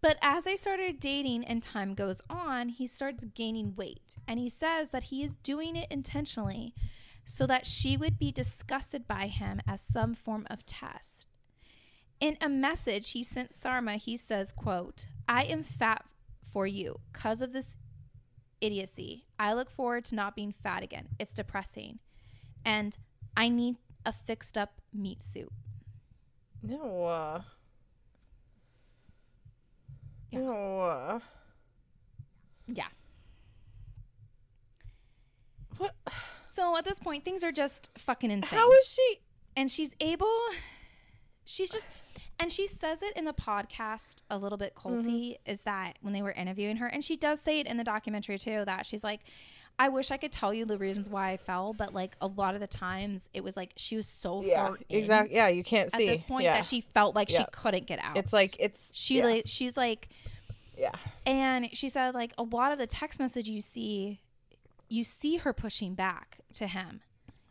But 0.00 0.18
as 0.20 0.46
I 0.46 0.54
started 0.54 1.00
dating 1.00 1.44
and 1.46 1.62
time 1.62 1.94
goes 1.94 2.20
on, 2.28 2.68
he 2.68 2.86
starts 2.86 3.24
gaining 3.24 3.74
weight. 3.74 4.16
And 4.28 4.38
he 4.38 4.50
says 4.50 4.90
that 4.90 5.04
he 5.04 5.24
is 5.24 5.34
doing 5.36 5.76
it 5.76 5.86
intentionally 5.90 6.74
so 7.24 7.46
that 7.46 7.66
she 7.66 7.96
would 7.96 8.18
be 8.18 8.30
disgusted 8.30 9.08
by 9.08 9.28
him 9.28 9.62
as 9.66 9.80
some 9.80 10.14
form 10.14 10.46
of 10.50 10.66
test. 10.66 11.24
In 12.20 12.36
a 12.42 12.50
message 12.50 13.12
he 13.12 13.24
sent 13.24 13.54
Sarma, 13.54 13.94
he 13.94 14.16
says, 14.18 14.52
quote, 14.52 15.06
I 15.26 15.44
am 15.44 15.62
fat 15.62 16.04
for 16.54 16.66
you 16.68 17.00
because 17.12 17.42
of 17.42 17.52
this 17.52 17.76
idiocy. 18.60 19.26
I 19.38 19.52
look 19.52 19.70
forward 19.70 20.04
to 20.06 20.14
not 20.14 20.34
being 20.36 20.52
fat 20.52 20.82
again. 20.84 21.08
It's 21.18 21.34
depressing. 21.34 21.98
And 22.64 22.96
I 23.36 23.48
need 23.50 23.76
a 24.06 24.12
fixed 24.12 24.56
up 24.56 24.80
meat 24.92 25.22
suit. 25.22 25.50
No. 26.62 27.02
Uh, 27.04 27.42
Yeah. 30.30 30.38
No. 30.40 30.80
Uh, 30.80 31.20
Yeah. 32.66 32.88
what? 35.76 35.94
So 36.52 36.76
at 36.78 36.84
this 36.84 36.98
point, 37.00 37.24
things 37.24 37.42
are 37.44 37.52
just 37.52 37.90
fucking 37.98 38.30
insane. 38.30 38.58
How 38.58 38.70
is 38.72 38.86
she? 38.88 39.16
and 39.56 39.70
she's 39.70 39.94
able 40.00 40.26
she's 41.44 41.70
just 41.70 41.86
and 42.38 42.50
she 42.50 42.66
says 42.66 43.02
it 43.02 43.16
in 43.16 43.24
the 43.24 43.32
podcast 43.32 44.22
a 44.30 44.38
little 44.38 44.58
bit 44.58 44.74
mm-hmm. 44.74 45.00
culty 45.00 45.36
is 45.46 45.62
that 45.62 45.98
when 46.00 46.12
they 46.12 46.22
were 46.22 46.32
interviewing 46.32 46.76
her 46.76 46.86
and 46.86 47.04
she 47.04 47.16
does 47.16 47.40
say 47.40 47.60
it 47.60 47.66
in 47.66 47.76
the 47.76 47.84
documentary 47.84 48.38
too 48.38 48.64
that 48.64 48.86
she's 48.86 49.04
like 49.04 49.20
I 49.78 49.88
wish 49.88 50.10
I 50.10 50.16
could 50.16 50.30
tell 50.30 50.54
you 50.54 50.64
the 50.64 50.78
reasons 50.78 51.08
why 51.08 51.30
I 51.30 51.36
fell, 51.36 51.72
but 51.72 51.92
like 51.92 52.16
a 52.20 52.28
lot 52.28 52.54
of 52.54 52.60
the 52.60 52.66
times 52.68 53.28
it 53.34 53.42
was 53.42 53.56
like 53.56 53.72
she 53.76 53.96
was 53.96 54.06
so 54.06 54.40
Yeah, 54.42 54.68
far 54.68 54.78
exactly. 54.88 55.34
Yeah, 55.34 55.48
you 55.48 55.64
can't 55.64 55.90
see 55.90 56.06
at 56.06 56.14
this 56.14 56.24
point 56.24 56.44
yeah. 56.44 56.54
that 56.54 56.64
she 56.64 56.80
felt 56.80 57.16
like 57.16 57.28
she 57.28 57.44
couldn't 57.50 57.86
get 57.86 57.98
out. 57.98 58.16
It's 58.16 58.32
like 58.32 58.56
it's 58.60 58.80
she 58.92 59.18
yeah, 59.18 59.24
like 59.24 59.42
she's 59.46 59.76
like 59.76 60.10
yeah. 60.78 60.92
and 61.26 61.68
she 61.72 61.88
said 61.88 62.14
like 62.14 62.32
a 62.38 62.44
lot 62.44 62.70
of 62.70 62.78
the 62.78 62.86
text 62.86 63.18
message 63.18 63.48
you 63.48 63.60
see 63.60 64.20
you 64.88 65.02
see 65.02 65.38
her 65.38 65.52
pushing 65.52 65.94
back 65.94 66.38
to 66.54 66.68
him. 66.68 67.00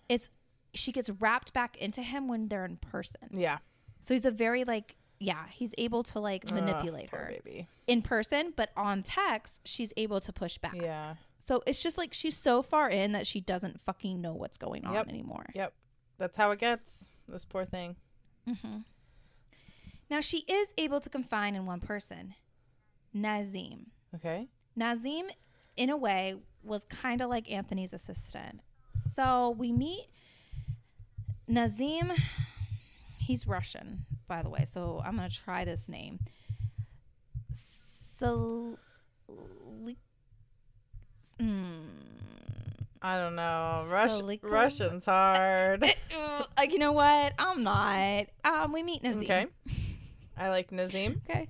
It's 0.08 0.30
she 0.74 0.94
gets 0.94 1.10
wrapped 1.10 1.54
back 1.54 1.78
into 1.78 2.02
him 2.02 2.30
when 2.30 2.48
they're 2.48 2.66
in 2.66 2.78
person. 2.78 3.30
Yeah. 3.32 3.58
So 4.04 4.14
he's 4.14 4.26
a 4.26 4.32
very 4.32 4.64
like 4.64 4.96
yeah, 5.20 5.46
he's 5.50 5.74
able 5.78 6.04
to 6.04 6.20
like 6.20 6.52
manipulate 6.52 7.10
poor 7.10 7.20
her 7.22 7.34
baby. 7.44 7.68
in 7.88 8.02
person, 8.02 8.54
but 8.56 8.70
on 8.78 9.02
text 9.04 9.62
she's 9.66 9.92
able 9.98 10.20
to 10.22 10.32
push 10.34 10.58
back. 10.60 10.76
Yeah. 10.76 11.16
So 11.40 11.64
it's 11.66 11.82
just 11.82 11.98
like 11.98 12.14
she's 12.14 12.38
so 12.38 12.62
far 12.62 12.90
in 12.90 13.14
that 13.14 13.26
she 13.28 13.40
doesn't 13.42 13.82
fucking 13.82 14.22
know 14.22 14.34
what's 14.34 14.58
going 14.58 14.86
on 14.86 14.94
Yep. 14.94 15.08
anymore. 15.10 15.46
Yep. 15.56 15.74
That's 16.18 16.38
how 16.38 16.52
it 16.52 16.60
gets. 16.60 17.06
This 17.28 17.44
poor 17.46 17.66
thing. 17.66 17.96
hmm 18.46 18.78
Now 20.10 20.20
she 20.22 20.40
is 20.40 20.70
able 20.78 21.00
to 21.02 21.10
confine 21.10 21.56
in 21.56 21.66
one 21.66 21.80
person, 21.80 22.34
Nazim. 23.14 23.88
Okay. 24.16 24.48
Nazim, 24.76 25.28
in 25.78 25.90
a 25.90 25.98
way, 25.98 26.36
was 26.64 26.84
kind 26.86 27.22
of 27.22 27.30
like 27.30 27.50
Anthony's 27.52 27.94
assistant. 27.94 28.60
So 28.96 29.52
we 29.58 29.72
meet 29.72 30.08
Nazim. 31.48 32.12
He's 33.26 33.48
Russian, 33.48 34.06
by 34.28 34.42
the 34.44 34.50
way. 34.50 34.66
So 34.66 35.02
I'm 35.06 35.16
going 35.18 35.30
to 35.30 35.36
try 35.36 35.64
this 35.66 35.88
name. 35.88 36.20
Sal- 37.52 38.78
mm. 41.40 41.74
I 43.02 43.18
don't 43.18 43.36
know. 43.36 43.86
Rush-? 43.90 44.22
Russian's 44.42 45.06
hard. 45.06 45.84
like, 46.58 46.72
you 46.72 46.80
know 46.80 46.92
what? 46.94 47.34
I'm 47.38 47.64
not. 47.64 48.26
Um, 48.46 48.72
we 48.72 48.84
meet 48.84 49.04
Nazim. 49.04 49.24
okay. 49.24 49.46
I 50.38 50.50
like 50.50 50.72
Nazim. 50.72 51.22
Okay. 51.30 51.50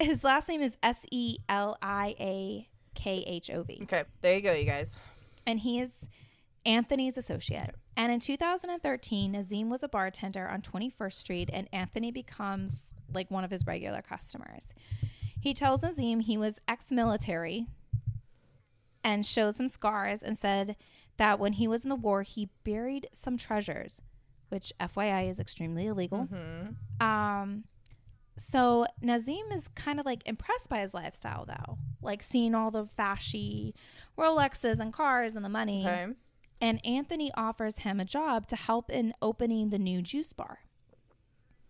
His 0.00 0.24
last 0.24 0.48
name 0.48 0.60
is 0.60 0.76
S 0.82 1.06
E 1.10 1.38
L 1.48 1.76
I 1.80 2.16
A 2.18 2.68
K 2.94 3.24
H 3.26 3.50
O 3.50 3.62
V. 3.62 3.80
Okay. 3.84 4.02
There 4.22 4.34
you 4.36 4.42
go, 4.42 4.52
you 4.52 4.64
guys. 4.64 4.96
and 5.46 5.60
he 5.60 5.78
is 5.78 6.08
Anthony's 6.66 7.16
associate. 7.16 7.74
And 7.96 8.10
in 8.10 8.20
2013, 8.20 9.32
Nazim 9.32 9.70
was 9.70 9.82
a 9.82 9.88
bartender 9.88 10.48
on 10.48 10.62
21st 10.62 11.12
Street, 11.12 11.50
and 11.52 11.68
Anthony 11.72 12.10
becomes 12.10 12.82
like 13.12 13.30
one 13.30 13.44
of 13.44 13.50
his 13.50 13.66
regular 13.66 14.02
customers. 14.02 14.74
He 15.40 15.54
tells 15.54 15.82
Nazim 15.82 16.20
he 16.20 16.36
was 16.36 16.58
ex 16.66 16.90
military 16.90 17.66
and 19.04 19.24
shows 19.26 19.60
him 19.60 19.68
scars 19.68 20.22
and 20.22 20.36
said 20.36 20.76
that 21.18 21.38
when 21.38 21.52
he 21.54 21.68
was 21.68 21.84
in 21.84 21.90
the 21.90 21.96
war, 21.96 22.22
he 22.22 22.48
buried 22.64 23.08
some 23.12 23.36
treasures, 23.36 24.00
which 24.48 24.72
FYI 24.80 25.28
is 25.30 25.38
extremely 25.38 25.86
illegal. 25.86 26.24
hmm 26.24 27.04
Um, 27.04 27.64
so 28.36 28.86
Nazim 29.00 29.52
is 29.52 29.68
kind 29.68 30.00
of 30.00 30.06
like 30.06 30.22
impressed 30.26 30.68
by 30.68 30.78
his 30.78 30.92
lifestyle, 30.94 31.44
though, 31.44 31.78
like 32.02 32.22
seeing 32.22 32.54
all 32.54 32.70
the 32.72 32.86
fashy 32.98 33.74
Rolexes 34.18 34.80
and 34.80 34.92
cars 34.92 35.36
and 35.36 35.44
the 35.44 35.48
money. 35.48 35.84
Okay. 35.86 36.06
And 36.64 36.84
Anthony 36.86 37.30
offers 37.34 37.80
him 37.80 38.00
a 38.00 38.06
job 38.06 38.46
to 38.48 38.56
help 38.56 38.90
in 38.90 39.12
opening 39.20 39.68
the 39.68 39.78
new 39.78 40.00
juice 40.00 40.32
bar. 40.32 40.60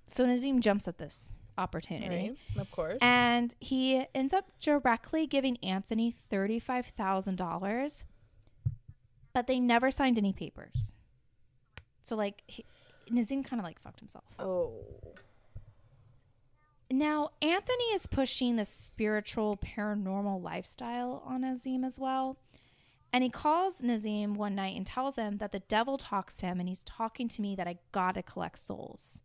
So 0.07 0.25
Nazim 0.25 0.61
jumps 0.61 0.87
at 0.87 0.99
this 0.99 1.35
opportunity. 1.59 2.37
Right. 2.55 2.61
Of 2.61 2.71
course. 2.71 2.99
And 3.01 3.53
he 3.59 4.07
ends 4.15 4.33
up 4.33 4.53
directly 4.61 5.27
giving 5.27 5.57
Anthony 5.65 6.15
$35,000, 6.31 8.05
but 9.33 9.49
they 9.49 9.59
never 9.59 9.91
signed 9.91 10.17
any 10.17 10.33
papers. 10.33 10.95
So, 12.05 12.15
like, 12.15 12.43
he, 12.47 12.65
Nazim 13.11 13.43
kind 13.43 13.59
of 13.59 13.65
like 13.65 13.81
fucked 13.81 13.99
himself. 13.99 14.25
oh. 14.39 14.75
Now, 16.91 17.31
Anthony 17.43 17.85
is 17.95 18.07
pushing 18.07 18.55
the 18.55 18.65
spiritual 18.65 19.57
paranormal 19.57 20.41
lifestyle 20.41 21.25
on 21.27 21.41
Nazim 21.41 21.83
as 21.83 21.99
well. 21.99 22.37
And 23.15 23.23
he 23.23 23.31
calls 23.31 23.81
Nazim 23.81 24.35
one 24.35 24.57
night 24.57 24.77
and 24.77 24.85
tells 24.85 25.15
him 25.15 25.39
that 25.39 25.53
the 25.53 25.61
devil 25.61 25.97
talks 25.97 26.37
to 26.39 26.47
him 26.47 26.59
and 26.59 26.69
he's 26.69 26.81
talking 26.81 27.29
to 27.29 27.41
me 27.41 27.55
that 27.55 27.69
I 27.69 27.77
gotta 27.93 28.25
collect 28.25 28.59
souls. 28.59 29.23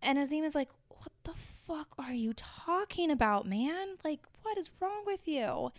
And 0.00 0.16
Nazim 0.16 0.44
is 0.44 0.54
like, 0.54 0.68
What 0.88 1.10
the 1.24 1.32
fuck 1.66 1.88
are 1.98 2.14
you 2.14 2.34
talking 2.34 3.10
about, 3.10 3.48
man? 3.48 3.96
Like, 4.04 4.20
what 4.42 4.56
is 4.56 4.70
wrong 4.78 5.02
with 5.04 5.26
you? 5.26 5.72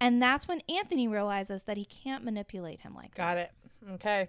And 0.00 0.22
that's 0.22 0.46
when 0.46 0.60
Anthony 0.68 1.08
realizes 1.08 1.64
that 1.64 1.76
he 1.76 1.84
can't 1.84 2.22
manipulate 2.22 2.82
him 2.82 2.94
like 2.94 3.16
that. 3.16 3.34
Got 3.34 3.38
it. 3.38 3.50
Okay. 3.94 4.28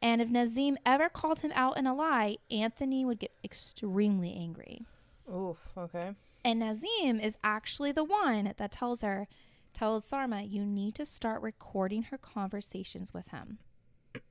And 0.00 0.22
if 0.22 0.30
Nazim 0.30 0.78
ever 0.86 1.10
called 1.10 1.40
him 1.40 1.52
out 1.54 1.76
in 1.76 1.86
a 1.86 1.94
lie, 1.94 2.38
Anthony 2.50 3.04
would 3.04 3.18
get 3.18 3.32
extremely 3.44 4.32
angry. 4.32 4.86
Oof. 5.30 5.58
Okay. 5.76 6.14
And 6.42 6.60
Nazim 6.60 7.20
is 7.20 7.36
actually 7.44 7.92
the 7.92 8.04
one 8.04 8.54
that 8.56 8.72
tells 8.72 9.02
her, 9.02 9.28
tells 9.72 10.04
Sarma, 10.04 10.42
you 10.42 10.64
need 10.64 10.94
to 10.96 11.06
start 11.06 11.42
recording 11.42 12.04
her 12.04 12.18
conversations 12.18 13.12
with 13.14 13.28
him. 13.28 13.58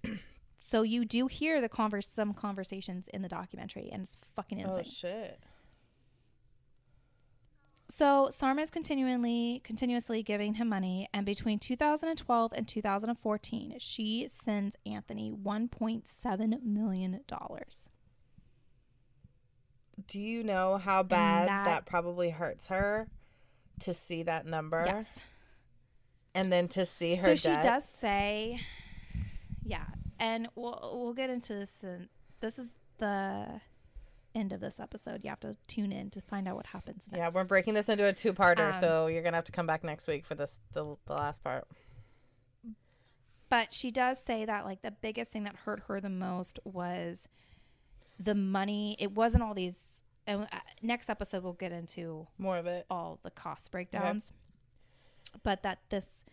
so 0.60 0.82
you 0.82 1.06
do 1.06 1.28
hear 1.28 1.62
the 1.62 1.70
converse 1.70 2.08
some 2.08 2.34
conversations 2.34 3.08
in 3.10 3.22
the 3.22 3.30
documentary, 3.30 3.90
and 3.92 4.04
it's 4.04 4.18
fucking 4.36 4.64
oh, 4.64 4.68
insane. 4.68 4.84
Oh 4.86 4.90
shit. 4.90 5.40
So 7.92 8.30
Sarma 8.32 8.62
is 8.62 8.70
continually 8.70 9.62
continuously 9.64 10.22
giving 10.22 10.54
him 10.56 10.70
money, 10.70 11.10
and 11.14 11.26
between 11.26 11.58
2012 11.58 12.54
and 12.56 12.68
2014, 12.68 13.76
she 13.80 14.28
sends 14.30 14.76
Anthony 14.86 15.32
1.7 15.32 16.64
million 16.64 17.22
dollars. 17.28 17.90
Do 20.08 20.20
you 20.20 20.44
know 20.44 20.78
how 20.78 21.04
bad 21.04 21.50
that- 21.50 21.66
that, 21.66 21.86
probably 21.86 22.30
hurts 22.30 22.68
her 22.68 23.10
to 23.80 23.94
see 23.94 24.24
that 24.24 24.46
number 24.46 24.84
Yes. 24.86 25.20
And 26.36 26.52
then 26.52 26.68
to 26.70 26.86
see 26.86 27.16
her 27.16 27.36
So 27.36 27.50
she 27.56 27.62
does 27.62 27.86
say, 27.86 28.60
yeah, 29.64 29.86
and 30.20 30.48
we'll 30.56 30.92
we'll 31.02 31.14
get 31.14 31.30
into 31.30 31.54
this. 31.54 31.78
In, 31.84 32.10
this 32.40 32.58
is 32.60 32.70
the 32.98 33.62
end 34.36 34.54
of 34.54 34.60
this 34.62 34.80
episode. 34.80 35.22
You 35.24 35.30
have 35.32 35.40
to 35.42 35.56
tune 35.68 35.92
in 35.92 36.10
to 36.12 36.22
find 36.22 36.48
out 36.48 36.56
what 36.56 36.68
happens 36.68 37.06
next. 37.12 37.20
Yeah, 37.20 37.30
we're 37.34 37.46
breaking 37.46 37.74
this 37.74 37.90
into 37.90 38.06
a 38.06 38.14
two-parter, 38.14 38.74
Um, 38.76 38.80
so 38.80 39.08
you're 39.08 39.24
gonna 39.24 39.38
have 39.38 39.46
to 39.46 39.52
come 39.52 39.66
back 39.68 39.84
next 39.84 40.08
week 40.08 40.26
for 40.26 40.36
this 40.36 40.60
the, 40.74 40.96
the 41.08 41.14
last 41.14 41.44
part. 41.44 41.66
but 43.50 43.74
she 43.74 43.90
does 43.92 44.24
say 44.24 44.46
that 44.46 44.66
like 44.66 44.82
the 44.82 44.92
biggest 44.92 45.32
thing 45.32 45.44
that 45.46 45.56
hurt 45.66 45.84
her 45.88 46.00
the 46.00 46.10
most 46.10 46.60
was 46.64 47.28
the 48.20 48.36
money. 48.36 48.96
It 49.00 49.12
wasn't 49.14 49.44
all 49.44 49.54
these. 49.54 50.02
And 50.28 50.44
uh, 50.44 50.60
next 50.84 51.10
episode 51.10 51.44
we'll 51.44 51.54
get 51.54 51.72
into 51.72 52.28
More 52.38 52.58
of 52.58 52.68
it. 52.68 52.86
all 52.90 53.20
the 53.24 53.32
cost 53.32 53.72
breakdowns, 53.72 54.32
but 55.44 55.64
that 55.64 55.80
this 55.90 56.26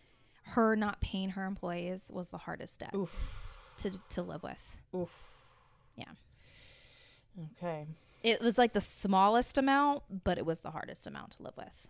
her 0.43 0.75
not 0.75 1.01
paying 1.01 1.31
her 1.31 1.45
employees 1.45 2.09
was 2.13 2.29
the 2.29 2.37
hardest 2.37 2.79
debt 2.79 2.95
Oof. 2.95 3.13
to 3.77 3.91
to 4.09 4.21
live 4.21 4.43
with. 4.43 4.79
Oof. 4.95 5.37
Yeah. 5.95 6.11
Okay. 7.57 7.85
It 8.23 8.41
was 8.41 8.57
like 8.57 8.73
the 8.73 8.81
smallest 8.81 9.57
amount, 9.57 10.23
but 10.23 10.37
it 10.37 10.45
was 10.45 10.61
the 10.61 10.71
hardest 10.71 11.05
amount 11.05 11.31
to 11.33 11.43
live 11.43 11.55
with. 11.55 11.87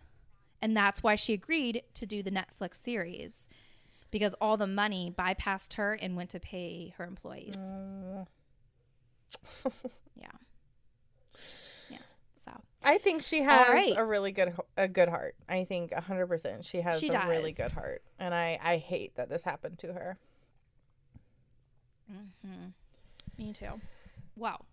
And 0.60 0.76
that's 0.76 1.02
why 1.02 1.14
she 1.14 1.32
agreed 1.32 1.82
to 1.94 2.06
do 2.06 2.22
the 2.22 2.30
Netflix 2.30 2.76
series 2.76 3.48
because 4.10 4.34
all 4.40 4.56
the 4.56 4.66
money 4.66 5.12
bypassed 5.16 5.74
her 5.74 5.94
and 5.94 6.16
went 6.16 6.30
to 6.30 6.40
pay 6.40 6.94
her 6.98 7.04
employees. 7.04 7.56
Mm. 7.56 8.26
Yeah. 10.16 10.26
I 12.82 12.98
think 12.98 13.22
she 13.22 13.42
has 13.42 13.68
right. 13.68 13.94
a 13.96 14.04
really 14.04 14.32
good 14.32 14.54
a 14.76 14.88
good 14.88 15.08
heart. 15.08 15.34
I 15.48 15.64
think 15.64 15.90
100% 15.92 16.64
she 16.64 16.80
has 16.80 16.98
She 17.00 17.08
a 17.08 17.26
really 17.28 17.52
good 17.52 17.72
heart. 17.72 18.02
And 18.18 18.32
I 18.34 18.58
I 18.62 18.76
hate 18.76 19.16
that 19.16 19.28
this 19.28 19.42
happened 19.42 19.78
to 19.80 19.92
her. 19.92 20.18
me 23.36 23.52
too. 23.52 23.80
Wow. 24.36 24.64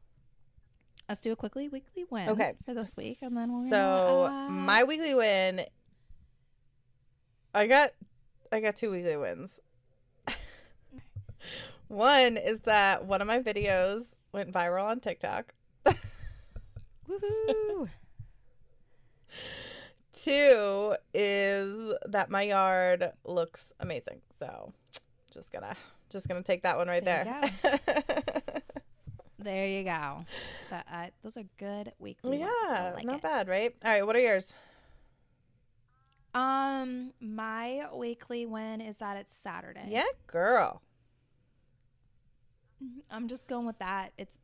Let's 1.09 1.21
do 1.21 1.31
a 1.31 1.35
quickly 1.35 1.67
weekly 1.69 2.05
win 2.09 2.29
Okay. 2.29 2.53
for 2.65 2.73
this 2.73 2.95
week 2.97 3.17
and 3.21 3.35
then 3.35 3.51
we're 3.51 3.69
So, 3.69 4.23
gonna, 4.27 4.45
uh, 4.47 4.49
my 4.49 4.83
weekly 4.83 5.13
win 5.13 5.65
I 7.53 7.67
got 7.67 7.91
I 8.51 8.59
got 8.59 8.75
two 8.75 8.91
weekly 8.91 9.17
wins. 9.17 9.59
One 11.87 12.37
is 12.37 12.61
that 12.61 13.05
one 13.05 13.21
of 13.21 13.27
my 13.27 13.39
videos 13.39 14.15
went 14.31 14.51
viral 14.51 14.85
on 14.85 14.99
TikTok. 14.99 15.53
Woohoo. 17.09 17.87
Two 20.13 20.95
is 21.13 21.93
that 22.07 22.29
my 22.29 22.43
yard 22.43 23.11
looks 23.25 23.73
amazing. 23.79 24.21
So, 24.39 24.73
just 25.31 25.51
gonna 25.51 25.75
just 26.09 26.27
gonna 26.27 26.41
take 26.43 26.63
that 26.63 26.77
one 26.77 26.87
right 26.87 27.03
There 27.03 27.39
there. 27.63 28.61
there 29.39 29.67
you 29.67 29.83
go. 29.83 30.25
That 30.69 30.85
uh, 30.91 31.07
those 31.21 31.37
are 31.37 31.43
good 31.57 31.91
weekly 31.99 32.39
yeah, 32.39 32.93
like 32.95 33.05
not 33.05 33.17
it. 33.17 33.21
bad, 33.21 33.47
right? 33.47 33.75
All 33.83 33.91
right, 33.91 34.05
what 34.05 34.15
are 34.15 34.19
yours? 34.19 34.53
Um, 36.33 37.11
my 37.21 37.87
weekly 37.93 38.45
win 38.45 38.81
is 38.81 38.97
that 38.97 39.17
it's 39.17 39.35
Saturday. 39.35 39.85
Yeah, 39.87 40.03
girl. 40.27 40.81
I'm 43.09 43.27
just 43.27 43.47
going 43.47 43.65
with 43.65 43.79
that. 43.79 44.11
It's 44.17 44.37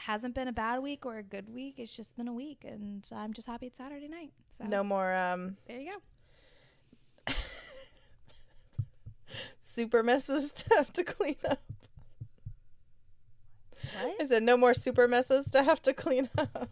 hasn't 0.00 0.34
been 0.34 0.48
a 0.48 0.52
bad 0.52 0.80
week 0.80 1.04
or 1.06 1.18
a 1.18 1.22
good 1.22 1.52
week. 1.52 1.74
It's 1.78 1.94
just 1.96 2.16
been 2.16 2.28
a 2.28 2.32
week, 2.32 2.64
and 2.64 3.06
I'm 3.14 3.32
just 3.32 3.46
happy 3.46 3.66
it's 3.66 3.78
Saturday 3.78 4.08
night. 4.08 4.32
So 4.58 4.64
No 4.64 4.82
more 4.84 5.14
um 5.14 5.56
there 5.66 5.80
you 5.80 5.92
go. 7.26 7.32
super 9.74 10.02
messes 10.02 10.50
to 10.52 10.74
have 10.76 10.92
to 10.94 11.04
clean 11.04 11.36
up. 11.48 11.60
I 14.20 14.24
said 14.26 14.42
no 14.42 14.56
more 14.56 14.74
super 14.74 15.08
messes 15.08 15.50
to 15.52 15.62
have 15.62 15.82
to 15.82 15.92
clean 15.92 16.28
up. 16.38 16.68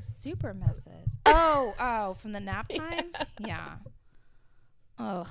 Super 0.00 0.54
messes. 0.54 1.10
Oh, 1.26 1.74
oh, 1.78 2.14
from 2.14 2.32
the 2.32 2.40
nap 2.40 2.68
time. 2.74 3.12
Yeah. 3.38 3.76
Ugh, 4.98 5.28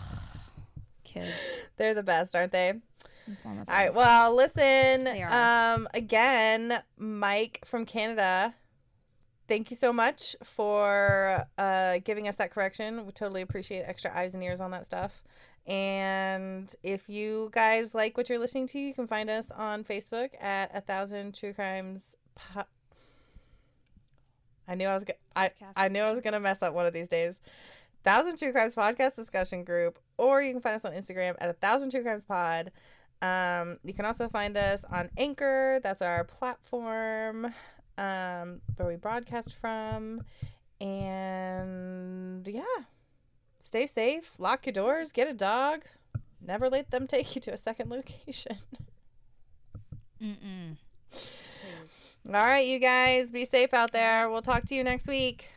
kids. 1.04 1.32
They're 1.78 1.94
the 1.94 2.04
best, 2.04 2.36
aren't 2.36 2.52
they? 2.52 2.74
All 3.70 3.76
right. 3.76 3.94
Well, 3.94 4.36
listen. 4.36 5.08
Um, 5.76 5.88
again, 5.94 6.82
Mike 6.98 7.62
from 7.66 7.86
Canada. 7.86 8.54
Thank 9.48 9.70
you 9.72 9.78
so 9.78 9.92
much 9.92 10.36
for 10.44 11.44
uh, 11.58 12.00
giving 12.04 12.28
us 12.28 12.38
that 12.38 12.52
correction. 12.52 13.06
We 13.06 13.12
totally 13.12 13.42
appreciate 13.42 13.82
extra 13.86 14.12
eyes 14.16 14.34
and 14.34 14.44
ears 14.44 14.62
on 14.62 14.72
that 14.72 14.86
stuff. 14.86 15.24
And 15.68 16.74
if 16.84 17.08
you 17.10 17.50
guys 17.54 17.94
like 17.94 18.18
what 18.18 18.30
you're 18.30 18.40
listening 18.40 18.68
to, 18.68 18.80
you 18.80 18.94
can 18.94 19.08
find 19.08 19.30
us 19.30 19.52
on 19.52 19.84
Facebook 19.84 20.30
at 20.42 20.72
a 20.76 20.82
thousand 20.82 21.36
true 21.36 21.54
crimes. 21.54 22.16
Po- 22.36 22.64
I 24.68 24.76
knew 24.76 24.88
I 24.88 24.94
was. 24.96 25.04
Go- 25.04 25.14
I 25.36 25.52
I 25.76 25.88
knew 25.90 26.02
I 26.02 26.12
was 26.12 26.22
gonna 26.22 26.40
mess 26.40 26.62
up 26.62 26.74
one 26.74 26.86
of 26.86 26.94
these 26.94 27.08
days. 27.10 27.42
Thousand 28.04 28.38
True 28.38 28.52
Crimes 28.52 28.76
Podcast 28.76 29.16
discussion 29.16 29.64
group, 29.64 29.98
or 30.18 30.42
you 30.42 30.52
can 30.52 30.62
find 30.62 30.76
us 30.76 30.84
on 30.84 30.92
Instagram 30.92 31.36
at 31.40 31.50
a 31.50 31.54
thousand 31.54 31.92
True 31.92 32.04
Crimes 32.04 32.24
Pod. 32.24 32.72
Um, 33.24 33.80
you 33.86 33.94
can 33.94 34.06
also 34.06 34.28
find 34.28 34.58
us 34.58 34.84
on 34.92 35.10
Anchor. 35.18 35.80
That's 35.82 36.02
our 36.02 36.26
platform 36.26 37.46
um, 37.98 38.62
where 38.76 38.88
we 38.88 38.98
broadcast 38.98 39.56
from. 39.62 40.24
And 40.82 42.46
yeah, 42.46 42.64
stay 43.60 43.88
safe. 43.88 44.34
Lock 44.38 44.66
your 44.66 44.74
doors. 44.74 45.14
Get 45.14 45.30
a 45.30 45.34
dog. 45.34 45.86
Never 46.46 46.70
let 46.70 46.92
them 46.92 47.08
take 47.08 47.34
you 47.34 47.42
to 47.42 47.54
a 47.54 47.58
second 47.58 47.90
location. 47.90 48.58
Mm-mm. 50.22 50.76
All 52.28 52.34
right, 52.34 52.66
you 52.66 52.80
guys, 52.80 53.32
be 53.32 53.46
safe 53.46 53.74
out 53.74 53.92
there. 53.92 54.30
We'll 54.30 54.42
talk 54.42 54.66
to 54.66 54.76
you 54.76 54.84
next 54.84 55.08
week. 55.08 55.50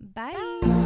Bye. 0.00 0.84